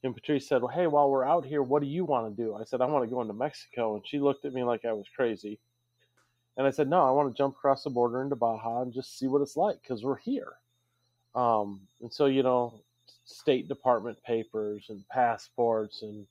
and 0.02 0.14
Patrice 0.14 0.48
said, 0.48 0.62
"Well, 0.62 0.72
hey, 0.72 0.86
while 0.86 1.10
we're 1.10 1.24
out 1.24 1.44
here, 1.44 1.62
what 1.62 1.82
do 1.82 1.88
you 1.88 2.04
want 2.04 2.36
to 2.36 2.42
do?" 2.42 2.54
I 2.54 2.64
said, 2.64 2.80
"I 2.80 2.86
want 2.86 3.04
to 3.04 3.10
go 3.10 3.20
into 3.20 3.32
Mexico," 3.34 3.94
and 3.94 4.06
she 4.06 4.18
looked 4.18 4.44
at 4.44 4.52
me 4.52 4.62
like 4.64 4.84
I 4.84 4.92
was 4.92 5.06
crazy. 5.14 5.58
And 6.56 6.66
I 6.66 6.70
said, 6.70 6.88
"No, 6.88 7.02
I 7.02 7.10
want 7.10 7.32
to 7.32 7.36
jump 7.36 7.56
across 7.56 7.84
the 7.84 7.90
border 7.90 8.22
into 8.22 8.36
Baja 8.36 8.82
and 8.82 8.92
just 8.92 9.18
see 9.18 9.26
what 9.26 9.42
it's 9.42 9.56
like 9.56 9.80
because 9.82 10.04
we're 10.04 10.16
here." 10.16 10.54
Um, 11.34 11.86
and 12.00 12.12
so 12.12 12.26
you 12.26 12.42
know, 12.42 12.80
State 13.24 13.68
Department 13.68 14.22
papers 14.22 14.86
and 14.88 15.06
passports 15.08 16.02
and 16.02 16.26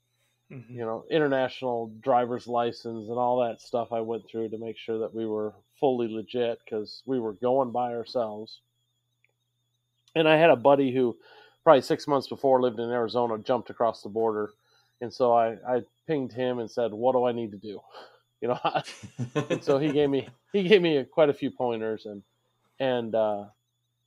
Mhm. 0.51 0.69
you 0.69 0.85
know, 0.85 1.05
international 1.09 1.87
driver's 2.01 2.47
license 2.47 3.09
and 3.09 3.17
all 3.17 3.39
that 3.39 3.61
stuff 3.61 3.91
I 3.91 4.01
went 4.01 4.27
through 4.27 4.49
to 4.49 4.57
make 4.57 4.77
sure 4.77 4.99
that 4.99 5.13
we 5.13 5.25
were 5.25 5.53
fully 5.79 6.07
legit 6.07 6.59
because 6.63 7.01
we 7.05 7.19
were 7.19 7.33
going 7.33 7.71
by 7.71 7.93
ourselves. 7.93 8.61
And 10.15 10.27
I 10.29 10.37
had 10.37 10.51
a 10.51 10.55
buddy 10.55 10.91
who, 10.93 11.17
probably 11.63 11.81
six 11.81 12.07
months 12.07 12.27
before, 12.27 12.61
lived 12.61 12.79
in 12.79 12.91
Arizona, 12.91 13.37
jumped 13.39 13.69
across 13.69 14.01
the 14.03 14.09
border. 14.09 14.53
And 15.01 15.13
so 15.13 15.33
I, 15.33 15.57
I 15.67 15.83
pinged 16.07 16.31
him 16.31 16.59
and 16.59 16.69
said, 16.69 16.93
What 16.93 17.13
do 17.13 17.25
I 17.25 17.31
need 17.31 17.51
to 17.51 17.57
do? 17.57 17.81
You 18.41 18.49
know, 18.49 18.59
and 19.49 19.63
so 19.63 19.77
he 19.77 19.91
gave 19.91 20.09
me 20.15 20.27
he 20.53 20.63
gave 20.63 20.81
me 20.81 20.97
a, 20.97 21.05
quite 21.05 21.29
a 21.29 21.33
few 21.33 21.51
pointers 21.51 22.05
and 22.05 22.23
and 22.79 23.15
uh, 23.15 23.45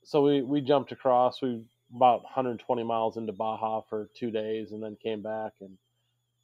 so 0.03 0.23
we 0.23 0.41
we 0.41 0.61
jumped 0.61 0.91
across 0.91 1.41
we 1.41 1.63
about 1.95 2.23
120 2.23 2.83
miles 2.83 3.17
into 3.17 3.33
Baja 3.33 3.81
for 3.89 4.09
two 4.13 4.29
days 4.29 4.71
and 4.71 4.81
then 4.83 4.95
came 5.01 5.21
back 5.21 5.53
and 5.59 5.77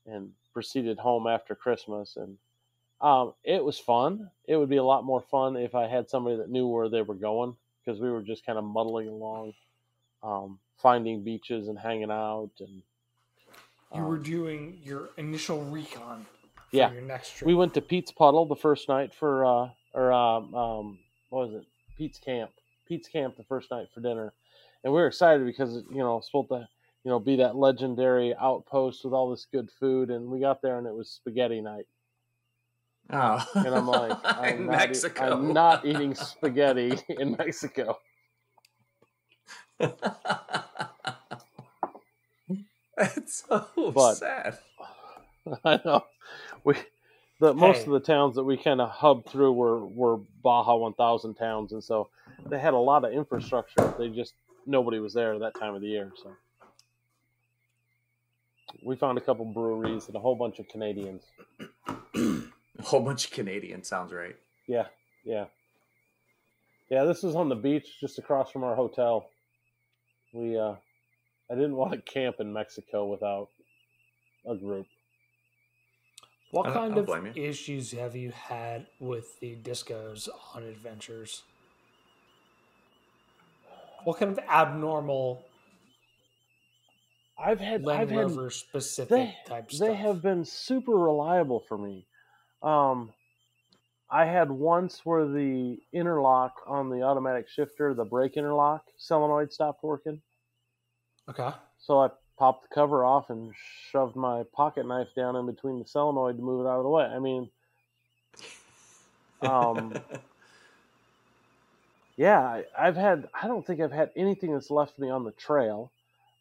and 0.07 0.31
proceeded 0.53 0.97
home 0.97 1.27
after 1.27 1.55
Christmas 1.55 2.15
and 2.15 2.37
um, 3.01 3.33
it 3.43 3.63
was 3.63 3.77
fun. 3.77 4.29
It 4.45 4.55
would 4.55 4.69
be 4.69 4.77
a 4.77 4.83
lot 4.83 5.03
more 5.03 5.21
fun 5.21 5.57
if 5.57 5.75
I 5.75 5.87
had 5.87 6.09
somebody 6.09 6.37
that 6.37 6.49
knew 6.49 6.67
where 6.67 6.89
they 6.89 7.01
were 7.01 7.15
going 7.15 7.55
because 7.83 7.99
we 7.99 8.09
were 8.09 8.21
just 8.21 8.45
kind 8.45 8.57
of 8.57 8.63
muddling 8.63 9.09
along, 9.09 9.53
um, 10.23 10.59
finding 10.81 11.23
beaches 11.23 11.67
and 11.67 11.77
hanging 11.77 12.09
out. 12.09 12.51
And 12.59 12.81
You 13.93 14.03
were 14.03 14.15
um, 14.15 14.23
doing 14.23 14.79
your 14.83 15.09
initial 15.17 15.61
recon 15.65 16.25
Yeah. 16.71 16.91
your 16.91 17.01
next 17.01 17.37
trip. 17.37 17.47
we 17.47 17.55
went 17.55 17.73
to 17.75 17.81
Pete's 17.81 18.11
Puddle 18.11 18.45
the 18.45 18.55
first 18.55 18.89
night 18.89 19.13
for, 19.13 19.45
uh, 19.45 19.69
or 19.93 20.11
um, 20.11 20.53
um, 20.53 20.99
what 21.29 21.47
was 21.47 21.55
it? 21.55 21.65
Pete's 21.97 22.19
Camp. 22.19 22.51
Pete's 22.87 23.07
Camp 23.07 23.37
the 23.37 23.43
first 23.43 23.71
night 23.71 23.87
for 23.93 24.01
dinner, 24.01 24.33
and 24.83 24.91
we 24.93 24.99
were 24.99 25.07
excited 25.07 25.45
because 25.45 25.75
you 25.89 25.97
know 25.99 26.17
it's 26.17 26.27
supposed 26.27 26.49
to 26.49 26.67
you 27.03 27.09
know 27.11 27.19
be 27.19 27.37
that 27.37 27.55
legendary 27.55 28.35
outpost 28.35 29.03
with 29.05 29.13
all 29.13 29.29
this 29.31 29.47
good 29.51 29.69
food, 29.79 30.09
and 30.11 30.27
we 30.29 30.39
got 30.39 30.61
there 30.61 30.77
and 30.77 30.85
it 30.85 30.93
was 30.93 31.09
spaghetti 31.09 31.61
night. 31.61 31.85
Oh. 33.11 33.43
and 33.55 33.67
I'm 33.67 33.87
like, 33.87 34.17
I'm, 34.23 34.53
in 34.55 34.65
not, 34.65 34.73
e- 34.73 34.77
Mexico. 34.87 35.23
I'm 35.31 35.53
not 35.53 35.85
eating 35.85 36.13
spaghetti 36.15 36.97
in 37.09 37.35
Mexico. 37.37 37.97
That's 42.97 43.43
so 43.47 43.91
But- 43.93 44.15
sad. 44.15 44.57
I 45.63 45.79
know. 45.85 46.03
We 46.65 46.75
the 47.39 47.53
most 47.53 47.79
Hey. 47.79 47.83
of 47.85 47.91
the 47.91 47.99
towns 47.99 48.35
that 48.35 48.43
we 48.43 48.57
kind 48.57 48.81
of 48.81 48.89
hubbed 48.89 49.29
through 49.29 49.53
were 49.53 49.85
were 49.85 50.17
Baja 50.17 50.75
1000 50.75 51.35
towns, 51.35 51.71
and 51.73 51.83
so 51.83 52.09
they 52.49 52.59
had 52.59 52.73
a 52.73 52.77
lot 52.77 53.05
of 53.05 53.13
infrastructure. 53.13 53.93
They 53.97 54.09
just 54.09 54.33
nobody 54.65 54.99
was 54.99 55.13
there 55.13 55.37
that 55.39 55.55
time 55.55 55.75
of 55.75 55.81
the 55.81 55.87
year, 55.87 56.11
so 56.21 56.35
we 58.83 58.95
found 58.95 59.17
a 59.17 59.21
couple 59.21 59.45
breweries 59.45 60.07
and 60.07 60.15
a 60.15 60.19
whole 60.19 60.35
bunch 60.35 60.59
of 60.59 60.67
Canadians. 60.67 61.23
A 62.77 62.83
whole 62.83 62.99
bunch 62.99 63.25
of 63.25 63.31
Canadian 63.31 63.83
sounds 63.83 64.11
right. 64.11 64.35
Yeah, 64.67 64.87
yeah, 65.23 65.45
yeah. 66.89 67.05
This 67.05 67.23
was 67.23 67.33
on 67.35 67.47
the 67.47 67.55
beach 67.55 68.01
just 68.01 68.19
across 68.19 68.51
from 68.51 68.65
our 68.65 68.75
hotel. 68.75 69.29
We 70.33 70.57
uh, 70.57 70.75
I 71.49 71.55
didn't 71.55 71.77
want 71.77 71.93
to 71.93 72.01
camp 72.01 72.37
in 72.39 72.51
Mexico 72.51 73.05
without 73.05 73.47
a 74.45 74.55
group. 74.55 74.87
What 76.55 76.73
kind 76.73 76.97
of 76.97 77.09
issues 77.35 77.91
have 77.91 78.15
you 78.15 78.31
had 78.31 78.85
with 79.01 79.37
the 79.41 79.57
discos 79.57 80.29
on 80.53 80.63
adventures? 80.63 81.43
What 84.05 84.19
kind 84.19 84.31
of 84.31 84.39
abnormal 84.49 85.43
I've 87.37 87.59
had 87.59 87.83
Land 87.83 88.09
I've 88.09 88.31
had 88.31 88.53
specific 88.53 89.09
they, 89.09 89.35
type 89.45 89.69
they 89.69 89.75
stuff? 89.75 89.97
have 89.97 90.21
been 90.21 90.45
super 90.45 90.93
reliable 90.93 91.61
for 91.67 91.77
me. 91.77 92.07
Um, 92.63 93.11
I 94.09 94.23
had 94.23 94.49
once 94.49 95.01
where 95.03 95.27
the 95.27 95.77
interlock 95.91 96.53
on 96.67 96.89
the 96.89 97.01
automatic 97.01 97.49
shifter, 97.49 97.93
the 97.93 98.05
brake 98.05 98.37
interlock 98.37 98.85
solenoid 98.97 99.51
stopped 99.51 99.83
working. 99.83 100.21
Okay. 101.29 101.49
So 101.79 101.99
I 101.99 102.09
popped 102.37 102.63
the 102.69 102.73
cover 102.75 103.05
off 103.05 103.29
and 103.29 103.53
shoved 103.91 104.15
my 104.15 104.43
pocket 104.53 104.87
knife 104.87 105.07
down 105.15 105.35
in 105.35 105.45
between 105.45 105.79
the 105.79 105.85
solenoid 105.85 106.37
to 106.37 106.43
move 106.43 106.65
it 106.65 106.69
out 106.69 106.77
of 106.77 106.83
the 106.83 106.89
way. 106.89 107.05
I 107.05 107.19
mean, 107.19 107.49
Um, 109.41 109.93
yeah, 112.17 112.39
I, 112.41 112.63
I've 112.77 112.95
had, 112.95 113.27
I 113.39 113.47
don't 113.47 113.65
think 113.65 113.81
I've 113.81 113.91
had 113.91 114.11
anything 114.15 114.53
that's 114.53 114.71
left 114.71 114.97
me 114.99 115.09
on 115.09 115.23
the 115.23 115.31
trail. 115.31 115.91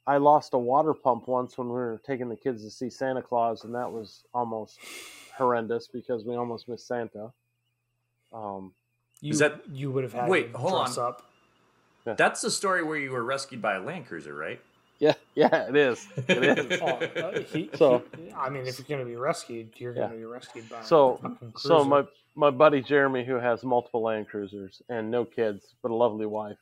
I 0.06 0.18
lost 0.18 0.52
a 0.54 0.58
water 0.58 0.92
pump 0.92 1.28
once 1.28 1.56
when 1.56 1.68
we 1.68 1.74
were 1.74 2.00
taking 2.06 2.28
the 2.28 2.36
kids 2.36 2.62
to 2.62 2.70
see 2.70 2.90
Santa 2.90 3.22
Claus, 3.22 3.64
and 3.64 3.74
that 3.74 3.90
was 3.90 4.24
almost 4.34 4.78
horrendous 5.36 5.88
because 5.88 6.24
we 6.24 6.36
almost 6.36 6.68
missed 6.68 6.86
Santa. 6.86 7.32
Um, 8.32 8.72
You, 9.20 9.32
Is 9.32 9.38
that- 9.38 9.62
you 9.72 9.90
would 9.90 10.04
have 10.04 10.12
had 10.12 10.28
Wait, 10.28 10.52
hold 10.52 10.74
on. 10.74 10.98
up. 10.98 11.22
That's 12.04 12.42
the 12.42 12.50
story 12.50 12.82
where 12.82 12.98
you 12.98 13.10
were 13.12 13.24
rescued 13.24 13.62
by 13.62 13.76
a 13.76 13.80
Land 13.80 14.06
Cruiser, 14.06 14.34
right? 14.34 14.60
Yeah, 14.98 15.14
yeah, 15.34 15.68
it 15.68 15.76
is. 15.76 16.06
It 16.28 16.58
is. 16.72 16.80
Oh, 16.80 16.86
uh, 16.86 17.40
he, 17.40 17.70
So- 17.74 18.02
he- 18.16 18.32
I 18.32 18.48
mean, 18.50 18.66
if 18.66 18.78
you're 18.78 18.86
going 18.86 19.00
to 19.06 19.10
be 19.10 19.16
rescued, 19.16 19.70
you're 19.76 19.92
going 19.94 20.10
to 20.10 20.16
be 20.16 20.24
rescued 20.24 20.68
by 20.68 20.82
So- 20.82 21.20
a 21.54 21.58
So 21.58 21.84
my 21.84 22.04
my 22.36 22.50
buddy 22.50 22.80
Jeremy, 22.82 23.24
who 23.24 23.34
has 23.34 23.62
multiple 23.62 24.02
Land 24.02 24.28
Cruisers 24.28 24.82
and 24.88 25.10
no 25.10 25.24
kids 25.24 25.74
but 25.82 25.90
a 25.90 25.94
lovely 25.94 26.26
wife, 26.26 26.58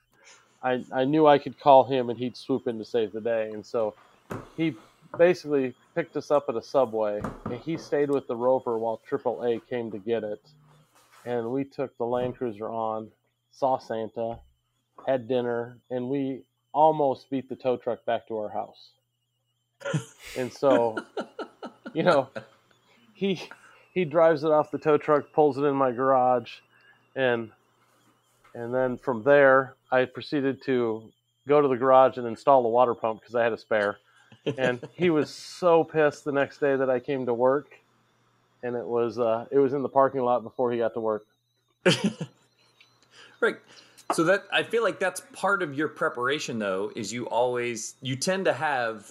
I 0.62 0.84
I 0.92 1.04
knew 1.04 1.26
I 1.26 1.38
could 1.38 1.58
call 1.58 1.84
him 1.84 2.10
and 2.10 2.18
he'd 2.18 2.36
swoop 2.36 2.66
in 2.66 2.78
to 2.78 2.84
save 2.84 3.12
the 3.12 3.20
day, 3.20 3.50
and 3.50 3.64
so 3.64 3.94
he 4.56 4.74
basically 5.18 5.74
picked 5.94 6.16
us 6.16 6.30
up 6.30 6.46
at 6.48 6.56
a 6.56 6.62
subway 6.62 7.20
and 7.46 7.54
he 7.60 7.76
stayed 7.76 8.10
with 8.10 8.26
the 8.26 8.36
Rover 8.36 8.78
while 8.78 9.00
AAA 9.10 9.60
came 9.68 9.90
to 9.90 9.98
get 9.98 10.24
it, 10.24 10.40
and 11.26 11.50
we 11.50 11.64
took 11.64 11.96
the 11.98 12.04
Land 12.06 12.36
Cruiser 12.36 12.68
on, 12.70 13.10
saw 13.50 13.78
Santa, 13.78 14.38
had 15.06 15.28
dinner, 15.28 15.78
and 15.90 16.08
we 16.08 16.42
almost 16.72 17.30
beat 17.30 17.48
the 17.48 17.56
tow 17.56 17.76
truck 17.76 18.04
back 18.04 18.26
to 18.28 18.36
our 18.38 18.48
house. 18.48 18.90
and 20.36 20.52
so, 20.52 20.96
you 21.92 22.02
know, 22.02 22.28
he 23.14 23.42
he 23.92 24.04
drives 24.04 24.44
it 24.44 24.50
off 24.50 24.70
the 24.70 24.78
tow 24.78 24.96
truck, 24.96 25.32
pulls 25.32 25.58
it 25.58 25.62
in 25.62 25.74
my 25.74 25.92
garage, 25.92 26.50
and 27.14 27.50
and 28.54 28.74
then 28.74 28.96
from 28.96 29.22
there 29.22 29.74
I 29.90 30.04
proceeded 30.04 30.62
to 30.64 31.12
go 31.46 31.60
to 31.60 31.68
the 31.68 31.76
garage 31.76 32.16
and 32.16 32.26
install 32.26 32.62
the 32.62 32.68
water 32.68 32.94
pump 32.94 33.20
because 33.20 33.34
I 33.34 33.42
had 33.42 33.52
a 33.52 33.58
spare. 33.58 33.98
And 34.58 34.80
he 34.94 35.10
was 35.10 35.30
so 35.30 35.84
pissed 35.84 36.24
the 36.24 36.32
next 36.32 36.58
day 36.58 36.74
that 36.74 36.90
I 36.90 36.98
came 36.98 37.26
to 37.26 37.34
work, 37.34 37.78
and 38.62 38.74
it 38.74 38.86
was 38.86 39.18
uh, 39.18 39.46
it 39.50 39.58
was 39.58 39.72
in 39.72 39.82
the 39.82 39.88
parking 39.88 40.22
lot 40.22 40.42
before 40.42 40.72
he 40.72 40.78
got 40.78 40.94
to 40.94 41.00
work. 41.00 41.26
right. 43.40 43.56
So 44.12 44.24
that 44.24 44.44
I 44.52 44.62
feel 44.62 44.82
like 44.82 44.98
that's 44.98 45.22
part 45.32 45.62
of 45.62 45.74
your 45.74 45.88
preparation 45.88 46.58
though, 46.58 46.92
is 46.94 47.12
you 47.12 47.26
always 47.28 47.94
you 48.02 48.16
tend 48.16 48.44
to 48.46 48.52
have 48.52 49.06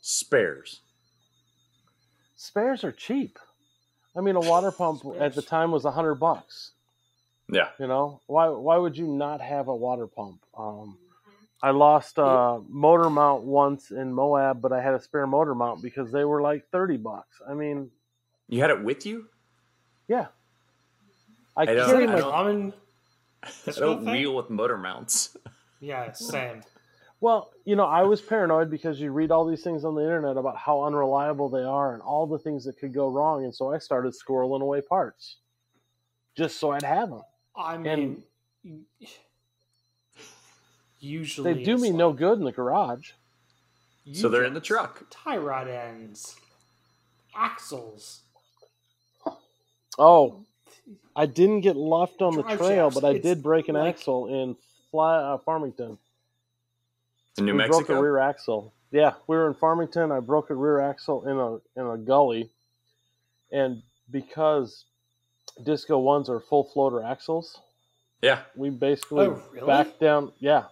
spares. 0.00 0.80
Spares 2.36 2.84
are 2.84 2.92
cheap. 2.92 3.38
I 4.16 4.20
mean, 4.20 4.36
a 4.36 4.40
water 4.40 4.70
pump 4.78 5.02
at 5.18 5.34
the 5.34 5.42
time 5.42 5.70
was 5.72 5.84
a 5.84 5.90
hundred 5.90 6.16
bucks. 6.16 6.72
Yeah. 7.52 7.68
You 7.78 7.86
know, 7.86 8.20
why 8.26 8.48
why 8.48 8.76
would 8.76 8.96
you 8.96 9.06
not 9.06 9.40
have 9.40 9.68
a 9.68 9.74
water 9.76 10.06
pump? 10.06 10.40
Um, 10.56 10.96
I 11.62 11.72
lost 11.72 12.16
a 12.16 12.60
motor 12.68 13.10
mount 13.10 13.42
once 13.42 13.90
in 13.90 14.14
Moab, 14.14 14.62
but 14.62 14.72
I 14.72 14.80
had 14.80 14.94
a 14.94 15.00
spare 15.02 15.26
motor 15.26 15.54
mount 15.54 15.82
because 15.82 16.10
they 16.10 16.24
were 16.24 16.40
like 16.40 16.64
thirty 16.72 16.96
bucks. 16.96 17.42
I 17.46 17.52
mean, 17.54 17.90
You 18.48 18.60
had 18.60 18.70
it 18.70 18.82
with 18.82 19.04
you? 19.04 19.26
yeah. 20.08 20.26
I, 21.56 21.62
I 21.62 21.66
don't- 21.66 21.90
carry 21.90 22.04
Is 22.04 22.10
that 22.10 22.14
my 22.14 22.18
a 22.20 22.30
common 22.30 22.72
I 23.42 23.70
don't 23.78 24.04
thing? 24.04 24.12
wheel 24.14 24.34
with 24.36 24.50
motor 24.50 24.76
mounts. 24.78 25.36
Yeah, 25.80 26.12
same. 26.12 26.62
well, 27.20 27.50
you 27.64 27.74
know, 27.76 27.84
I 27.86 28.02
was 28.02 28.20
paranoid 28.20 28.70
because 28.70 29.00
you 29.00 29.12
read 29.12 29.30
all 29.30 29.46
these 29.46 29.62
things 29.62 29.84
on 29.84 29.94
the 29.94 30.02
internet 30.02 30.36
about 30.36 30.56
how 30.58 30.82
unreliable 30.84 31.48
they 31.48 31.62
are 31.62 31.94
and 31.94 32.02
all 32.02 32.26
the 32.26 32.38
things 32.38 32.64
that 32.64 32.78
could 32.78 32.92
go 32.92 33.08
wrong, 33.08 33.44
and 33.44 33.54
so 33.54 33.72
I 33.72 33.78
started 33.78 34.12
squirreling 34.14 34.60
away 34.62 34.80
parts 34.82 35.36
just 36.36 36.58
so 36.58 36.70
I'd 36.72 36.82
have 36.82 37.10
them. 37.10 37.22
I 37.56 37.76
mean, 37.76 38.22
usually 40.98 41.54
They 41.54 41.62
do 41.64 41.76
me 41.76 41.88
like- 41.90 41.98
no 41.98 42.12
good 42.12 42.38
in 42.38 42.44
the 42.44 42.52
garage. 42.52 43.12
So 44.12 44.28
they're 44.28 44.44
in 44.44 44.54
the 44.54 44.60
truck. 44.60 45.04
Tie 45.10 45.36
rod 45.36 45.68
ends, 45.68 46.36
axles. 47.34 48.22
Oh, 49.98 50.44
I 51.16 51.26
didn't 51.26 51.60
get 51.60 51.76
left 51.76 52.22
on 52.22 52.36
the 52.36 52.42
trail, 52.42 52.90
but 52.90 53.04
I 53.04 53.18
did 53.18 53.42
break 53.42 53.68
an 53.68 53.74
like- 53.74 53.94
axle 53.96 54.26
in 54.28 54.56
Fly, 54.90 55.16
uh, 55.16 55.38
Farmington. 55.38 55.98
In 57.38 57.44
New 57.46 57.52
we 57.52 57.58
Mexico. 57.58 57.78
broke 57.86 57.98
a 57.98 58.02
rear 58.02 58.18
axle. 58.18 58.72
Yeah, 58.90 59.14
we 59.28 59.36
were 59.36 59.46
in 59.46 59.54
Farmington. 59.54 60.10
I 60.10 60.18
broke 60.20 60.50
a 60.50 60.54
rear 60.54 60.80
axle 60.80 61.24
in 61.26 61.36
a 61.38 61.80
in 61.80 61.86
a 61.92 61.96
gully, 61.96 62.50
and 63.52 63.82
because 64.10 64.84
Disco 65.62 65.98
ones 65.98 66.28
are 66.28 66.40
full 66.40 66.64
floater 66.64 67.02
axles, 67.02 67.60
yeah. 68.20 68.40
we 68.56 68.70
basically 68.70 69.26
Oh, 69.26 69.42
really? 69.52 69.66
backed 69.66 70.00
down. 70.00 70.32
Yeah, 70.40 70.64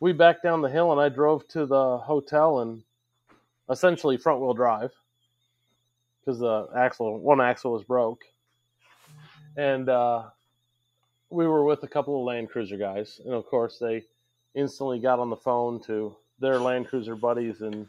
we 0.00 0.12
backed 0.12 0.42
down 0.42 0.62
the 0.62 0.70
hill, 0.70 0.92
and 0.92 1.00
I 1.00 1.10
drove 1.10 1.46
to 1.48 1.66
the 1.66 1.98
hotel 1.98 2.60
and 2.60 2.82
essentially 3.68 4.16
front 4.16 4.40
wheel 4.40 4.54
drive 4.54 4.92
because 6.20 6.38
the 6.38 6.68
axle 6.74 7.18
one 7.18 7.40
axle 7.42 7.72
was 7.72 7.84
broke, 7.84 8.24
and 9.56 9.88
uh, 9.88 10.24
we 11.30 11.46
were 11.46 11.64
with 11.64 11.82
a 11.82 11.88
couple 11.88 12.18
of 12.18 12.24
Land 12.26 12.50
Cruiser 12.50 12.76
guys, 12.76 13.20
and 13.24 13.34
of 13.34 13.46
course 13.46 13.78
they 13.78 14.04
instantly 14.54 14.98
got 14.98 15.18
on 15.18 15.30
the 15.30 15.36
phone 15.36 15.80
to 15.84 16.14
their 16.38 16.58
Land 16.58 16.88
Cruiser 16.88 17.14
buddies 17.16 17.60
in 17.62 17.88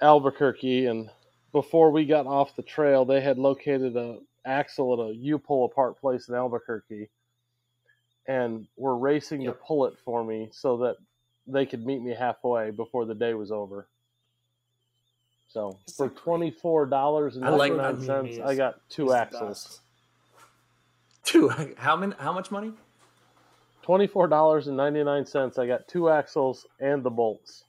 Albuquerque, 0.00 0.86
and 0.86 1.10
before 1.52 1.90
we 1.90 2.04
got 2.04 2.26
off 2.26 2.56
the 2.56 2.62
trail, 2.62 3.04
they 3.04 3.20
had 3.20 3.38
located 3.38 3.96
a 3.96 4.18
axle 4.44 4.92
at 4.94 5.10
a 5.10 5.14
U 5.14 5.38
pull 5.38 5.64
apart 5.64 5.98
place 6.00 6.28
in 6.28 6.34
Albuquerque, 6.34 7.08
and 8.26 8.66
were 8.76 8.96
racing 8.96 9.42
Yep. 9.42 9.54
to 9.54 9.64
pull 9.64 9.86
it 9.86 9.94
for 10.04 10.24
me 10.24 10.48
so 10.52 10.76
that 10.78 10.96
they 11.46 11.64
could 11.64 11.84
meet 11.86 12.02
me 12.02 12.12
halfway 12.14 12.70
before 12.70 13.06
the 13.06 13.14
day 13.14 13.34
was 13.34 13.50
over. 13.50 13.88
So 15.48 15.78
Is 15.86 15.96
for 15.96 16.10
twenty 16.10 16.50
four 16.50 16.84
dollars 16.84 17.36
and 17.36 17.44
ninety 17.44 17.76
nine 17.76 18.00
cents, 18.02 18.38
I 18.38 18.54
got 18.54 18.80
two 18.90 19.14
axles. 19.14 19.80
Best. 21.32 21.32
Two. 21.32 21.74
How 21.78 21.96
many? 21.96 22.14
How 22.18 22.32
much 22.32 22.50
money? 22.50 22.72
twenty 23.82 24.06
four 24.06 24.28
dollars 24.28 24.66
and 24.68 24.76
ninety 24.76 25.02
nine 25.02 25.26
cents. 25.26 25.58
I 25.58 25.66
got 25.66 25.88
two 25.88 26.10
axles 26.10 26.66
and 26.80 27.02
the 27.02 27.10
bolts. 27.10 27.64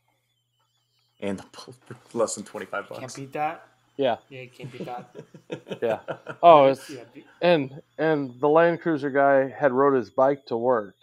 and 1.22 1.40
the 1.40 1.44
pull 1.52 1.74
for 1.86 1.96
less 2.18 2.36
than 2.36 2.44
twenty 2.46 2.66
five 2.66 2.88
bucks. 2.90 3.00
Can't 3.00 3.10
bucks. 3.12 3.16
beat 3.16 3.34
that. 3.34 3.66
Yeah, 3.98 4.18
Yeah, 4.30 4.42
you 4.42 4.50
can't 4.50 4.72
beat 4.72 4.86
that. 4.86 5.10
yeah. 5.82 6.00
Oh, 6.42 6.66
it's 6.66 6.90
yeah, 6.90 7.04
and 7.42 7.82
and 7.98 8.40
the 8.40 8.48
Land 8.48 8.82
Cruiser 8.82 9.10
guy 9.10 9.50
had 9.50 9.74
rode 9.74 9.96
his 9.96 10.10
bike 10.10 10.46
to 10.48 10.58
work, 10.58 10.96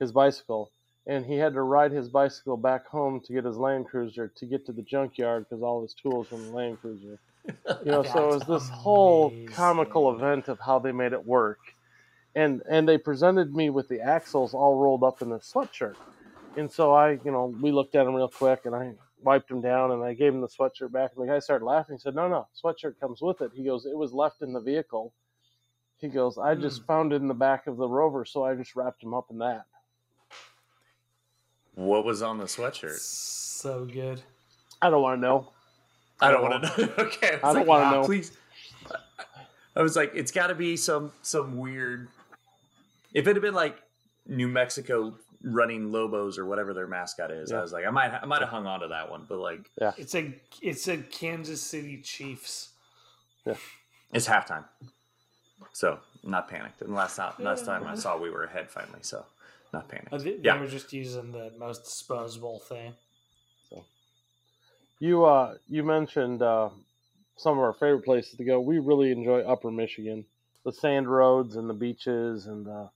his 0.00 0.12
bicycle, 0.12 0.70
and 1.06 1.24
he 1.24 1.36
had 1.36 1.54
to 1.54 1.62
ride 1.62 1.92
his 1.92 2.10
bicycle 2.10 2.58
back 2.58 2.86
home 2.86 3.20
to 3.24 3.32
get 3.32 3.44
his 3.44 3.56
Land 3.56 3.86
Cruiser 3.86 4.28
to 4.36 4.46
get 4.46 4.66
to 4.66 4.72
the 4.72 4.82
junkyard 4.82 5.46
because 5.48 5.62
all 5.62 5.80
his 5.82 5.94
tools 5.94 6.30
were 6.30 6.36
in 6.38 6.46
the 6.46 6.52
Land 6.52 6.80
Cruiser. 6.80 7.18
You 7.46 7.90
know, 7.90 8.02
so 8.12 8.24
it 8.24 8.34
was 8.34 8.38
That's 8.40 8.64
this 8.64 8.68
whole 8.68 9.32
comical 9.48 10.14
event 10.14 10.48
of 10.48 10.58
how 10.60 10.78
they 10.78 10.92
made 10.92 11.12
it 11.12 11.24
work, 11.24 11.58
and 12.34 12.62
and 12.68 12.88
they 12.88 12.98
presented 12.98 13.54
me 13.54 13.70
with 13.70 13.88
the 13.88 14.00
axles 14.00 14.54
all 14.54 14.76
rolled 14.76 15.02
up 15.02 15.22
in 15.22 15.30
the 15.30 15.38
sweatshirt, 15.38 15.96
and 16.56 16.70
so 16.70 16.92
I, 16.92 17.12
you 17.12 17.30
know, 17.30 17.54
we 17.60 17.72
looked 17.72 17.94
at 17.94 18.04
them 18.04 18.14
real 18.14 18.28
quick, 18.28 18.62
and 18.64 18.74
I 18.74 18.92
wiped 19.22 19.50
him 19.50 19.60
down, 19.60 19.90
and 19.90 20.02
I 20.02 20.14
gave 20.14 20.32
him 20.32 20.40
the 20.40 20.48
sweatshirt 20.48 20.92
back, 20.92 21.12
and 21.16 21.26
the 21.26 21.32
guy 21.32 21.38
started 21.38 21.64
laughing. 21.64 21.96
He 21.96 22.00
said, 22.00 22.14
"No, 22.14 22.28
no, 22.28 22.48
sweatshirt 22.62 22.98
comes 23.00 23.20
with 23.20 23.40
it." 23.40 23.52
He 23.54 23.64
goes, 23.64 23.86
"It 23.86 23.96
was 23.96 24.12
left 24.12 24.42
in 24.42 24.52
the 24.52 24.60
vehicle." 24.60 25.12
He 25.98 26.08
goes, 26.08 26.38
"I 26.38 26.54
just 26.54 26.80
hmm. 26.80 26.86
found 26.86 27.12
it 27.12 27.22
in 27.22 27.28
the 27.28 27.34
back 27.34 27.66
of 27.66 27.76
the 27.76 27.88
Rover, 27.88 28.24
so 28.24 28.44
I 28.44 28.54
just 28.54 28.76
wrapped 28.76 29.02
him 29.02 29.14
up 29.14 29.26
in 29.30 29.38
that." 29.38 29.66
what 31.74 32.04
was 32.04 32.22
on 32.22 32.38
the 32.38 32.44
sweatshirt? 32.44 32.98
So 32.98 33.84
good. 33.84 34.22
I 34.80 34.90
don't 34.90 35.02
want 35.02 35.20
to 35.20 35.26
know. 35.26 35.52
I 36.20 36.30
don't 36.30 36.42
want 36.42 36.62
to 36.62 36.80
know. 36.86 36.92
okay, 36.98 37.38
I 37.42 37.52
don't 37.52 37.66
wanna 37.66 37.84
ah, 37.84 37.90
know. 37.92 38.04
Please. 38.04 38.32
I 39.76 39.82
was 39.82 39.96
like, 39.96 40.12
it's 40.14 40.30
got 40.30 40.48
to 40.48 40.54
be 40.54 40.76
some 40.76 41.12
some 41.22 41.56
weird. 41.58 42.08
If 43.12 43.26
it 43.26 43.34
had 43.36 43.42
been 43.42 43.54
like 43.54 43.76
New 44.26 44.48
Mexico 44.48 45.14
running 45.42 45.92
Lobos 45.92 46.38
or 46.38 46.46
whatever 46.46 46.72
their 46.72 46.86
mascot 46.86 47.30
is, 47.30 47.52
I 47.52 47.60
was 47.60 47.72
like, 47.72 47.84
I 47.84 47.90
might 47.90 48.12
I 48.12 48.24
might 48.24 48.40
have 48.40 48.50
hung 48.50 48.66
on 48.66 48.80
to 48.80 48.88
that 48.88 49.10
one, 49.10 49.26
but 49.28 49.38
like, 49.38 49.70
yeah, 49.80 49.92
It's 49.96 50.14
a 50.14 50.34
it's 50.62 50.88
a 50.88 50.98
Kansas 50.98 51.60
City 51.60 52.00
Chiefs. 52.00 52.70
Yeah, 53.44 53.56
it's 54.12 54.26
halftime, 54.28 54.64
so 55.72 55.98
I'm 56.24 56.30
not 56.30 56.48
panicked. 56.48 56.80
And 56.82 56.94
last 56.94 57.16
time 57.16 57.32
last 57.38 57.64
time 57.64 57.84
I 57.86 57.94
saw 57.94 58.16
we 58.16 58.30
were 58.30 58.44
ahead 58.44 58.70
finally, 58.70 59.00
so 59.02 59.26
not 59.72 59.88
panicked. 59.88 60.12
They, 60.12 60.36
they 60.36 60.38
Yeah. 60.42 60.60
were 60.60 60.68
just 60.68 60.92
using 60.92 61.32
the 61.32 61.52
most 61.58 61.84
disposable 61.84 62.60
thing. 62.60 62.94
You 65.04 65.26
uh, 65.26 65.56
you 65.68 65.82
mentioned 65.84 66.40
uh, 66.40 66.70
some 67.36 67.58
of 67.58 67.62
our 67.62 67.74
favorite 67.74 68.06
places 68.06 68.38
to 68.38 68.44
go. 68.44 68.58
We 68.58 68.78
really 68.78 69.12
enjoy 69.12 69.40
Upper 69.40 69.70
Michigan, 69.70 70.24
the 70.64 70.72
sand 70.72 71.10
roads 71.10 71.56
and 71.56 71.68
the 71.68 71.74
beaches 71.74 72.46
and 72.46 72.64
the 72.64 72.88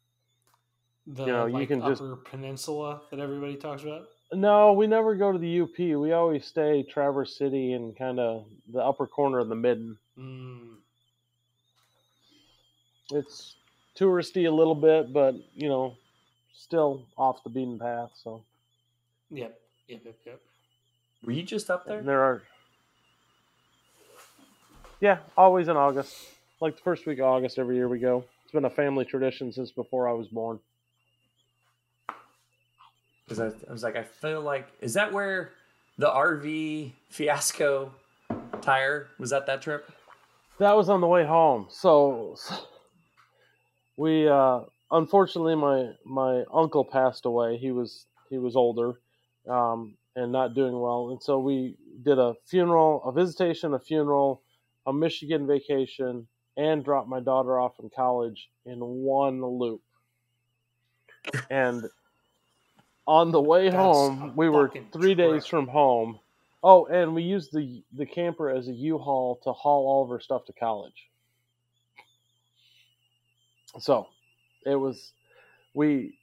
The 1.07 1.27
You 1.27 1.33
know, 1.33 1.45
you 1.47 1.53
like, 1.53 1.69
can 1.69 1.81
just- 1.83 2.01
upper 2.01 2.17
peninsula 2.17 3.03
that 3.11 3.21
everybody 3.21 3.57
talks 3.57 3.83
about. 3.83 4.09
No, 4.33 4.73
we 4.73 4.87
never 4.87 5.15
go 5.17 5.33
to 5.33 5.39
the 5.39 5.61
UP. 5.61 5.79
We 5.79 6.13
always 6.13 6.47
stay 6.47 6.83
Traverse 6.83 7.37
City 7.37 7.73
and 7.75 7.95
kind 7.97 8.19
of 8.19 8.47
the 8.73 8.81
upper 8.83 9.07
corner 9.07 9.39
of 9.39 9.51
the 9.51 9.55
Mitten. 9.55 9.99
Mm, 10.19 10.77
It's 13.11 13.57
touristy 13.99 14.47
a 14.49 14.51
little 14.51 14.75
bit, 14.75 15.13
but 15.13 15.35
you 15.55 15.69
know, 15.69 15.95
still 16.55 17.05
off 17.19 17.43
the 17.45 17.51
beaten 17.51 17.79
path. 17.79 18.13
So 18.23 18.43
yep, 19.31 19.61
yep, 19.89 20.01
yep, 20.07 20.17
yep. 20.25 20.41
Were 21.25 21.33
you 21.33 21.43
just 21.43 21.71
up 21.71 21.87
there? 21.87 21.99
and 21.99 22.09
there 22.09 22.23
are, 22.23 22.43
yeah, 25.01 25.19
always 25.37 25.69
in 25.69 25.77
August, 25.77 26.15
like 26.61 26.77
the 26.77 26.83
first 26.83 27.07
week 27.07 27.19
of 27.19 27.27
August 27.27 27.59
every 27.59 27.77
year 27.77 27.89
we 27.89 27.99
go. 27.99 28.25
It's 28.45 28.53
been 28.53 28.65
a 28.65 28.71
family 28.71 29.05
tradition 29.05 29.53
since 29.53 29.71
before 29.71 30.09
I 30.09 30.13
was 30.13 30.29
born. 30.29 30.59
Because 33.25 33.41
I, 33.41 33.69
I 33.69 33.73
was 33.73 33.83
like, 33.83 33.97
I 33.97 34.05
feel 34.05 34.41
like 34.41 34.67
is 34.81 34.95
that 34.95 35.13
where 35.13 35.51
the 35.99 36.07
RV 36.07 36.93
fiasco 37.11 37.93
tire 38.63 39.09
was 39.19 39.35
at 39.35 39.45
that 39.47 39.61
trip? 39.61 39.93
That 40.59 40.75
was 40.77 40.89
on 40.89 41.03
the 41.03 41.07
way 41.07 41.27
home. 41.27 41.67
So, 41.69 42.37
so 42.39 42.55
we 43.99 44.27
uh 44.29 44.61
unfortunately 44.91 45.57
my 45.57 45.91
my 46.07 46.45
uncle 46.55 46.85
passed 46.87 47.27
away. 47.27 47.59
He 47.59 47.71
was 47.71 48.07
he 48.31 48.39
was 48.39 48.57
older 48.57 48.95
um 49.47 49.98
and 50.19 50.33
not 50.33 50.55
doing 50.55 50.79
well. 50.79 51.11
And 51.11 51.23
so 51.23 51.39
we 51.39 51.77
did 52.03 52.19
a 52.19 52.35
funeral, 52.45 53.03
a 53.05 53.13
visitation, 53.13 53.75
a 53.75 53.79
funeral, 53.79 54.43
a 54.87 54.93
Michigan 54.93 55.47
vacation 55.47 56.27
and 56.57 56.85
dropped 56.85 57.09
my 57.09 57.21
daughter 57.21 57.59
off 57.61 57.79
in 57.81 57.89
college 57.95 58.51
in 58.67 58.81
one 58.81 59.45
loop. 59.45 59.81
And 61.51 61.85
on 63.07 63.31
the 63.31 63.41
way 63.41 63.65
That's 63.67 63.77
home, 63.77 64.33
we 64.35 64.49
were 64.49 64.69
fucking 64.69 64.89
3 64.93 65.15
days 65.15 65.47
from 65.47 65.69
home. 65.69 66.19
Oh, 66.63 66.87
and 66.87 67.15
we 67.15 67.23
used 67.23 67.53
the 67.53 67.85
the 67.93 68.07
camper 68.07 68.51
as 68.51 68.67
a 68.67 68.73
U-Haul 68.73 69.39
to 69.45 69.53
haul 69.53 69.87
all 69.87 70.03
of 70.03 70.11
her 70.11 70.19
stuff 70.19 70.45
to 70.47 70.53
college. 70.53 71.09
So, 73.79 74.09
it 74.67 74.75
was 74.75 75.13
we 75.75 76.19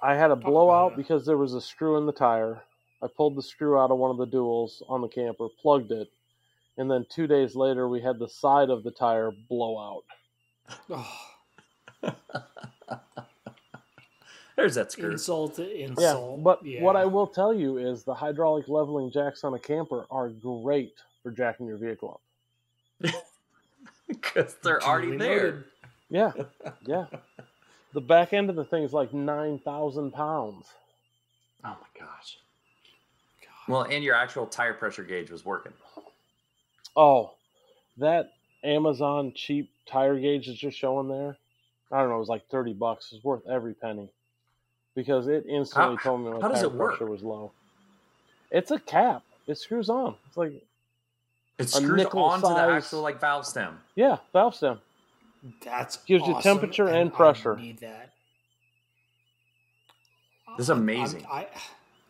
I 0.00 0.14
had 0.14 0.30
a 0.30 0.36
Talk 0.36 0.44
blowout 0.44 0.96
because 0.96 1.26
there 1.26 1.36
was 1.36 1.54
a 1.54 1.60
screw 1.60 1.96
in 1.96 2.06
the 2.06 2.12
tire. 2.12 2.62
I 3.02 3.06
pulled 3.08 3.36
the 3.36 3.42
screw 3.42 3.78
out 3.78 3.90
of 3.90 3.98
one 3.98 4.10
of 4.10 4.16
the 4.18 4.26
duals 4.26 4.82
on 4.88 5.00
the 5.00 5.08
camper, 5.08 5.48
plugged 5.60 5.90
it, 5.92 6.08
and 6.76 6.90
then 6.90 7.06
2 7.10 7.26
days 7.26 7.54
later 7.56 7.88
we 7.88 8.00
had 8.00 8.18
the 8.18 8.28
side 8.28 8.70
of 8.70 8.82
the 8.82 8.90
tire 8.90 9.30
blow 9.48 9.78
out. 9.78 10.04
Oh, 10.90 12.12
There's 14.56 14.74
that 14.74 14.92
screw. 14.92 15.12
insult 15.12 15.54
to 15.56 15.64
Yeah, 15.64 15.86
insult. 15.86 16.42
but 16.44 16.60
what 16.80 16.94
I 16.96 17.06
will 17.06 17.26
tell 17.26 17.54
you 17.54 17.78
is 17.78 18.04
the 18.04 18.14
hydraulic 18.14 18.68
leveling 18.68 19.10
jacks 19.10 19.42
on 19.42 19.54
a 19.54 19.58
camper 19.58 20.06
are 20.10 20.28
great 20.28 20.94
for 21.22 21.30
jacking 21.30 21.66
your 21.66 21.76
vehicle 21.78 22.20
up. 23.04 23.14
Because 24.08 24.56
they're 24.64 24.82
already 24.82 25.16
there. 25.16 25.36
noted. 25.52 25.64
Yeah, 26.10 26.32
yeah. 26.84 27.06
The 27.94 28.00
back 28.00 28.32
end 28.32 28.50
of 28.50 28.56
the 28.56 28.64
thing 28.64 28.82
is 28.82 28.92
like 28.92 29.14
nine 29.14 29.60
thousand 29.60 30.10
pounds. 30.10 30.66
Oh 31.64 31.76
my 31.80 32.00
gosh. 32.00 32.38
Well, 33.70 33.82
and 33.82 34.02
your 34.04 34.14
actual 34.14 34.46
tire 34.46 34.74
pressure 34.74 35.04
gauge 35.04 35.30
was 35.30 35.44
working. 35.44 35.72
Oh, 36.96 37.32
that 37.98 38.32
Amazon 38.64 39.32
cheap 39.34 39.70
tire 39.86 40.18
gauge 40.18 40.46
that 40.46 40.62
you're 40.62 40.72
showing 40.72 41.08
there. 41.08 41.36
I 41.92 42.00
don't 42.00 42.08
know. 42.10 42.16
It 42.16 42.20
was 42.20 42.28
like 42.28 42.48
thirty 42.48 42.72
bucks. 42.72 43.12
It's 43.12 43.24
worth 43.24 43.46
every 43.48 43.74
penny 43.74 44.08
because 44.94 45.28
it 45.28 45.44
instantly 45.48 45.96
How- 45.96 46.02
told 46.02 46.20
me 46.22 46.30
my 46.30 46.40
how 46.40 46.48
tire 46.48 46.64
it 46.64 46.72
work? 46.72 46.90
pressure 46.98 47.10
was 47.10 47.22
low. 47.22 47.52
It's 48.50 48.70
a 48.70 48.78
cap. 48.78 49.22
It 49.46 49.56
screws 49.58 49.88
on. 49.88 50.16
It's 50.28 50.36
like 50.36 50.52
It 51.58 51.68
screws 51.68 51.96
nickel 51.96 52.22
onto 52.24 52.42
the 52.48 52.54
size- 52.54 52.84
actual 52.84 53.02
like 53.02 53.20
valve 53.20 53.46
stem. 53.46 53.80
yeah, 53.94 54.18
valve 54.32 54.54
stem. 54.54 54.80
That's 55.64 55.96
Gives 55.98 56.26
you 56.26 56.40
temperature 56.42 56.86
and 56.88 57.10
I 57.12 57.14
pressure. 57.14 57.56
need 57.56 57.78
that. 57.78 58.12
This 60.56 60.66
is 60.66 60.70
I'm- 60.70 60.78
I'm- 60.80 60.82
amazing. 60.88 61.26
I 61.26 61.46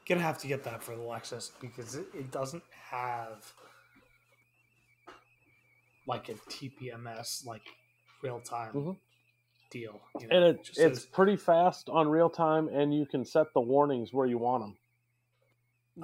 gonna 0.09 0.21
have 0.21 0.39
to 0.39 0.47
get 0.49 0.65
that 0.65 0.83
for 0.83 0.97
the 0.97 1.03
Lexus 1.03 1.51
because 1.61 1.95
it, 1.95 2.07
it 2.15 2.31
doesn't 2.31 2.63
have 2.91 3.53
like 6.07 6.29
a 6.29 6.35
TPMS 6.51 7.47
like 7.47 7.63
real 8.23 8.41
time 8.41 8.73
Mhm. 8.75 8.97
deal. 9.71 10.01
you 10.21 10.27
know, 10.29 10.37
And 10.37 10.45
it, 10.45 10.65
just 10.65 10.79
it's 10.79 10.99
says, 11.01 11.07
pretty 11.07 11.37
fast 11.37 11.89
on 11.89 12.09
real 12.09 12.29
time, 12.29 12.69
and 12.69 12.93
you 12.93 13.07
can 13.07 13.25
set 13.25 13.53
the 13.55 13.61
warnings 13.61 14.13
where 14.13 14.27
you 14.27 14.39
want 14.39 14.65
them. 14.65 14.77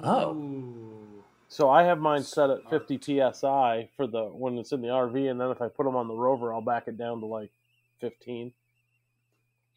Oh. 0.03 0.33
Ooh. 0.35 1.23
So 1.49 1.69
I 1.69 1.83
have 1.83 1.99
mine 1.99 2.23
set 2.23 2.49
at 2.49 2.69
50 2.69 2.97
psi 3.33 3.89
for 3.95 4.05
the 4.05 4.25
when 4.25 4.57
it's 4.57 4.71
in 4.73 4.81
the 4.81 4.89
RV, 4.89 5.29
and 5.31 5.39
then 5.39 5.49
if 5.49 5.61
I 5.61 5.69
put 5.69 5.85
them 5.85 5.95
on 5.95 6.07
the 6.07 6.13
Rover, 6.13 6.53
I'll 6.53 6.61
back 6.61 6.87
it 6.87 6.97
down 6.97 7.19
to 7.21 7.25
like 7.25 7.51
15. 7.99 8.53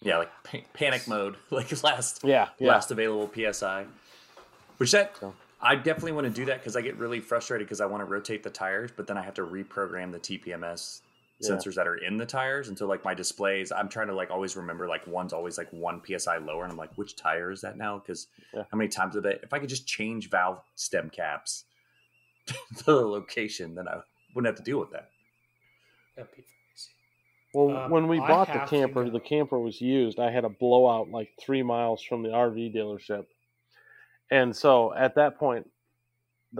Yeah, 0.02 0.18
like 0.18 0.30
pa- 0.44 0.58
panic 0.72 1.06
mode, 1.06 1.36
like 1.50 1.70
last 1.82 2.20
Yeah, 2.24 2.48
yeah. 2.58 2.68
last 2.68 2.90
available 2.90 3.30
PSI. 3.34 3.86
Which 4.78 4.92
that 4.92 5.16
So- 5.18 5.34
I 5.62 5.76
definitely 5.76 6.12
want 6.12 6.26
to 6.26 6.32
do 6.32 6.46
that 6.46 6.58
because 6.60 6.74
I 6.74 6.80
get 6.80 6.96
really 6.96 7.20
frustrated 7.20 7.66
because 7.66 7.82
I 7.82 7.86
want 7.86 8.00
to 8.00 8.06
rotate 8.06 8.42
the 8.42 8.48
tires, 8.50 8.90
but 8.96 9.06
then 9.06 9.18
I 9.18 9.22
have 9.22 9.34
to 9.34 9.42
reprogram 9.42 10.10
the 10.10 10.18
TPMS 10.18 11.02
Yeah. 11.38 11.50
sensors 11.50 11.74
that 11.74 11.86
are 11.86 11.96
in 11.96 12.16
the 12.16 12.24
tires. 12.24 12.68
And 12.68 12.78
so 12.78 12.86
like 12.86 13.04
my 13.04 13.12
displays, 13.12 13.70
I'm 13.70 13.90
trying 13.90 14.06
to 14.06 14.14
like 14.14 14.30
always 14.30 14.56
remember 14.56 14.88
like 14.88 15.06
one's 15.06 15.34
always 15.34 15.58
like 15.58 15.70
one 15.70 16.00
PSI 16.06 16.38
lower, 16.38 16.62
and 16.64 16.72
I'm 16.72 16.78
like, 16.78 16.94
which 16.96 17.14
tire 17.14 17.50
is 17.50 17.60
that 17.60 17.76
now? 17.76 17.98
Because 17.98 18.28
Yeah. 18.54 18.64
how 18.72 18.78
many 18.78 18.88
times 18.88 19.16
a 19.16 19.20
bit 19.20 19.40
if 19.42 19.52
I 19.52 19.58
could 19.58 19.68
just 19.68 19.86
change 19.86 20.30
valve 20.30 20.62
stem 20.76 21.10
caps 21.10 21.64
to 22.46 22.82
the 22.84 22.94
location, 23.06 23.74
then 23.74 23.86
I 23.86 24.00
wouldn't 24.34 24.46
have 24.46 24.56
to 24.64 24.68
deal 24.70 24.80
with 24.80 24.92
that. 24.92 25.10
That'd 27.52 27.68
be 27.68 27.72
crazy. 27.72 27.74
Well, 27.74 27.84
Um, 27.84 27.90
when 27.90 28.08
we 28.08 28.18
bought 28.18 28.52
the 28.52 28.60
camper, 28.60 29.10
the 29.10 29.20
camper 29.20 29.58
was 29.58 29.80
used. 29.80 30.18
I 30.18 30.30
had 30.30 30.44
a 30.44 30.48
blowout 30.48 31.10
like 31.10 31.30
three 31.38 31.62
miles 31.62 32.02
from 32.02 32.22
the 32.22 32.30
RV 32.30 32.74
dealership. 32.74 33.26
And 34.30 34.54
so 34.54 34.94
at 34.94 35.14
that 35.16 35.38
point, 35.38 35.68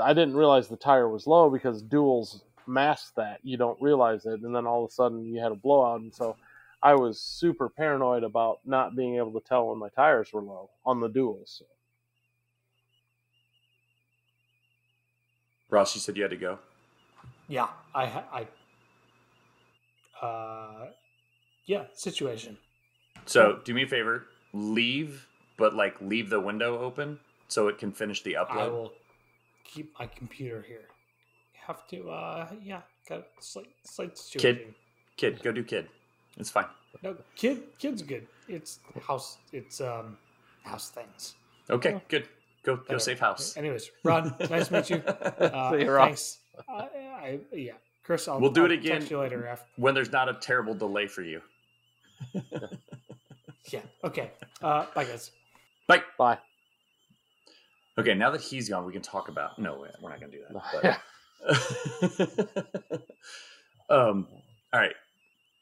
I 0.00 0.12
didn't 0.12 0.36
realize 0.36 0.68
the 0.68 0.76
tire 0.76 1.08
was 1.08 1.26
low 1.26 1.50
because 1.50 1.82
duals 1.82 2.42
mask 2.66 3.14
that. 3.16 3.40
You 3.42 3.56
don't 3.56 3.80
realize 3.80 4.26
it. 4.26 4.40
And 4.40 4.54
then 4.54 4.66
all 4.66 4.84
of 4.84 4.90
a 4.90 4.92
sudden 4.92 5.24
you 5.24 5.40
had 5.40 5.52
a 5.52 5.56
blowout. 5.56 6.00
And 6.00 6.14
so 6.14 6.36
I 6.82 6.94
was 6.94 7.20
super 7.20 7.68
paranoid 7.68 8.24
about 8.24 8.60
not 8.64 8.96
being 8.96 9.16
able 9.16 9.32
to 9.32 9.46
tell 9.46 9.68
when 9.68 9.78
my 9.78 9.88
tires 9.90 10.32
were 10.32 10.42
low 10.42 10.70
on 10.84 11.00
the 11.00 11.08
duals. 11.10 11.58
So. 11.58 11.64
Ross, 15.68 15.94
you 15.94 16.00
said 16.00 16.16
you 16.16 16.22
had 16.22 16.30
to 16.30 16.36
go. 16.36 16.58
Yeah, 17.48 17.68
I 17.94 18.04
I 18.04 18.46
uh 20.22 20.86
yeah, 21.66 21.84
situation. 21.94 22.56
So 23.26 23.60
do 23.64 23.74
me 23.74 23.82
a 23.84 23.86
favor, 23.86 24.26
leave, 24.52 25.26
but 25.56 25.74
like 25.74 26.00
leave 26.00 26.30
the 26.30 26.40
window 26.40 26.78
open 26.80 27.18
so 27.48 27.68
it 27.68 27.78
can 27.78 27.92
finish 27.92 28.22
the 28.22 28.34
upload. 28.34 28.58
I 28.58 28.68
will 28.68 28.92
keep 29.64 29.92
my 29.98 30.06
computer 30.06 30.62
here. 30.66 30.88
You 31.54 31.60
have 31.66 31.86
to 31.88 32.10
uh 32.10 32.48
yeah, 32.62 32.80
got 33.08 33.18
a 33.20 33.24
slight 33.40 33.68
slight 33.84 34.18
situation. 34.18 34.74
Kid, 35.16 35.34
kid, 35.36 35.42
go 35.42 35.52
do 35.52 35.62
kid. 35.62 35.88
It's 36.38 36.50
fine. 36.50 36.66
No, 37.02 37.16
kid 37.36 37.62
kid's 37.78 38.02
good. 38.02 38.26
It's 38.48 38.80
house 39.06 39.38
it's 39.52 39.80
um 39.80 40.16
house 40.64 40.90
things. 40.90 41.34
Okay, 41.68 41.94
Oh. 41.94 42.02
good. 42.08 42.28
Go 42.62 42.76
go 42.76 42.80
Whatever. 42.82 42.98
safe 43.00 43.20
house. 43.20 43.56
Anyways, 43.56 43.90
Ron, 44.04 44.34
nice 44.50 44.68
to 44.68 44.74
meet 44.74 44.90
you. 44.90 45.02
Uh, 45.40 45.70
See 45.72 45.80
you, 45.84 45.90
Ross. 45.90 46.06
thanks. 46.08 46.38
Uh, 46.68 46.72
I, 47.22 47.38
yeah, 47.52 47.72
Chris, 48.04 48.26
I'll, 48.28 48.40
We'll 48.40 48.50
do 48.50 48.64
I'll 48.64 48.70
it 48.70 48.78
again. 48.78 48.92
Text 48.98 49.10
you 49.10 49.20
later. 49.20 49.46
After. 49.46 49.66
when 49.76 49.94
there's 49.94 50.10
not 50.12 50.28
a 50.28 50.34
terrible 50.34 50.74
delay 50.74 51.06
for 51.06 51.22
you. 51.22 51.40
Yeah. 53.70 53.82
Okay. 54.02 54.30
Uh, 54.62 54.86
bye, 54.94 55.04
guys. 55.04 55.30
Bye. 55.86 56.02
Bye. 56.18 56.38
Okay, 57.98 58.14
now 58.14 58.30
that 58.30 58.40
he's 58.40 58.68
gone, 58.68 58.84
we 58.86 58.92
can 58.92 59.02
talk 59.02 59.28
about. 59.28 59.58
No, 59.58 59.84
we're 60.02 60.10
not 60.10 60.18
going 60.18 60.32
to 60.32 60.38
do 60.38 60.44
that. 60.50 60.98
Yeah. 62.18 62.26
but- 63.88 63.96
um. 64.08 64.26
All 64.72 64.80
right. 64.80 64.94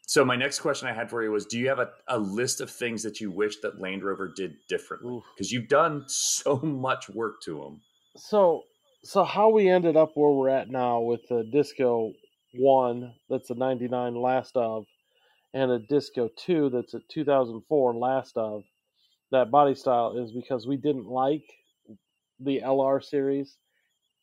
So 0.06 0.24
my 0.24 0.36
next 0.36 0.60
question 0.60 0.88
I 0.88 0.92
had 0.94 1.10
for 1.10 1.22
you 1.22 1.30
was: 1.30 1.44
Do 1.46 1.58
you 1.58 1.68
have 1.68 1.80
a, 1.80 1.90
a 2.06 2.18
list 2.18 2.60
of 2.62 2.70
things 2.70 3.02
that 3.02 3.20
you 3.20 3.30
wish 3.30 3.58
that 3.60 3.80
Land 3.80 4.02
Rover 4.04 4.32
did 4.34 4.54
differently? 4.68 5.20
Because 5.34 5.52
you've 5.52 5.68
done 5.68 6.04
so 6.06 6.56
much 6.62 7.10
work 7.10 7.42
to 7.42 7.58
them. 7.58 7.80
So, 8.16 8.62
so 9.04 9.24
how 9.24 9.50
we 9.50 9.68
ended 9.68 9.96
up 9.96 10.12
where 10.14 10.30
we're 10.30 10.48
at 10.48 10.70
now 10.70 11.00
with 11.00 11.20
the 11.28 11.44
Disco 11.52 12.12
One, 12.54 13.14
that's 13.28 13.50
a 13.50 13.54
'99 13.54 14.14
last 14.16 14.56
of, 14.56 14.86
and 15.54 15.70
a 15.70 15.78
Disco 15.78 16.30
Two, 16.36 16.70
that's 16.70 16.94
a 16.94 17.00
2004 17.08 17.94
last 17.96 18.36
of. 18.36 18.64
That 19.32 19.50
body 19.50 19.74
style 19.74 20.18
is 20.18 20.32
because 20.32 20.66
we 20.66 20.76
didn't 20.76 21.06
like 21.08 21.44
the 22.40 22.60
LR 22.62 23.02
series. 23.04 23.56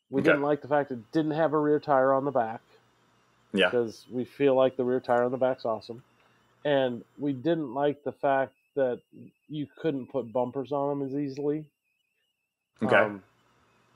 We 0.10 0.22
Okay. 0.22 0.32
didn't 0.32 0.42
like 0.44 0.62
the 0.62 0.68
fact 0.70 0.92
it 0.92 1.12
didn't 1.12 1.32
have 1.32 1.54
a 1.54 1.60
rear 1.60 1.80
tire 1.80 2.14
on 2.14 2.26
the 2.26 2.32
back 2.32 2.62
Yeah. 3.54 3.72
because 3.72 4.06
we 4.12 4.26
feel 4.26 4.56
like 4.56 4.78
the 4.78 4.86
rear 4.86 5.02
tire 5.02 5.24
on 5.24 5.32
the 5.32 5.38
back's 5.38 5.66
awesome, 5.66 6.04
and 6.66 7.04
we 7.18 7.34
didn't 7.34 7.74
like 7.74 8.04
the 8.04 8.14
fact 8.14 8.56
that 8.76 9.02
you 9.48 9.68
couldn't 9.82 10.08
put 10.12 10.32
bumpers 10.34 10.72
on 10.72 11.00
them 11.00 11.08
as 11.08 11.16
easily. 11.16 11.66
Okay. 12.84 12.98
Um, 12.98 13.24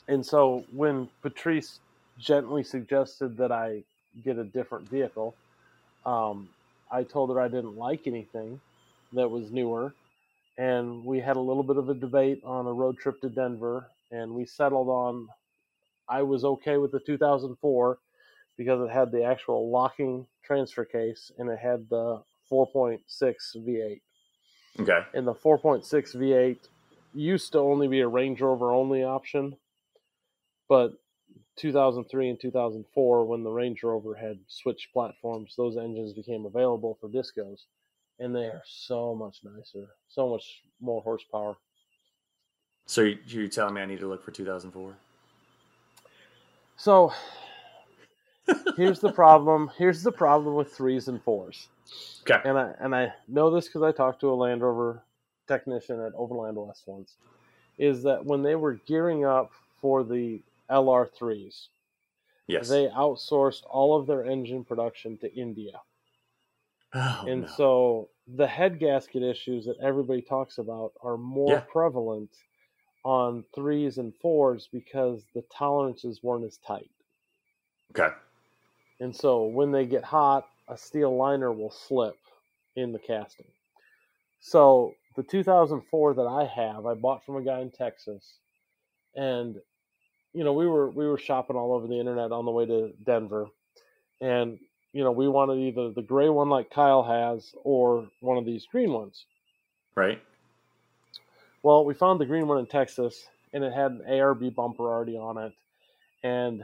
and 0.07 0.25
so 0.25 0.65
when 0.71 1.09
Patrice 1.21 1.81
gently 2.17 2.63
suggested 2.63 3.37
that 3.37 3.51
I 3.51 3.83
get 4.23 4.37
a 4.37 4.43
different 4.43 4.89
vehicle, 4.89 5.35
um, 6.05 6.49
I 6.91 7.03
told 7.03 7.29
her 7.29 7.39
I 7.39 7.47
didn't 7.47 7.77
like 7.77 8.07
anything 8.07 8.59
that 9.13 9.29
was 9.29 9.51
newer. 9.51 9.93
And 10.57 11.05
we 11.05 11.19
had 11.19 11.37
a 11.37 11.39
little 11.39 11.63
bit 11.63 11.77
of 11.77 11.89
a 11.89 11.93
debate 11.93 12.41
on 12.43 12.67
a 12.67 12.73
road 12.73 12.97
trip 12.97 13.21
to 13.21 13.29
Denver, 13.29 13.87
and 14.11 14.33
we 14.33 14.45
settled 14.45 14.89
on 14.89 15.29
I 16.09 16.23
was 16.23 16.43
okay 16.43 16.77
with 16.77 16.91
the 16.91 16.99
2004 16.99 17.99
because 18.57 18.81
it 18.81 18.91
had 18.91 19.11
the 19.11 19.23
actual 19.23 19.69
locking 19.69 20.25
transfer 20.43 20.83
case 20.83 21.31
and 21.37 21.49
it 21.49 21.59
had 21.59 21.87
the 21.89 22.21
4.6 22.51 22.99
V8 23.55 24.01
okay. 24.79 24.99
and 25.13 25.27
the 25.27 25.33
4.6 25.33 25.85
V8 26.15 26.57
used 27.13 27.51
to 27.51 27.59
only 27.59 27.87
be 27.87 28.01
a 28.01 28.07
Range 28.07 28.41
Rover 28.41 28.73
only 28.73 29.03
option, 29.03 29.55
but 30.67 30.93
2003 31.59 32.29
and 32.29 32.39
2004, 32.39 33.25
when 33.25 33.43
the 33.43 33.51
Range 33.51 33.83
Rover 33.83 34.15
had 34.15 34.39
switched 34.47 34.93
platforms, 34.93 35.53
those 35.57 35.77
engines 35.77 36.13
became 36.13 36.45
available 36.45 36.97
for 36.99 37.09
discos, 37.09 37.65
and 38.19 38.33
they 38.35 38.45
are 38.45 38.63
so 38.65 39.13
much 39.13 39.41
nicer, 39.43 39.89
so 40.07 40.29
much 40.29 40.63
more 40.79 41.01
horsepower. 41.01 41.57
So 42.87 43.01
you- 43.01 43.19
you're 43.27 43.47
telling 43.47 43.73
me 43.75 43.81
I 43.81 43.85
need 43.85 43.99
to 43.99 44.07
look 44.07 44.23
for 44.23 44.31
2004? 44.31 44.97
So 46.77 47.11
here's 48.77 48.99
the 48.99 49.11
problem. 49.11 49.69
Here's 49.77 50.01
the 50.01 50.11
problem 50.11 50.55
with 50.55 50.71
threes 50.71 51.07
and 51.09 51.21
fours. 51.21 51.67
Okay. 52.21 52.41
and 52.47 52.57
I 52.57 52.73
and 52.79 52.95
I 52.95 53.13
know 53.27 53.49
this 53.49 53.67
because 53.67 53.81
I 53.81 53.91
talked 53.91 54.21
to 54.21 54.31
a 54.31 54.35
Land 54.35 54.61
Rover 54.61 55.03
technician 55.47 55.99
at 55.99 56.13
Overland 56.13 56.55
West 56.55 56.83
once, 56.87 57.17
is 57.77 58.03
that 58.03 58.23
when 58.23 58.43
they 58.43 58.55
were 58.55 58.75
gearing 58.85 59.25
up 59.25 59.51
for 59.81 60.03
the 60.03 60.41
LR3s, 60.71 61.69
Yes. 62.47 62.69
they 62.69 62.87
outsourced 62.87 63.63
all 63.69 63.99
of 63.99 64.07
their 64.07 64.25
engine 64.25 64.63
production 64.65 65.17
to 65.19 65.33
India, 65.33 65.81
oh, 66.93 67.27
and 67.27 67.41
no. 67.41 67.47
so 67.47 68.09
the 68.27 68.47
head 68.47 68.79
gasket 68.79 69.23
issues 69.23 69.65
that 69.65 69.77
everybody 69.81 70.21
talks 70.21 70.57
about 70.59 70.93
are 71.03 71.17
more 71.17 71.55
Yeah. 71.55 71.61
prevalent 71.61 72.31
on 73.05 73.45
threes 73.55 73.97
and 73.97 74.13
fours 74.21 74.69
because 74.71 75.25
the 75.35 75.43
tolerances 75.57 76.21
weren't 76.23 76.45
as 76.45 76.57
tight. 76.57 76.91
okay. 77.91 78.13
And 78.99 79.15
so 79.15 79.45
when 79.45 79.71
they 79.71 79.85
get 79.85 80.03
hot, 80.03 80.45
a 80.67 80.77
steel 80.77 81.15
liner 81.15 81.51
will 81.51 81.71
slip 81.71 82.17
in 82.75 82.91
the 82.91 82.99
casting. 82.99 83.47
So 84.39 84.93
the 85.15 85.23
2004 85.23 86.13
that 86.15 86.21
I 86.27 86.45
have, 86.45 86.85
I 86.85 86.93
bought 86.95 87.25
from 87.25 87.37
a 87.37 87.43
guy 87.43 87.59
in 87.61 87.71
Texas, 87.71 88.39
and 89.15 89.61
you 90.33 90.43
know 90.43 90.53
we 90.53 90.67
were 90.67 90.89
we 90.89 91.07
were 91.07 91.17
shopping 91.17 91.55
all 91.55 91.73
over 91.73 91.87
the 91.87 91.99
internet 91.99 92.31
on 92.31 92.45
the 92.45 92.51
way 92.51 92.65
to 92.65 92.93
Denver, 93.03 93.47
and 94.21 94.59
you 94.93 95.03
know 95.03 95.11
we 95.11 95.27
wanted 95.27 95.59
either 95.59 95.91
the 95.91 96.01
gray 96.01 96.29
one 96.29 96.49
like 96.49 96.69
Kyle 96.69 97.03
has 97.03 97.53
or 97.63 98.07
one 98.21 98.37
of 98.37 98.45
these 98.45 98.65
green 98.65 98.91
ones. 98.91 99.25
Right. 99.95 100.21
Well, 101.63 101.83
we 101.83 101.93
found 101.93 102.21
the 102.21 102.25
green 102.25 102.47
one 102.47 102.59
in 102.59 102.67
Texas, 102.67 103.27
and 103.53 103.63
it 103.63 103.73
had 103.73 103.91
an 103.91 104.01
ARB 104.07 104.55
bumper 104.55 104.83
already 104.83 105.17
on 105.17 105.37
it, 105.37 105.53
and 106.23 106.63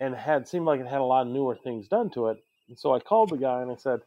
and 0.00 0.14
had 0.14 0.46
seemed 0.46 0.66
like 0.66 0.80
it 0.80 0.86
had 0.86 1.00
a 1.00 1.04
lot 1.04 1.26
of 1.26 1.32
newer 1.32 1.56
things 1.56 1.88
done 1.88 2.10
to 2.10 2.28
it. 2.28 2.38
And 2.68 2.78
so 2.78 2.94
I 2.94 3.00
called 3.00 3.30
the 3.30 3.36
guy 3.36 3.62
and 3.62 3.70
I 3.70 3.76
said, 3.76 4.00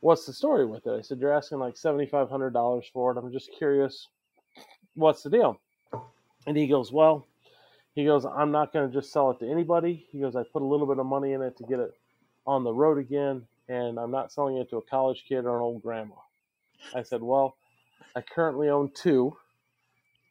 "What's 0.00 0.26
the 0.26 0.32
story 0.32 0.66
with 0.66 0.86
it?" 0.86 0.92
I 0.92 1.02
said, 1.02 1.18
"You're 1.20 1.32
asking 1.32 1.58
like 1.58 1.76
seventy 1.76 2.06
five 2.06 2.30
hundred 2.30 2.54
dollars 2.54 2.86
for 2.92 3.12
it. 3.12 3.18
I'm 3.18 3.30
just 3.30 3.50
curious, 3.56 4.08
what's 4.94 5.22
the 5.22 5.30
deal?" 5.30 5.60
And 6.46 6.56
he 6.56 6.66
goes, 6.66 6.92
"Well." 6.92 7.26
He 7.94 8.04
goes, 8.06 8.24
I'm 8.26 8.52
not 8.52 8.72
going 8.72 8.90
to 8.90 8.94
just 8.94 9.12
sell 9.12 9.32
it 9.32 9.40
to 9.40 9.50
anybody. 9.50 10.06
He 10.12 10.20
goes, 10.20 10.36
I 10.36 10.44
put 10.44 10.62
a 10.62 10.66
little 10.66 10.86
bit 10.86 10.98
of 10.98 11.06
money 11.06 11.32
in 11.34 11.42
it 11.42 11.56
to 11.58 11.64
get 11.64 11.80
it 11.80 11.92
on 12.46 12.64
the 12.64 12.72
road 12.72 12.98
again, 12.98 13.46
and 13.68 13.98
I'm 13.98 14.10
not 14.12 14.32
selling 14.32 14.58
it 14.58 14.70
to 14.70 14.78
a 14.78 14.82
college 14.82 15.24
kid 15.28 15.44
or 15.46 15.56
an 15.56 15.62
old 15.62 15.82
grandma. 15.82 16.16
I 16.94 17.02
said, 17.04 17.22
Well, 17.22 17.56
I 18.16 18.22
currently 18.22 18.68
own 18.70 18.92
two. 18.94 19.36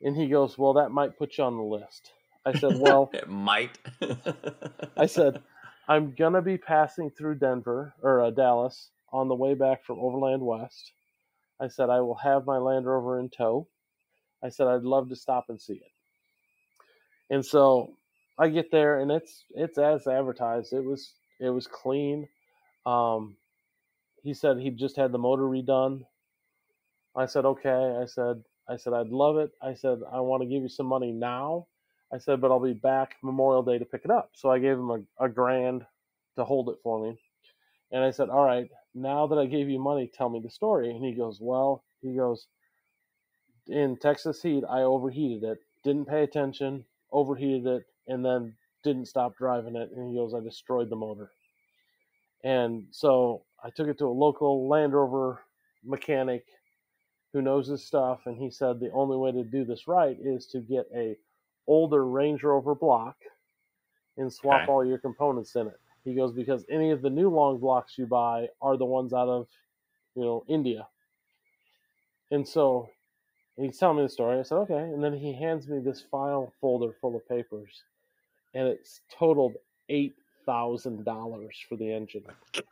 And 0.01 0.15
he 0.17 0.29
goes, 0.29 0.57
Well, 0.57 0.73
that 0.73 0.91
might 0.91 1.17
put 1.17 1.37
you 1.37 1.43
on 1.45 1.57
the 1.57 1.63
list. 1.63 2.11
I 2.45 2.53
said, 2.53 2.73
Well, 2.75 3.13
It 3.13 3.29
might. 3.29 3.77
I 4.97 5.05
said, 5.07 5.41
I'm 5.87 6.15
going 6.15 6.33
to 6.33 6.41
be 6.41 6.57
passing 6.57 7.11
through 7.11 7.35
Denver 7.39 7.95
or 8.01 8.21
uh, 8.23 8.31
Dallas 8.31 8.91
on 9.11 9.27
the 9.27 9.35
way 9.35 9.55
back 9.55 9.85
from 9.85 9.99
Overland 9.99 10.43
West. 10.43 10.93
I 11.61 11.69
said, 11.69 11.89
I 11.89 12.01
will 12.01 12.15
have 12.17 12.45
my 12.45 12.57
Land 12.59 12.85
Rover 12.87 13.19
in 13.19 13.29
tow. 13.29 13.67
I 14.43 14.49
said, 14.49 14.67
I'd 14.67 14.83
love 14.83 15.09
to 15.09 15.17
stop 15.17 15.47
and 15.49 15.61
see 15.61 15.75
it. 15.75 15.90
And 17.31 17.45
so 17.45 17.95
I 18.39 18.49
get 18.49 18.71
there 18.71 18.99
and 18.99 19.11
it's 19.11 19.45
it's 19.51 19.79
as 19.79 20.07
advertised. 20.07 20.73
It 20.73 20.85
was 20.85 21.13
it 21.41 21.49
was 21.49 21.67
clean. 21.67 22.27
Um, 22.85 23.37
he 24.23 24.35
said 24.35 24.59
he 24.59 24.71
just 24.71 24.97
had 24.97 25.13
the 25.13 25.19
motor 25.19 25.43
redone. 25.43 26.03
I 27.15 27.25
said, 27.27 27.45
okay. 27.45 27.97
I 28.01 28.05
said, 28.05 28.43
I 28.69 28.77
said, 28.77 28.93
I'd 28.93 29.09
love 29.09 29.37
it. 29.37 29.51
I 29.61 29.73
said, 29.73 29.99
I 30.11 30.21
want 30.21 30.43
to 30.43 30.49
give 30.49 30.63
you 30.63 30.69
some 30.69 30.87
money 30.87 31.13
now. 31.13 31.67
I 32.13 32.19
said, 32.19 32.41
but 32.41 32.51
I'll 32.51 32.61
be 32.61 32.73
back 32.73 33.15
Memorial 33.23 33.63
Day 33.63 33.79
to 33.79 33.85
pick 33.85 34.03
it 34.05 34.11
up. 34.11 34.31
So 34.33 34.51
I 34.51 34.59
gave 34.59 34.77
him 34.77 34.91
a, 34.91 35.25
a 35.25 35.29
grand 35.29 35.85
to 36.37 36.45
hold 36.45 36.69
it 36.69 36.77
for 36.83 37.01
me. 37.03 37.17
And 37.91 38.03
I 38.03 38.11
said, 38.11 38.29
all 38.29 38.45
right, 38.45 38.69
now 38.95 39.27
that 39.27 39.37
I 39.37 39.45
gave 39.45 39.69
you 39.69 39.79
money, 39.79 40.11
tell 40.13 40.29
me 40.29 40.41
the 40.43 40.49
story. 40.51 40.89
And 40.91 41.03
he 41.03 41.13
goes, 41.13 41.39
well, 41.41 41.83
he 42.01 42.15
goes, 42.15 42.47
in 43.67 43.97
Texas 43.97 44.41
heat, 44.41 44.63
I 44.69 44.81
overheated 44.81 45.43
it, 45.43 45.59
didn't 45.83 46.07
pay 46.07 46.23
attention, 46.23 46.85
overheated 47.11 47.67
it, 47.67 47.83
and 48.07 48.23
then 48.23 48.53
didn't 48.83 49.07
stop 49.07 49.37
driving 49.37 49.75
it. 49.75 49.91
And 49.95 50.09
he 50.09 50.15
goes, 50.15 50.33
I 50.33 50.39
destroyed 50.39 50.89
the 50.89 50.95
motor. 50.95 51.31
And 52.43 52.85
so 52.91 53.43
I 53.63 53.69
took 53.69 53.87
it 53.87 53.97
to 53.99 54.05
a 54.05 54.07
local 54.07 54.67
Land 54.67 54.93
Rover 54.93 55.41
mechanic 55.83 56.45
who 57.33 57.41
knows 57.41 57.67
his 57.67 57.85
stuff, 57.85 58.21
and 58.25 58.37
he 58.37 58.49
said 58.49 58.79
the 58.79 58.91
only 58.91 59.17
way 59.17 59.31
to 59.31 59.43
do 59.43 59.63
this 59.63 59.87
right 59.87 60.17
is 60.21 60.47
to 60.47 60.59
get 60.59 60.85
a 60.95 61.15
older 61.67 62.05
Range 62.05 62.43
Rover 62.43 62.75
block 62.75 63.15
and 64.17 64.31
swap 64.31 64.63
Okay. 64.63 64.71
all 64.71 64.85
your 64.85 64.97
components 64.97 65.55
in 65.55 65.67
it. 65.67 65.79
He 66.03 66.15
goes 66.15 66.33
because 66.33 66.65
any 66.69 66.91
of 66.91 67.01
the 67.01 67.09
new 67.09 67.29
long 67.29 67.59
blocks 67.59 67.97
you 67.97 68.05
buy 68.05 68.49
are 68.61 68.75
the 68.75 68.85
ones 68.85 69.13
out 69.13 69.29
of 69.29 69.47
you 70.15 70.23
know, 70.23 70.43
India. 70.47 70.87
And 72.31 72.47
so 72.47 72.89
he's 73.57 73.77
telling 73.77 73.97
me 73.97 74.03
the 74.03 74.09
story. 74.09 74.39
I 74.39 74.43
said, 74.43 74.55
okay. 74.59 74.73
And 74.79 75.03
then 75.03 75.13
he 75.13 75.33
hands 75.33 75.67
me 75.67 75.79
this 75.79 76.01
file 76.01 76.53
folder 76.61 76.93
full 77.01 77.15
of 77.15 77.27
papers, 77.27 77.83
and 78.53 78.67
it's 78.67 79.01
totaled 79.17 79.55
eight 79.89 80.15
thousand 80.45 81.05
dollars 81.05 81.55
for 81.69 81.75
the 81.75 81.91
engine. 81.91 82.23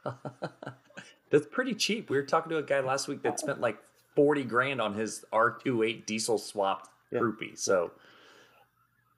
That's 1.31 1.45
pretty 1.51 1.75
cheap. 1.75 2.09
We 2.09 2.17
were 2.17 2.23
talking 2.23 2.49
to 2.49 2.57
a 2.57 2.63
guy 2.63 2.79
last 2.79 3.07
week 3.07 3.21
that 3.23 3.39
spent 3.39 3.61
like 3.61 3.77
forty 4.15 4.43
grand 4.43 4.81
on 4.81 4.93
his 4.95 5.23
R28 5.31 6.05
diesel 6.05 6.37
swapped 6.37 6.89
Yeah. 7.11 7.19
groupie. 7.19 7.57
So 7.57 7.91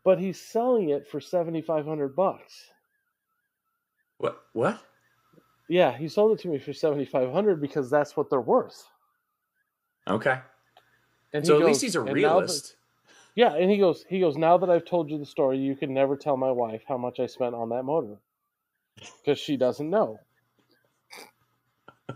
But 0.03 0.19
he's 0.19 0.39
selling 0.39 0.89
it 0.89 1.07
for 1.07 1.19
seventy 1.21 1.61
five 1.61 1.85
hundred 1.85 2.15
bucks. 2.15 2.71
what? 4.17 4.41
What? 4.53 4.81
Yeah, 5.69 5.95
he 5.97 6.09
sold 6.09 6.37
it 6.37 6.41
to 6.43 6.49
me 6.49 6.59
for 6.59 6.73
seventy 6.73 7.05
five 7.05 7.31
hundred 7.31 7.61
because 7.61 7.89
that's 7.89 8.17
what 8.17 8.29
they're 8.29 8.41
worth. 8.41 8.85
Okay. 10.07 10.39
And 11.33 11.43
he 11.43 11.47
So 11.47 11.55
at 11.55 11.59
goes, 11.59 11.67
least 11.67 11.81
he's 11.81 11.95
a 11.95 11.99
"And 12.01 12.07
now 12.07 12.13
that- 12.13 12.17
realist. 12.37 12.75
yeah, 13.35 13.55
and 13.55 13.69
he 13.71 13.77
goes, 13.77 14.05
he 14.09 14.19
goes. 14.19 14.37
Now 14.37 14.57
that 14.57 14.69
I've 14.69 14.85
told 14.85 15.09
you 15.09 15.17
the 15.17 15.25
story, 15.25 15.57
you 15.57 15.75
can 15.75 15.93
never 15.93 16.15
tell 16.17 16.37
my 16.37 16.51
wife 16.51 16.83
how 16.87 16.97
much 16.97 17.19
I 17.19 17.25
spent 17.27 17.55
on 17.55 17.69
that 17.69 17.83
motor 17.83 18.17
because 19.23 19.39
she 19.39 19.57
doesn't 19.57 19.89
know. 19.89 20.19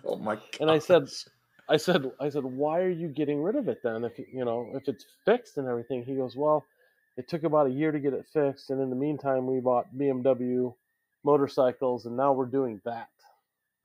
Oh 0.03 0.17
my! 0.17 0.37
And 0.59 0.69
I 0.69 0.79
said- 0.79 1.09
I 1.67 1.77
said, 1.77 2.11
I 2.19 2.29
said, 2.29 2.43
why 2.43 2.79
are 2.81 2.91
you 2.91 3.07
getting 3.07 3.41
rid 3.41 3.55
of 3.55 3.67
it 3.67 3.79
then? 3.81 4.03
If 4.03 4.19
you 4.19 4.25
you 4.31 4.45
know, 4.45 4.69
if 4.75 4.87
it's 4.87 5.03
fixed 5.25 5.57
and 5.57 5.67
everything, 5.67 6.03
he 6.03 6.13
goes, 6.15 6.35
well, 6.35 6.63
it 7.17 7.27
took 7.27 7.43
about 7.43 7.65
a 7.65 7.71
year 7.71 7.91
to 7.91 7.99
get 7.99 8.13
it 8.13 8.27
fixed, 8.31 8.69
and 8.69 8.79
in 8.79 8.91
the 8.91 8.95
meantime, 8.95 9.47
we 9.47 9.59
bought 9.61 9.87
BMW 9.97 10.71
motorcycles, 11.23 12.05
and 12.05 12.15
now 12.15 12.33
we're 12.33 12.45
doing 12.45 12.79
that. 12.85 13.09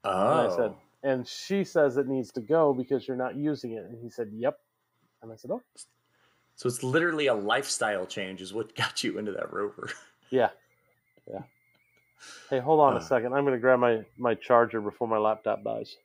oh, 0.05 0.11
And 0.11 0.53
I 0.53 0.55
said, 0.57 0.73
oh. 0.75 0.81
and 1.05 1.27
she 1.27 1.65
says 1.65 1.97
it 1.97 2.07
needs 2.07 2.31
to 2.33 2.43
go 2.43 2.75
because 2.75 3.09
you're 3.09 3.17
not 3.17 3.35
using 3.37 3.73
it. 3.73 3.85
And 3.87 3.97
he 4.03 4.11
said, 4.11 4.29
yep. 4.35 4.59
And 5.23 5.33
I 5.33 5.37
said, 5.37 5.51
oh, 5.51 5.63
so 6.57 6.67
it's 6.69 6.83
literally 6.83 7.27
a 7.27 7.35
lifestyle 7.35 8.07
change, 8.07 8.41
is 8.41 8.53
what 8.53 8.75
got 8.83 9.03
you 9.05 9.19
into 9.19 9.33
that 9.33 9.53
rover. 9.53 9.91
yeah, 10.31 10.51
yeah. 11.31 11.43
Hey, 12.51 12.59
hold 12.59 12.81
on 12.81 12.95
Uh. 12.95 12.99
a 12.99 13.03
second. 13.03 13.33
I'm 13.35 13.45
going 13.45 13.55
to 13.55 13.61
grab 13.61 13.79
my 13.79 14.05
my 14.19 14.35
charger 14.35 14.81
before 14.81 15.09
my 15.09 15.19
laptop 15.19 15.63
dies. 15.65 15.97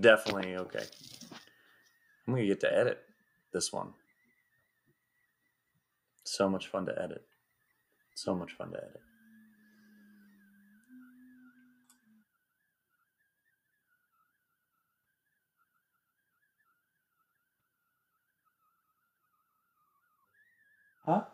Definitely 0.00 0.56
okay. 0.56 0.84
I'm 2.26 2.34
gonna 2.34 2.46
get 2.46 2.60
to 2.60 2.72
edit 2.74 3.00
this 3.52 3.72
one. 3.72 3.92
So 6.24 6.48
much 6.48 6.68
fun 6.68 6.86
to 6.86 6.92
edit. 7.02 7.22
So 8.14 8.34
much 8.34 8.52
fun 8.52 8.70
to 8.70 8.78
edit. 8.78 9.00
Huh? 21.06 21.33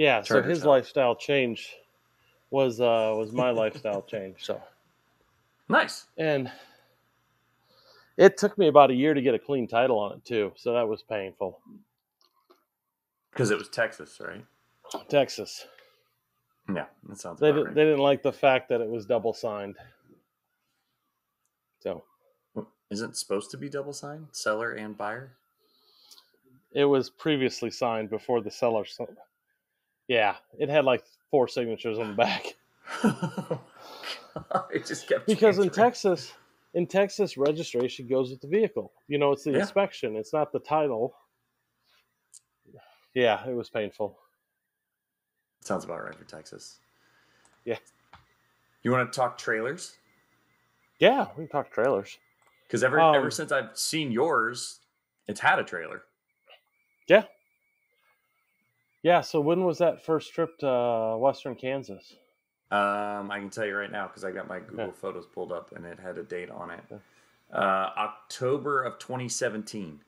Yeah, 0.00 0.22
so 0.22 0.42
his 0.42 0.62
out. 0.62 0.68
lifestyle 0.70 1.14
change 1.14 1.76
was 2.50 2.80
uh 2.80 3.12
was 3.18 3.32
my 3.32 3.50
lifestyle 3.50 4.00
change. 4.08 4.36
So 4.38 4.62
Nice. 5.68 6.06
and 6.16 6.50
it 8.16 8.38
took 8.38 8.56
me 8.56 8.68
about 8.68 8.90
a 8.90 8.94
year 8.94 9.12
to 9.12 9.20
get 9.20 9.34
a 9.34 9.38
clean 9.38 9.68
title 9.68 9.98
on 9.98 10.12
it 10.14 10.24
too, 10.24 10.52
so 10.56 10.72
that 10.72 10.88
was 10.88 11.02
painful. 11.02 11.60
Because 13.30 13.50
it 13.50 13.58
was 13.58 13.68
Texas, 13.68 14.18
right? 14.26 14.42
Texas. 15.10 15.66
Yeah, 16.74 16.86
that 17.06 17.20
sounds 17.20 17.38
They 17.40 17.48
didn't 17.48 17.64
right. 17.66 17.74
they 17.74 17.84
didn't 17.84 18.00
like 18.00 18.22
the 18.22 18.32
fact 18.32 18.70
that 18.70 18.80
it 18.80 18.88
was 18.88 19.04
double 19.04 19.34
signed. 19.34 19.76
So 21.80 22.02
Isn't 22.90 23.10
it 23.10 23.16
supposed 23.18 23.50
to 23.50 23.58
be 23.58 23.68
double 23.68 23.92
signed, 23.92 24.28
seller 24.32 24.72
and 24.72 24.96
buyer? 24.96 25.36
it 26.72 26.86
was 26.86 27.10
previously 27.10 27.70
signed 27.70 28.08
before 28.08 28.40
the 28.40 28.50
seller 28.50 28.86
Yeah, 30.10 30.34
it 30.58 30.68
had 30.68 30.84
like 30.84 31.04
four 31.30 31.46
signatures 31.46 31.96
on 32.00 32.08
the 32.08 32.14
back. 32.14 32.56
it 34.74 34.84
just 34.84 35.06
kept 35.08 35.28
Because 35.28 35.60
in. 35.60 35.70
Texas, 35.70 36.32
in 36.74 36.88
Texas, 36.88 37.36
registration 37.36 38.08
goes 38.08 38.32
with 38.32 38.40
the 38.40 38.48
vehicle. 38.48 38.92
You 39.06 39.18
know, 39.18 39.30
it's 39.30 39.44
the 39.44 39.52
Yeah. 39.52 39.60
inspection. 39.60 40.16
It's 40.16 40.32
not 40.32 40.50
the 40.50 40.58
title. 40.58 41.14
Yeah, 43.14 43.46
it 43.48 43.52
was 43.54 43.70
painful. 43.70 44.18
sounds 45.60 45.84
about 45.84 46.02
right 46.02 46.14
for 46.16 46.24
Texas. 46.24 46.80
Yeah. 47.64 47.78
You 48.82 48.90
want 48.90 49.12
to 49.12 49.16
talk 49.16 49.38
trailers? 49.38 49.96
Yeah, 50.98 51.28
we 51.36 51.44
can 51.44 51.48
talk 51.52 51.70
trailers. 51.70 52.18
Because 52.66 52.82
ever 52.82 52.98
Um, 52.98 53.14
ever 53.14 53.30
since 53.30 53.52
I've 53.52 53.78
seen 53.78 54.10
yours, 54.10 54.80
it's 55.28 55.38
had 55.38 55.60
a 55.60 55.64
trailer. 55.64 56.02
Yeah. 57.06 57.26
Yeah, 59.02 59.22
so 59.22 59.40
when 59.40 59.64
was 59.64 59.78
that 59.78 60.04
first 60.04 60.32
trip 60.34 60.58
to 60.58 60.68
uh, 60.68 61.16
Western 61.16 61.54
Kansas? 61.54 62.16
Um, 62.70 63.30
I 63.30 63.38
can 63.38 63.50
tell 63.50 63.66
you 63.66 63.76
right 63.76 63.90
now 63.90 64.06
because 64.06 64.24
I 64.24 64.30
got 64.30 64.46
my 64.46 64.60
Google 64.60 64.86
Okay. 64.86 64.96
Photos 64.96 65.26
pulled 65.26 65.52
up 65.52 65.72
and 65.74 65.84
it 65.84 65.98
had 65.98 66.18
a 66.18 66.22
date 66.22 66.50
on 66.50 66.70
it. 66.70 66.80
Okay. 66.90 67.00
Uh, 67.52 67.90
October 67.96 68.82
of 68.82 68.98
2017. 68.98 70.00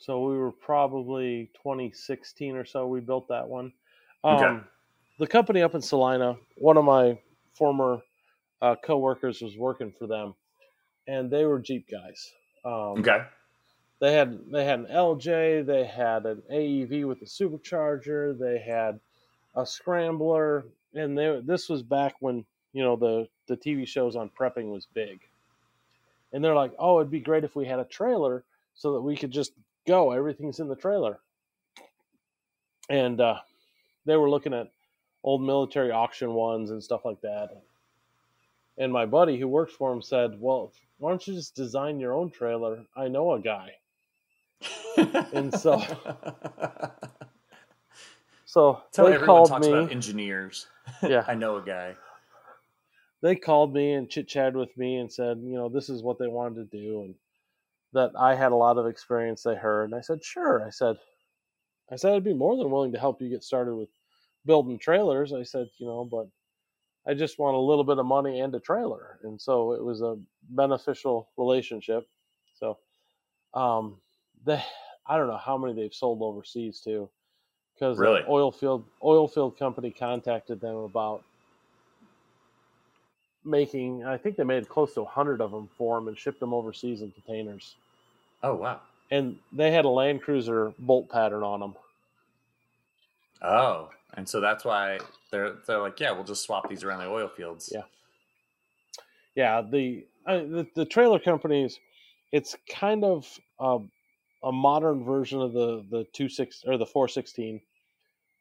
So 0.00 0.22
we 0.24 0.38
were 0.38 0.52
probably 0.52 1.50
2016 1.56 2.54
or 2.54 2.64
so. 2.64 2.86
We 2.86 3.00
built 3.00 3.26
that 3.28 3.48
one. 3.48 3.72
Um, 4.22 4.36
Okay. 4.36 4.60
The 5.18 5.26
company 5.26 5.62
up 5.62 5.74
in 5.74 5.82
Salina, 5.82 6.36
one 6.58 6.76
of 6.76 6.84
my 6.84 7.18
former 7.54 7.98
uh, 8.62 8.76
coworkers 8.84 9.42
was 9.42 9.56
working 9.56 9.92
for 9.98 10.06
them, 10.06 10.34
and 11.08 11.28
they 11.28 11.44
were 11.44 11.58
Jeep 11.58 11.86
guys. 11.90 12.32
Um, 12.64 13.00
Okay. 13.00 13.24
They 14.00 14.12
had 14.12 14.38
they 14.52 14.64
had 14.64 14.80
an 14.80 14.86
LJ, 14.86 15.66
they 15.66 15.84
had 15.84 16.24
an 16.24 16.42
AEV 16.52 17.06
with 17.06 17.20
a 17.22 17.24
supercharger, 17.24 18.38
they 18.38 18.58
had 18.60 19.00
a 19.56 19.66
scrambler, 19.66 20.66
and 20.94 21.18
they, 21.18 21.40
this 21.44 21.68
was 21.68 21.82
back 21.82 22.14
when 22.20 22.44
you 22.72 22.84
know 22.84 22.94
the 22.94 23.28
the 23.48 23.56
TV 23.56 23.88
shows 23.88 24.14
on 24.14 24.30
prepping 24.30 24.70
was 24.70 24.86
big. 24.94 25.20
And 26.32 26.44
they're 26.44 26.54
like, 26.54 26.72
"Oh, 26.78 27.00
it'd 27.00 27.10
be 27.10 27.20
great 27.20 27.42
if 27.42 27.56
we 27.56 27.66
had 27.66 27.80
a 27.80 27.84
trailer 27.84 28.44
so 28.74 28.92
that 28.92 29.00
we 29.00 29.16
could 29.16 29.32
just 29.32 29.52
go. 29.86 30.12
Everything's 30.12 30.60
in 30.60 30.68
the 30.68 30.76
trailer." 30.76 31.18
And 32.88 33.20
uh, 33.20 33.40
they 34.06 34.16
were 34.16 34.30
looking 34.30 34.54
at 34.54 34.70
old 35.24 35.42
military 35.42 35.90
auction 35.90 36.34
ones 36.34 36.70
and 36.70 36.84
stuff 36.84 37.04
like 37.04 37.20
that. 37.22 37.50
And 38.76 38.92
my 38.92 39.06
buddy 39.06 39.38
who 39.38 39.48
worked 39.48 39.72
for 39.72 39.92
him 39.92 40.02
said, 40.02 40.40
"Well, 40.40 40.72
why 40.98 41.10
don't 41.10 41.26
you 41.26 41.34
just 41.34 41.56
design 41.56 41.98
your 41.98 42.14
own 42.14 42.30
trailer? 42.30 42.84
I 42.94 43.08
know 43.08 43.32
a 43.32 43.40
guy." 43.40 43.72
And 45.32 45.52
so- 45.54 45.80
So 48.44 48.80
That's 48.92 48.96
they 48.96 49.02
everyone 49.14 49.26
called 49.26 49.48
talks 49.50 49.66
me. 49.66 49.72
about 49.72 49.92
engineers. 49.92 50.66
Yeah. 51.02 51.22
I 51.28 51.34
know 51.34 51.56
a 51.58 51.62
guy. 51.62 51.94
they 53.20 53.36
called 53.36 53.74
me 53.74 53.92
and 53.92 54.08
chit 54.08 54.26
chatted 54.26 54.56
with 54.56 54.74
me 54.78 54.96
and 54.96 55.12
said, 55.12 55.38
you 55.42 55.54
know, 55.54 55.68
this 55.68 55.90
is 55.90 56.02
what 56.02 56.18
they 56.18 56.28
wanted 56.28 56.70
to 56.70 56.78
do 56.78 57.02
and 57.02 57.14
that 57.92 58.12
I 58.18 58.34
had 58.34 58.52
a 58.52 58.56
lot 58.56 58.78
of 58.78 58.86
experience 58.86 59.42
they 59.42 59.54
heard. 59.54 59.84
And 59.84 59.94
I 59.94 60.00
said, 60.00 60.24
sure. 60.24 60.64
I 60.66 60.70
said, 60.70 60.96
I 61.92 61.96
said, 61.96 62.14
I'd 62.14 62.24
be 62.24 62.32
more 62.34 62.56
than 62.56 62.70
willing 62.70 62.92
to 62.92 62.98
help 62.98 63.20
you 63.20 63.28
get 63.28 63.44
started 63.44 63.74
with 63.74 63.90
building 64.46 64.78
trailers. 64.78 65.32
I 65.34 65.42
said, 65.42 65.68
you 65.78 65.86
know, 65.86 66.04
but 66.10 66.28
I 67.06 67.14
just 67.14 67.38
want 67.38 67.54
a 67.56 67.60
little 67.60 67.84
bit 67.84 67.98
of 67.98 68.06
money 68.06 68.40
and 68.40 68.54
a 68.54 68.60
trailer. 68.60 69.18
And 69.24 69.38
so 69.40 69.72
it 69.72 69.82
was 69.84 70.00
a 70.00 70.16
beneficial 70.50 71.28
relationship. 71.36 72.06
So, 72.54 72.78
um, 73.54 73.96
they, 74.44 74.62
I 75.06 75.16
don't 75.16 75.28
know 75.28 75.36
how 75.36 75.56
many 75.58 75.74
they've 75.74 75.94
sold 75.94 76.22
overseas 76.22 76.80
too. 76.80 77.08
Because 77.74 77.98
Really? 77.98 78.22
oil 78.28 78.50
field 78.50 78.84
oil 79.04 79.28
field 79.28 79.56
company 79.58 79.90
contacted 79.90 80.60
them 80.60 80.76
about 80.76 81.22
making 83.44 84.04
I 84.04 84.16
think 84.16 84.36
they 84.36 84.44
made 84.44 84.68
close 84.68 84.94
to 84.94 85.02
100 85.02 85.40
of 85.40 85.52
them 85.52 85.68
for 85.78 85.96
them 85.98 86.08
and 86.08 86.18
shipped 86.18 86.40
them 86.40 86.52
overseas 86.52 87.02
in 87.02 87.10
containers. 87.12 87.76
Oh 88.42 88.54
wow. 88.54 88.80
and 89.10 89.36
they 89.52 89.70
had 89.70 89.84
a 89.84 89.88
Land 89.88 90.22
Cruiser 90.22 90.72
bolt 90.78 91.08
pattern 91.08 91.42
on 91.42 91.60
them. 91.60 91.74
Oh, 93.42 93.90
and 94.14 94.28
so 94.28 94.40
that's 94.40 94.64
why 94.64 94.98
they're 95.30 95.54
they're 95.66 95.78
like, 95.80 96.00
yeah, 96.00 96.10
we'll 96.10 96.24
just 96.24 96.42
swap 96.42 96.68
these 96.68 96.82
around 96.84 97.00
the 97.00 97.06
oil 97.08 97.28
fields. 97.28 97.70
Yeah. 97.72 97.82
Yeah, 99.34 99.62
the 99.62 100.04
uh, 100.26 100.38
the, 100.38 100.66
the 100.74 100.84
trailer 100.84 101.20
companies, 101.20 101.78
it's 102.32 102.56
kind 102.68 103.04
of 103.04 103.26
a, 103.60 103.78
a 104.42 104.52
modern 104.52 105.04
version 105.04 105.40
of 105.40 105.52
the 105.52 105.84
the 105.90 106.04
two 106.12 106.28
six 106.28 106.62
or 106.66 106.76
the 106.76 106.86
four 106.86 107.08
sixteen, 107.08 107.60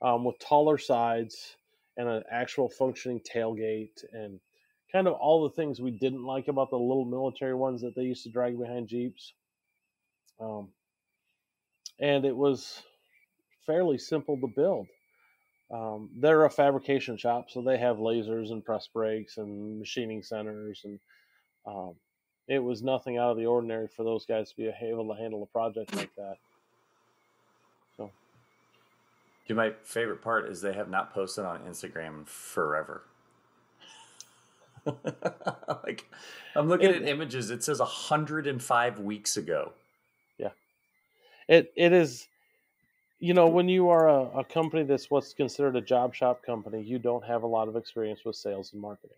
um, 0.01 0.23
with 0.23 0.39
taller 0.39 0.77
sides 0.77 1.55
and 1.97 2.07
an 2.07 2.23
actual 2.31 2.69
functioning 2.69 3.19
tailgate 3.21 4.03
and 4.13 4.39
kind 4.91 5.07
of 5.07 5.13
all 5.13 5.43
the 5.43 5.55
things 5.55 5.81
we 5.81 5.91
didn't 5.91 6.23
like 6.23 6.47
about 6.47 6.69
the 6.69 6.77
little 6.77 7.05
military 7.05 7.55
ones 7.55 7.81
that 7.81 7.95
they 7.95 8.03
used 8.03 8.23
to 8.23 8.29
drag 8.29 8.57
behind 8.57 8.87
jeeps. 8.87 9.33
Um, 10.39 10.69
and 11.99 12.25
it 12.25 12.35
was 12.35 12.83
fairly 13.65 13.97
simple 13.97 14.39
to 14.39 14.47
build. 14.47 14.87
Um, 15.73 16.09
they're 16.15 16.45
a 16.45 16.49
fabrication 16.49 17.17
shop, 17.17 17.49
so 17.49 17.61
they 17.61 17.77
have 17.77 17.97
lasers 17.97 18.51
and 18.51 18.63
press 18.63 18.87
brakes 18.87 19.37
and 19.37 19.79
machining 19.79 20.23
centers, 20.23 20.81
and 20.85 20.99
um, 21.65 21.95
it 22.47 22.59
was 22.59 22.81
nothing 22.81 23.17
out 23.17 23.31
of 23.31 23.37
the 23.37 23.45
ordinary 23.45 23.87
for 23.87 24.03
those 24.03 24.25
guys 24.25 24.49
to 24.51 24.55
be 24.55 24.71
able 24.81 25.07
to 25.13 25.19
handle 25.19 25.43
a 25.43 25.45
project 25.47 25.93
like 25.95 26.13
that. 26.15 26.35
So, 27.97 28.11
Dude, 29.47 29.57
my 29.57 29.73
favorite 29.83 30.21
part 30.21 30.49
is 30.49 30.61
they 30.61 30.73
have 30.73 30.89
not 30.89 31.13
posted 31.13 31.45
on 31.45 31.59
Instagram 31.61 32.25
forever. 32.27 33.03
like, 35.83 36.05
I'm 36.55 36.69
looking 36.69 36.89
It- 36.89 37.01
at 37.03 37.07
images. 37.07 37.49
It 37.49 37.63
says 37.63 37.79
105 37.79 38.99
weeks 38.99 39.35
ago. 39.37 39.73
Yeah, 40.37 40.51
it 41.49 41.73
it 41.75 41.91
is 41.93 42.27
you 43.19 43.33
know 43.33 43.47
when 43.47 43.67
you 43.67 43.89
are 43.89 44.07
a, 44.07 44.39
a 44.39 44.43
company 44.43 44.83
that's 44.83 45.09
what's 45.09 45.33
considered 45.33 45.75
a 45.75 45.81
job 45.81 46.13
shop 46.13 46.43
company 46.45 46.83
you 46.83 46.99
don't 46.99 47.25
have 47.25 47.41
a 47.41 47.47
lot 47.47 47.67
of 47.67 47.75
experience 47.75 48.23
with 48.23 48.35
sales 48.35 48.73
and 48.73 48.81
marketing 48.81 49.17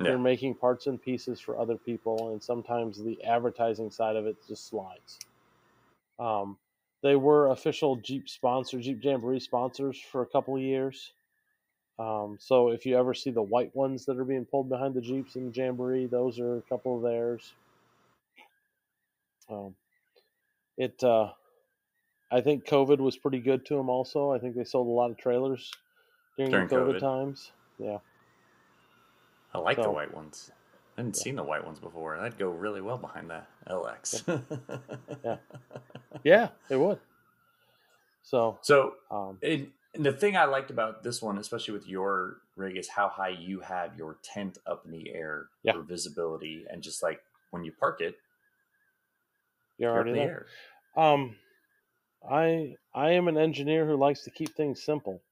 Yeah. 0.00 0.10
you're 0.10 0.18
making 0.18 0.54
parts 0.54 0.86
and 0.86 1.00
pieces 1.00 1.40
for 1.40 1.58
other 1.58 1.76
people 1.76 2.32
and 2.32 2.42
sometimes 2.42 3.02
the 3.02 3.22
advertising 3.24 3.90
side 3.90 4.16
of 4.16 4.26
it 4.26 4.36
just 4.46 4.68
slides 4.68 5.18
um, 6.18 6.58
they 7.02 7.16
were 7.16 7.48
official 7.48 7.96
jeep 7.96 8.28
sponsor 8.28 8.80
jeep 8.80 9.02
jamboree 9.02 9.40
sponsors 9.40 9.98
for 9.98 10.22
a 10.22 10.26
couple 10.26 10.56
of 10.56 10.62
years 10.62 11.12
um, 11.98 12.36
so 12.38 12.68
if 12.68 12.84
you 12.84 12.98
ever 12.98 13.14
see 13.14 13.30
the 13.30 13.42
white 13.42 13.74
ones 13.74 14.04
that 14.04 14.18
are 14.18 14.24
being 14.24 14.44
pulled 14.44 14.68
behind 14.68 14.94
the 14.94 15.00
jeeps 15.00 15.36
in 15.36 15.46
the 15.46 15.52
jamboree 15.54 16.06
those 16.06 16.38
are 16.38 16.58
a 16.58 16.62
couple 16.62 16.96
of 16.96 17.02
theirs 17.02 17.54
um, 19.48 19.74
it 20.76 21.02
uh, 21.02 21.30
I 22.30 22.40
think 22.40 22.66
COVID 22.66 22.98
was 22.98 23.16
pretty 23.16 23.38
good 23.38 23.64
to 23.66 23.76
them. 23.76 23.88
Also, 23.88 24.32
I 24.32 24.38
think 24.38 24.56
they 24.56 24.64
sold 24.64 24.88
a 24.88 24.90
lot 24.90 25.10
of 25.10 25.16
trailers 25.16 25.70
during, 26.36 26.50
During 26.50 26.68
the 26.68 26.76
COVID, 26.76 26.94
COVID. 26.96 27.00
times. 27.00 27.52
Yeah, 27.78 27.98
I 29.56 29.62
like 29.62 29.76
the 29.82 29.90
white 29.90 30.14
ones. 30.14 30.50
I 30.96 31.00
hadn't 31.00 31.16
Yeah. 31.16 31.22
seen 31.22 31.36
the 31.36 31.42
white 31.42 31.64
ones 31.64 31.78
before. 31.78 32.16
That'd 32.16 32.38
go 32.38 32.48
really 32.48 32.80
well 32.80 32.98
behind 32.98 33.30
the 33.30 33.42
LX. 33.68 34.22
Yeah. 35.24 35.36
yeah, 36.24 36.48
it 36.70 36.76
would. 36.76 36.98
So, 38.22 38.58
So, 38.62 38.94
um, 39.10 39.38
and, 39.42 39.70
and 39.94 40.04
the 40.04 40.12
thing 40.12 40.36
I 40.36 40.44
liked 40.44 40.70
about 40.70 41.02
this 41.02 41.22
one, 41.22 41.38
especially 41.38 41.74
with 41.74 41.86
your 41.86 42.38
rig, 42.56 42.76
is 42.76 42.88
how 42.88 43.08
high 43.08 43.30
you 43.30 43.60
have 43.60 43.96
your 43.96 44.18
tent 44.22 44.58
up 44.66 44.84
in 44.84 44.90
the 44.90 45.10
air 45.14 45.46
Yeah. 45.62 45.72
for 45.72 45.82
visibility, 45.82 46.64
and 46.70 46.82
just 46.82 47.02
like 47.02 47.20
when 47.50 47.64
you 47.64 47.72
park 47.72 48.00
it, 48.00 48.16
you're 49.78 49.90
already 49.92 50.10
in 50.10 50.16
the 50.16 50.22
there. 50.24 50.46
air. 50.96 51.02
Um, 51.12 51.36
I 52.28 52.74
I 52.94 53.10
am 53.12 53.28
an 53.28 53.36
engineer 53.36 53.86
who 53.86 53.96
likes 53.96 54.24
to 54.24 54.30
keep 54.30 54.54
things 54.56 54.82
simple, 54.82 55.22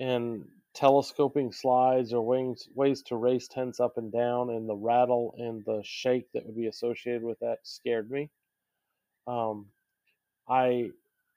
and 0.00 0.46
telescoping 0.74 1.52
slides 1.52 2.12
or 2.12 2.22
ways 2.22 2.68
ways 2.74 3.02
to 3.04 3.16
raise 3.16 3.48
tents 3.48 3.80
up 3.80 3.98
and 3.98 4.12
down, 4.12 4.50
and 4.50 4.68
the 4.68 4.76
rattle 4.76 5.34
and 5.38 5.64
the 5.64 5.82
shake 5.84 6.30
that 6.32 6.46
would 6.46 6.56
be 6.56 6.66
associated 6.68 7.22
with 7.22 7.38
that 7.40 7.58
scared 7.64 8.10
me. 8.10 8.30
Um, 9.26 9.66
I 10.48 10.90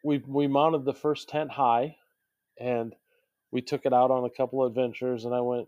we 0.04 0.20
we 0.28 0.48
mounted 0.48 0.86
the 0.86 0.94
first 0.94 1.30
tent 1.30 1.52
high, 1.52 1.98
and 2.60 2.96
we 3.52 3.62
took 3.62 3.86
it 3.86 3.94
out 3.94 4.12
on 4.12 4.26
a 4.26 4.30
couple 4.30 4.64
of 4.64 4.72
adventures, 4.72 5.26
and 5.26 5.36
I 5.36 5.42
went. 5.42 5.68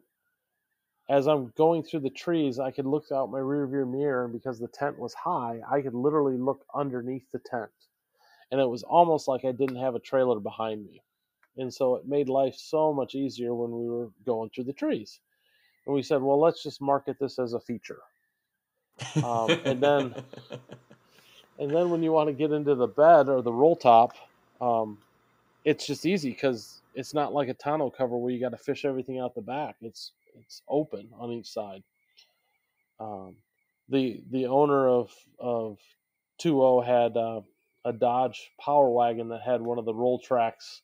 As 1.09 1.27
I'm 1.27 1.53
going 1.57 1.83
through 1.83 2.01
the 2.01 2.09
trees, 2.09 2.59
I 2.59 2.71
could 2.71 2.85
look 2.85 3.11
out 3.13 3.31
my 3.31 3.39
rear 3.39 3.67
view 3.67 3.85
mirror, 3.85 4.25
and 4.25 4.33
because 4.33 4.59
the 4.59 4.67
tent 4.69 4.99
was 4.99 5.13
high, 5.13 5.61
I 5.69 5.81
could 5.81 5.93
literally 5.93 6.37
look 6.37 6.65
underneath 6.75 7.31
the 7.31 7.39
tent 7.39 7.71
and 8.51 8.61
it 8.61 8.69
was 8.69 8.83
almost 8.83 9.27
like 9.27 9.45
I 9.45 9.51
didn't 9.51 9.77
have 9.77 9.95
a 9.95 9.99
trailer 9.99 10.39
behind 10.39 10.85
me. 10.85 11.01
And 11.57 11.73
so 11.73 11.95
it 11.95 12.07
made 12.07 12.29
life 12.29 12.55
so 12.55 12.93
much 12.93 13.15
easier 13.15 13.53
when 13.55 13.71
we 13.71 13.89
were 13.89 14.09
going 14.25 14.49
through 14.49 14.65
the 14.65 14.73
trees. 14.73 15.19
And 15.85 15.95
we 15.95 16.03
said, 16.03 16.21
well, 16.21 16.39
let's 16.39 16.63
just 16.63 16.81
market 16.81 17.17
this 17.19 17.39
as 17.39 17.53
a 17.53 17.59
feature. 17.59 18.01
Um, 19.23 19.51
and 19.65 19.81
then- 19.81 20.15
And 21.59 21.71
then 21.71 21.89
when 21.89 22.03
you 22.03 22.11
want 22.11 22.27
to 22.27 22.33
get 22.33 22.51
into 22.51 22.75
the 22.75 22.87
bed 22.87 23.29
or 23.29 23.41
the 23.41 23.51
roll 23.51 23.75
top, 23.75 24.13
um, 24.61 24.99
it's 25.65 25.85
just 25.87 26.05
easy 26.05 26.29
because 26.31 26.81
it's 26.93 27.13
not 27.13 27.33
like 27.33 27.49
a 27.49 27.53
tonneau 27.53 27.89
cover 27.89 28.17
where 28.17 28.31
you 28.31 28.39
got 28.39 28.49
to 28.51 28.57
fish 28.57 28.85
everything 28.85 29.19
out 29.19 29.35
the 29.35 29.41
back. 29.41 29.75
It's 29.81 30.11
it's 30.35 30.61
open 30.69 31.09
on 31.19 31.31
each 31.31 31.47
side. 31.47 31.83
Um, 32.99 33.35
the 33.89 34.23
the 34.31 34.45
owner 34.47 34.87
of 34.87 35.11
of 35.39 35.79
2.0 36.41 36.85
had 36.85 37.17
uh, 37.17 37.41
a 37.85 37.93
Dodge 37.93 38.51
Power 38.59 38.89
Wagon 38.89 39.29
that 39.29 39.41
had 39.41 39.61
one 39.61 39.79
of 39.79 39.85
the 39.85 39.93
roll 39.93 40.19
tracks 40.19 40.81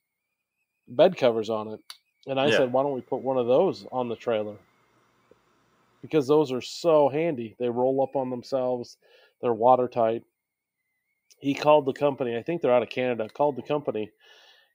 bed 0.87 1.17
covers 1.17 1.49
on 1.49 1.69
it, 1.69 1.79
and 2.27 2.39
I 2.39 2.49
Yeah. 2.49 2.49
said, 2.49 2.71
why 2.71 2.83
don't 2.83 2.93
we 2.93 3.01
put 3.01 3.21
one 3.21 3.37
of 3.37 3.47
those 3.47 3.85
on 3.91 4.09
the 4.09 4.15
trailer? 4.15 4.57
Because 6.01 6.27
those 6.27 6.51
are 6.51 6.61
so 6.61 7.09
handy. 7.09 7.55
They 7.59 7.69
roll 7.69 8.01
up 8.03 8.15
on 8.15 8.29
themselves. 8.29 8.97
They're 9.41 9.53
watertight. 9.53 10.23
He 11.39 11.53
called 11.53 11.85
the 11.85 11.93
company. 11.93 12.37
I 12.37 12.43
think 12.43 12.61
they're 12.61 12.73
out 12.73 12.83
of 12.83 12.89
Canada. 12.89 13.29
Called 13.29 13.55
the 13.57 13.61
company, 13.63 14.11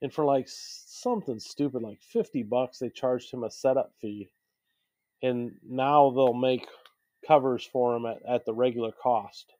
and 0.01 0.13
for 0.13 0.25
like 0.25 0.45
something 0.47 1.39
stupid 1.39 1.81
like 1.81 2.01
fifty 2.01 2.43
bucks, 2.43 2.79
they 2.79 2.89
charged 2.89 3.33
him 3.33 3.43
a 3.43 3.51
setup 3.51 3.93
fee, 4.01 4.29
and 5.23 5.53
now 5.67 6.11
they'll 6.11 6.33
make 6.33 6.67
covers 7.27 7.63
for 7.65 7.95
him 7.95 8.05
at, 8.05 8.21
at 8.27 8.45
the 8.45 8.53
regular 8.53 8.91
cost. 8.91 9.53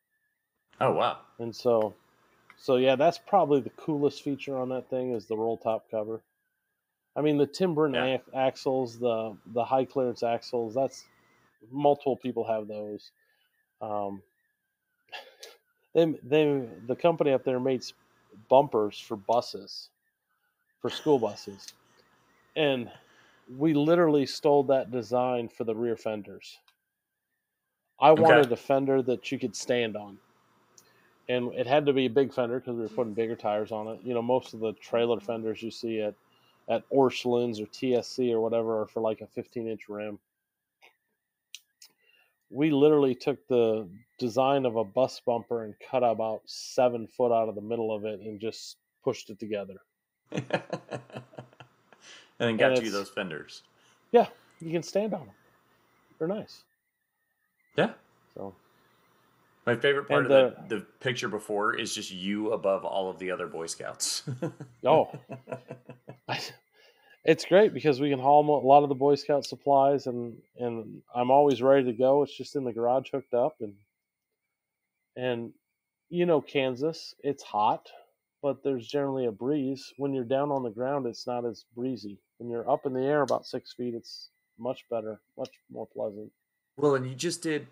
oh 0.82 0.92
wow! 0.92 1.18
And 1.40 1.56
so, 1.56 1.96
so 2.58 2.76
yeah, 2.78 2.96
that's 2.96 3.20
probably 3.20 3.62
the 3.62 3.72
coolest 3.72 4.24
feature 4.24 4.58
on 4.58 4.70
that 4.70 4.90
thing 4.90 5.14
is 5.14 5.26
the 5.26 5.38
roll 5.38 5.58
top 5.58 5.90
cover. 5.90 6.22
I 7.20 7.22
mean, 7.22 7.38
the 7.38 7.48
Timbren 7.48 7.96
Yeah. 7.96 8.08
ac- 8.16 8.24
axles, 8.34 8.98
the 8.98 9.38
the 9.54 9.66
high 9.66 9.86
clearance 9.86 10.24
axles. 10.24 10.74
That's 10.74 11.06
multiple 11.70 12.16
people 12.16 12.46
have 12.46 12.70
those. 12.70 13.12
Um, 13.82 14.24
they 15.94 16.06
they 16.24 16.66
the 16.88 16.96
company 16.96 17.34
up 17.34 17.44
there 17.44 17.60
made 17.60 17.84
bumpers 18.50 18.98
for 19.00 19.18
buses, 19.18 19.90
for 20.82 20.90
school 20.90 21.20
buses, 21.20 21.74
and 22.56 22.90
we 23.58 23.74
literally 23.74 24.26
stole 24.26 24.64
that 24.64 24.92
design 24.92 25.50
for 25.50 25.66
the 25.66 25.76
rear 25.76 25.98
fenders. 25.98 26.60
I 28.00 28.14
Okay. 28.18 28.24
wanted 28.24 28.52
a 28.54 28.58
fender 28.58 29.02
that 29.04 29.30
you 29.32 29.38
could 29.40 29.58
stand 29.58 29.98
on 29.98 30.20
and 31.30 31.54
it 31.54 31.68
had 31.68 31.86
to 31.86 31.94
be 31.94 32.08
a 32.08 32.10
big 32.10 32.34
fender 32.34 32.60
because 32.60 32.76
we 32.76 32.82
were 32.82 32.90
putting 32.90 33.14
bigger 33.14 33.36
tires 33.36 33.72
on 33.72 33.88
it. 33.88 34.00
You 34.04 34.16
know, 34.16 34.22
most 34.22 34.54
of 34.54 34.62
the 34.62 34.74
trailer 34.74 35.20
fenders 35.20 35.62
you 35.62 35.72
see 35.72 36.02
at 36.02 36.16
at 36.70 36.84
Orscheln's 36.92 37.60
or 37.60 37.66
TSC 37.66 38.32
or 38.32 38.40
whatever 38.40 38.86
for 38.86 39.02
like 39.02 39.22
a 39.22 39.28
15 39.28 39.68
inch 39.68 39.90
rim. 39.90 40.20
We 42.52 42.72
literally 42.72 43.16
took 43.16 43.48
the 43.48 43.88
design 44.18 44.66
of 44.66 44.76
a 44.76 44.84
bus 44.84 45.22
bumper 45.26 45.64
and 45.64 45.74
cut 45.92 46.04
about 46.04 46.42
seven 46.46 47.08
foot 47.08 47.32
out 47.32 47.50
of 47.50 47.56
the 47.56 47.62
middle 47.62 47.94
of 47.94 48.06
it 48.06 48.20
and 48.22 48.40
just 48.40 48.78
pushed 49.04 49.30
it 49.30 49.40
together. 49.40 49.76
and 50.32 50.44
then 52.38 52.58
got 52.58 52.74
And 52.74 52.84
you 52.84 52.92
those 52.92 53.10
fenders. 53.10 53.64
Yeah, 54.12 54.28
you 54.60 54.72
can 54.72 54.84
stand 54.84 55.14
on 55.14 55.22
them. 55.28 55.36
They're 56.18 56.28
nice. 56.28 56.64
Yeah. 57.78 57.92
So 58.36 58.54
My 59.66 59.76
favorite 59.76 60.08
part 60.08 60.26
And 60.26 60.34
of 60.34 60.68
the, 60.68 60.78
the 60.78 60.82
picture 61.00 61.30
before 61.30 61.76
is 61.76 61.94
just 61.94 62.12
you 62.12 62.52
above 62.52 62.84
all 62.84 63.10
of 63.10 63.20
the 63.20 63.32
other 63.32 63.48
Boy 63.48 63.68
Scouts. 63.68 64.24
oh, 64.86 65.10
it's 67.26 67.46
great 67.46 67.74
because 67.74 68.00
we 68.00 68.10
can 68.10 68.20
haul 68.20 68.42
a 68.64 68.66
lot 68.66 68.84
of 68.84 68.90
the 68.90 68.96
Boy 68.96 69.16
Scout 69.16 69.46
supplies, 69.46 70.08
and 70.08 70.38
and 70.58 71.02
I'm 71.14 71.32
always 71.32 71.62
ready 71.62 71.86
to 71.86 71.94
go. 71.94 72.24
It's 72.24 72.36
just 72.36 72.56
in 72.56 72.64
the 72.64 72.74
garage 72.74 73.10
hooked 73.12 73.34
up, 73.34 73.56
and 73.62 73.74
and 75.16 75.54
you 76.10 76.26
know 76.26 76.42
Kansas, 76.42 77.14
it's 77.24 77.44
hot, 77.44 77.88
but 78.42 78.64
there's 78.64 78.88
generally 78.88 79.26
a 79.26 79.32
breeze. 79.32 79.94
When 79.98 80.14
you're 80.14 80.24
down 80.24 80.52
on 80.52 80.64
the 80.64 80.70
ground, 80.70 81.06
it's 81.06 81.28
not 81.28 81.46
as 81.46 81.66
breezy. 81.76 82.20
When 82.38 82.50
you're 82.50 82.70
up 82.70 82.86
in 82.86 82.94
the 82.94 83.02
air 83.04 83.22
about 83.22 83.46
six 83.46 83.74
feet, 83.74 83.94
it's 83.94 84.30
much 84.58 84.86
better, 84.90 85.20
much 85.38 85.50
more 85.72 85.88
pleasant. 85.88 86.32
well, 86.78 86.96
and 86.96 87.06
you 87.08 87.16
just 87.16 87.42
did 87.42 87.68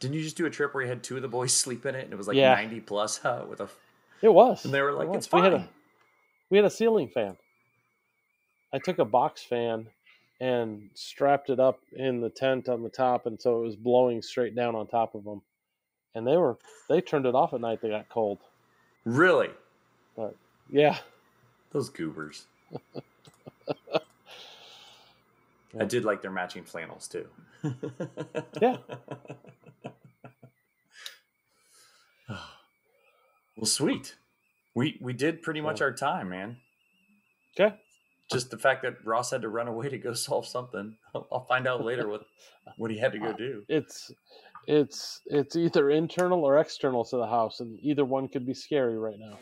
Didn't 0.00 0.14
you 0.14 0.22
just 0.22 0.36
do 0.36 0.46
a 0.46 0.50
trip 0.50 0.74
where 0.74 0.82
you 0.82 0.88
had 0.88 1.02
two 1.02 1.16
of 1.16 1.22
the 1.22 1.28
boys 1.28 1.52
sleep 1.56 1.86
in 1.86 1.94
it 1.94 2.04
and 2.04 2.12
it 2.12 2.16
was 2.16 2.26
like 2.28 2.36
Yeah. 2.36 2.54
90 2.54 2.80
plus 2.80 3.18
huh, 3.18 3.44
with 3.48 3.60
a 3.60 3.68
It 4.20 4.28
was. 4.32 4.64
and 4.64 4.74
they 4.74 4.80
were 4.80 4.92
like, 4.92 5.08
was. 5.08 5.18
it's 5.18 5.32
We 5.32 5.40
fine. 5.40 5.52
had 5.52 5.60
a 5.60 5.68
we 6.50 6.58
had 6.58 6.64
a 6.64 6.70
ceiling 6.70 7.08
fan. 7.08 7.36
I 8.72 8.78
took 8.78 8.98
a 8.98 9.04
box 9.04 9.42
fan 9.42 9.86
and 10.40 10.88
strapped 10.94 11.50
it 11.50 11.60
up 11.60 11.80
in 11.92 12.20
the 12.20 12.30
tent 12.30 12.68
on 12.68 12.82
the 12.82 12.88
top, 12.88 13.26
and 13.26 13.40
so 13.40 13.60
it 13.60 13.64
was 13.66 13.76
blowing 13.76 14.22
straight 14.22 14.54
down 14.56 14.74
on 14.74 14.86
top 14.86 15.14
of 15.14 15.24
them. 15.24 15.42
And 16.14 16.26
they 16.26 16.36
were 16.36 16.56
they 16.88 17.00
turned 17.00 17.26
it 17.26 17.34
off 17.34 17.52
at 17.54 17.60
night. 17.60 17.80
They 17.80 17.88
got 17.90 18.08
cold. 18.08 18.38
Really? 19.04 19.50
But 20.16 20.34
Yeah, 20.70 20.98
Those 21.70 21.88
goobers. 21.90 22.46
I 25.80 25.84
did 25.86 26.04
like 26.04 26.20
their 26.20 26.30
matching 26.30 26.64
flannels 26.64 27.08
too. 27.08 27.26
Yeah. 28.60 28.76
well, 33.56 33.64
sweet. 33.64 34.16
We 34.74 34.98
we 35.00 35.12
did 35.14 35.40
pretty 35.42 35.60
much 35.62 35.80
Yeah. 35.80 35.86
our 35.86 35.92
time, 35.92 36.28
man. 36.28 36.56
Okay. 37.58 37.74
Just 38.32 38.50
the 38.50 38.58
fact 38.58 38.82
that 38.82 39.04
Ross 39.04 39.30
had 39.30 39.42
to 39.42 39.48
run 39.48 39.68
away 39.68 39.88
to 39.88 39.98
go 39.98 40.14
solve 40.28 40.46
something. 40.46 40.96
I'll, 41.14 41.46
find 41.48 41.66
out 41.66 41.84
later 41.84 42.08
what 42.08 42.22
what 42.76 42.90
he 42.90 42.98
had 42.98 43.12
to 43.12 43.18
go 43.18 43.28
uh, 43.28 43.32
do. 43.32 43.64
it's 43.68 44.10
it's 44.66 45.20
it's 45.26 45.56
either 45.56 45.90
internal 45.90 46.44
or 46.44 46.58
external 46.58 47.04
to 47.06 47.16
the 47.16 47.26
house, 47.26 47.60
and 47.60 47.78
either 47.82 48.04
one 48.04 48.28
could 48.28 48.46
be 48.46 48.54
scary 48.54 48.98
right 48.98 49.18
now. 49.18 49.38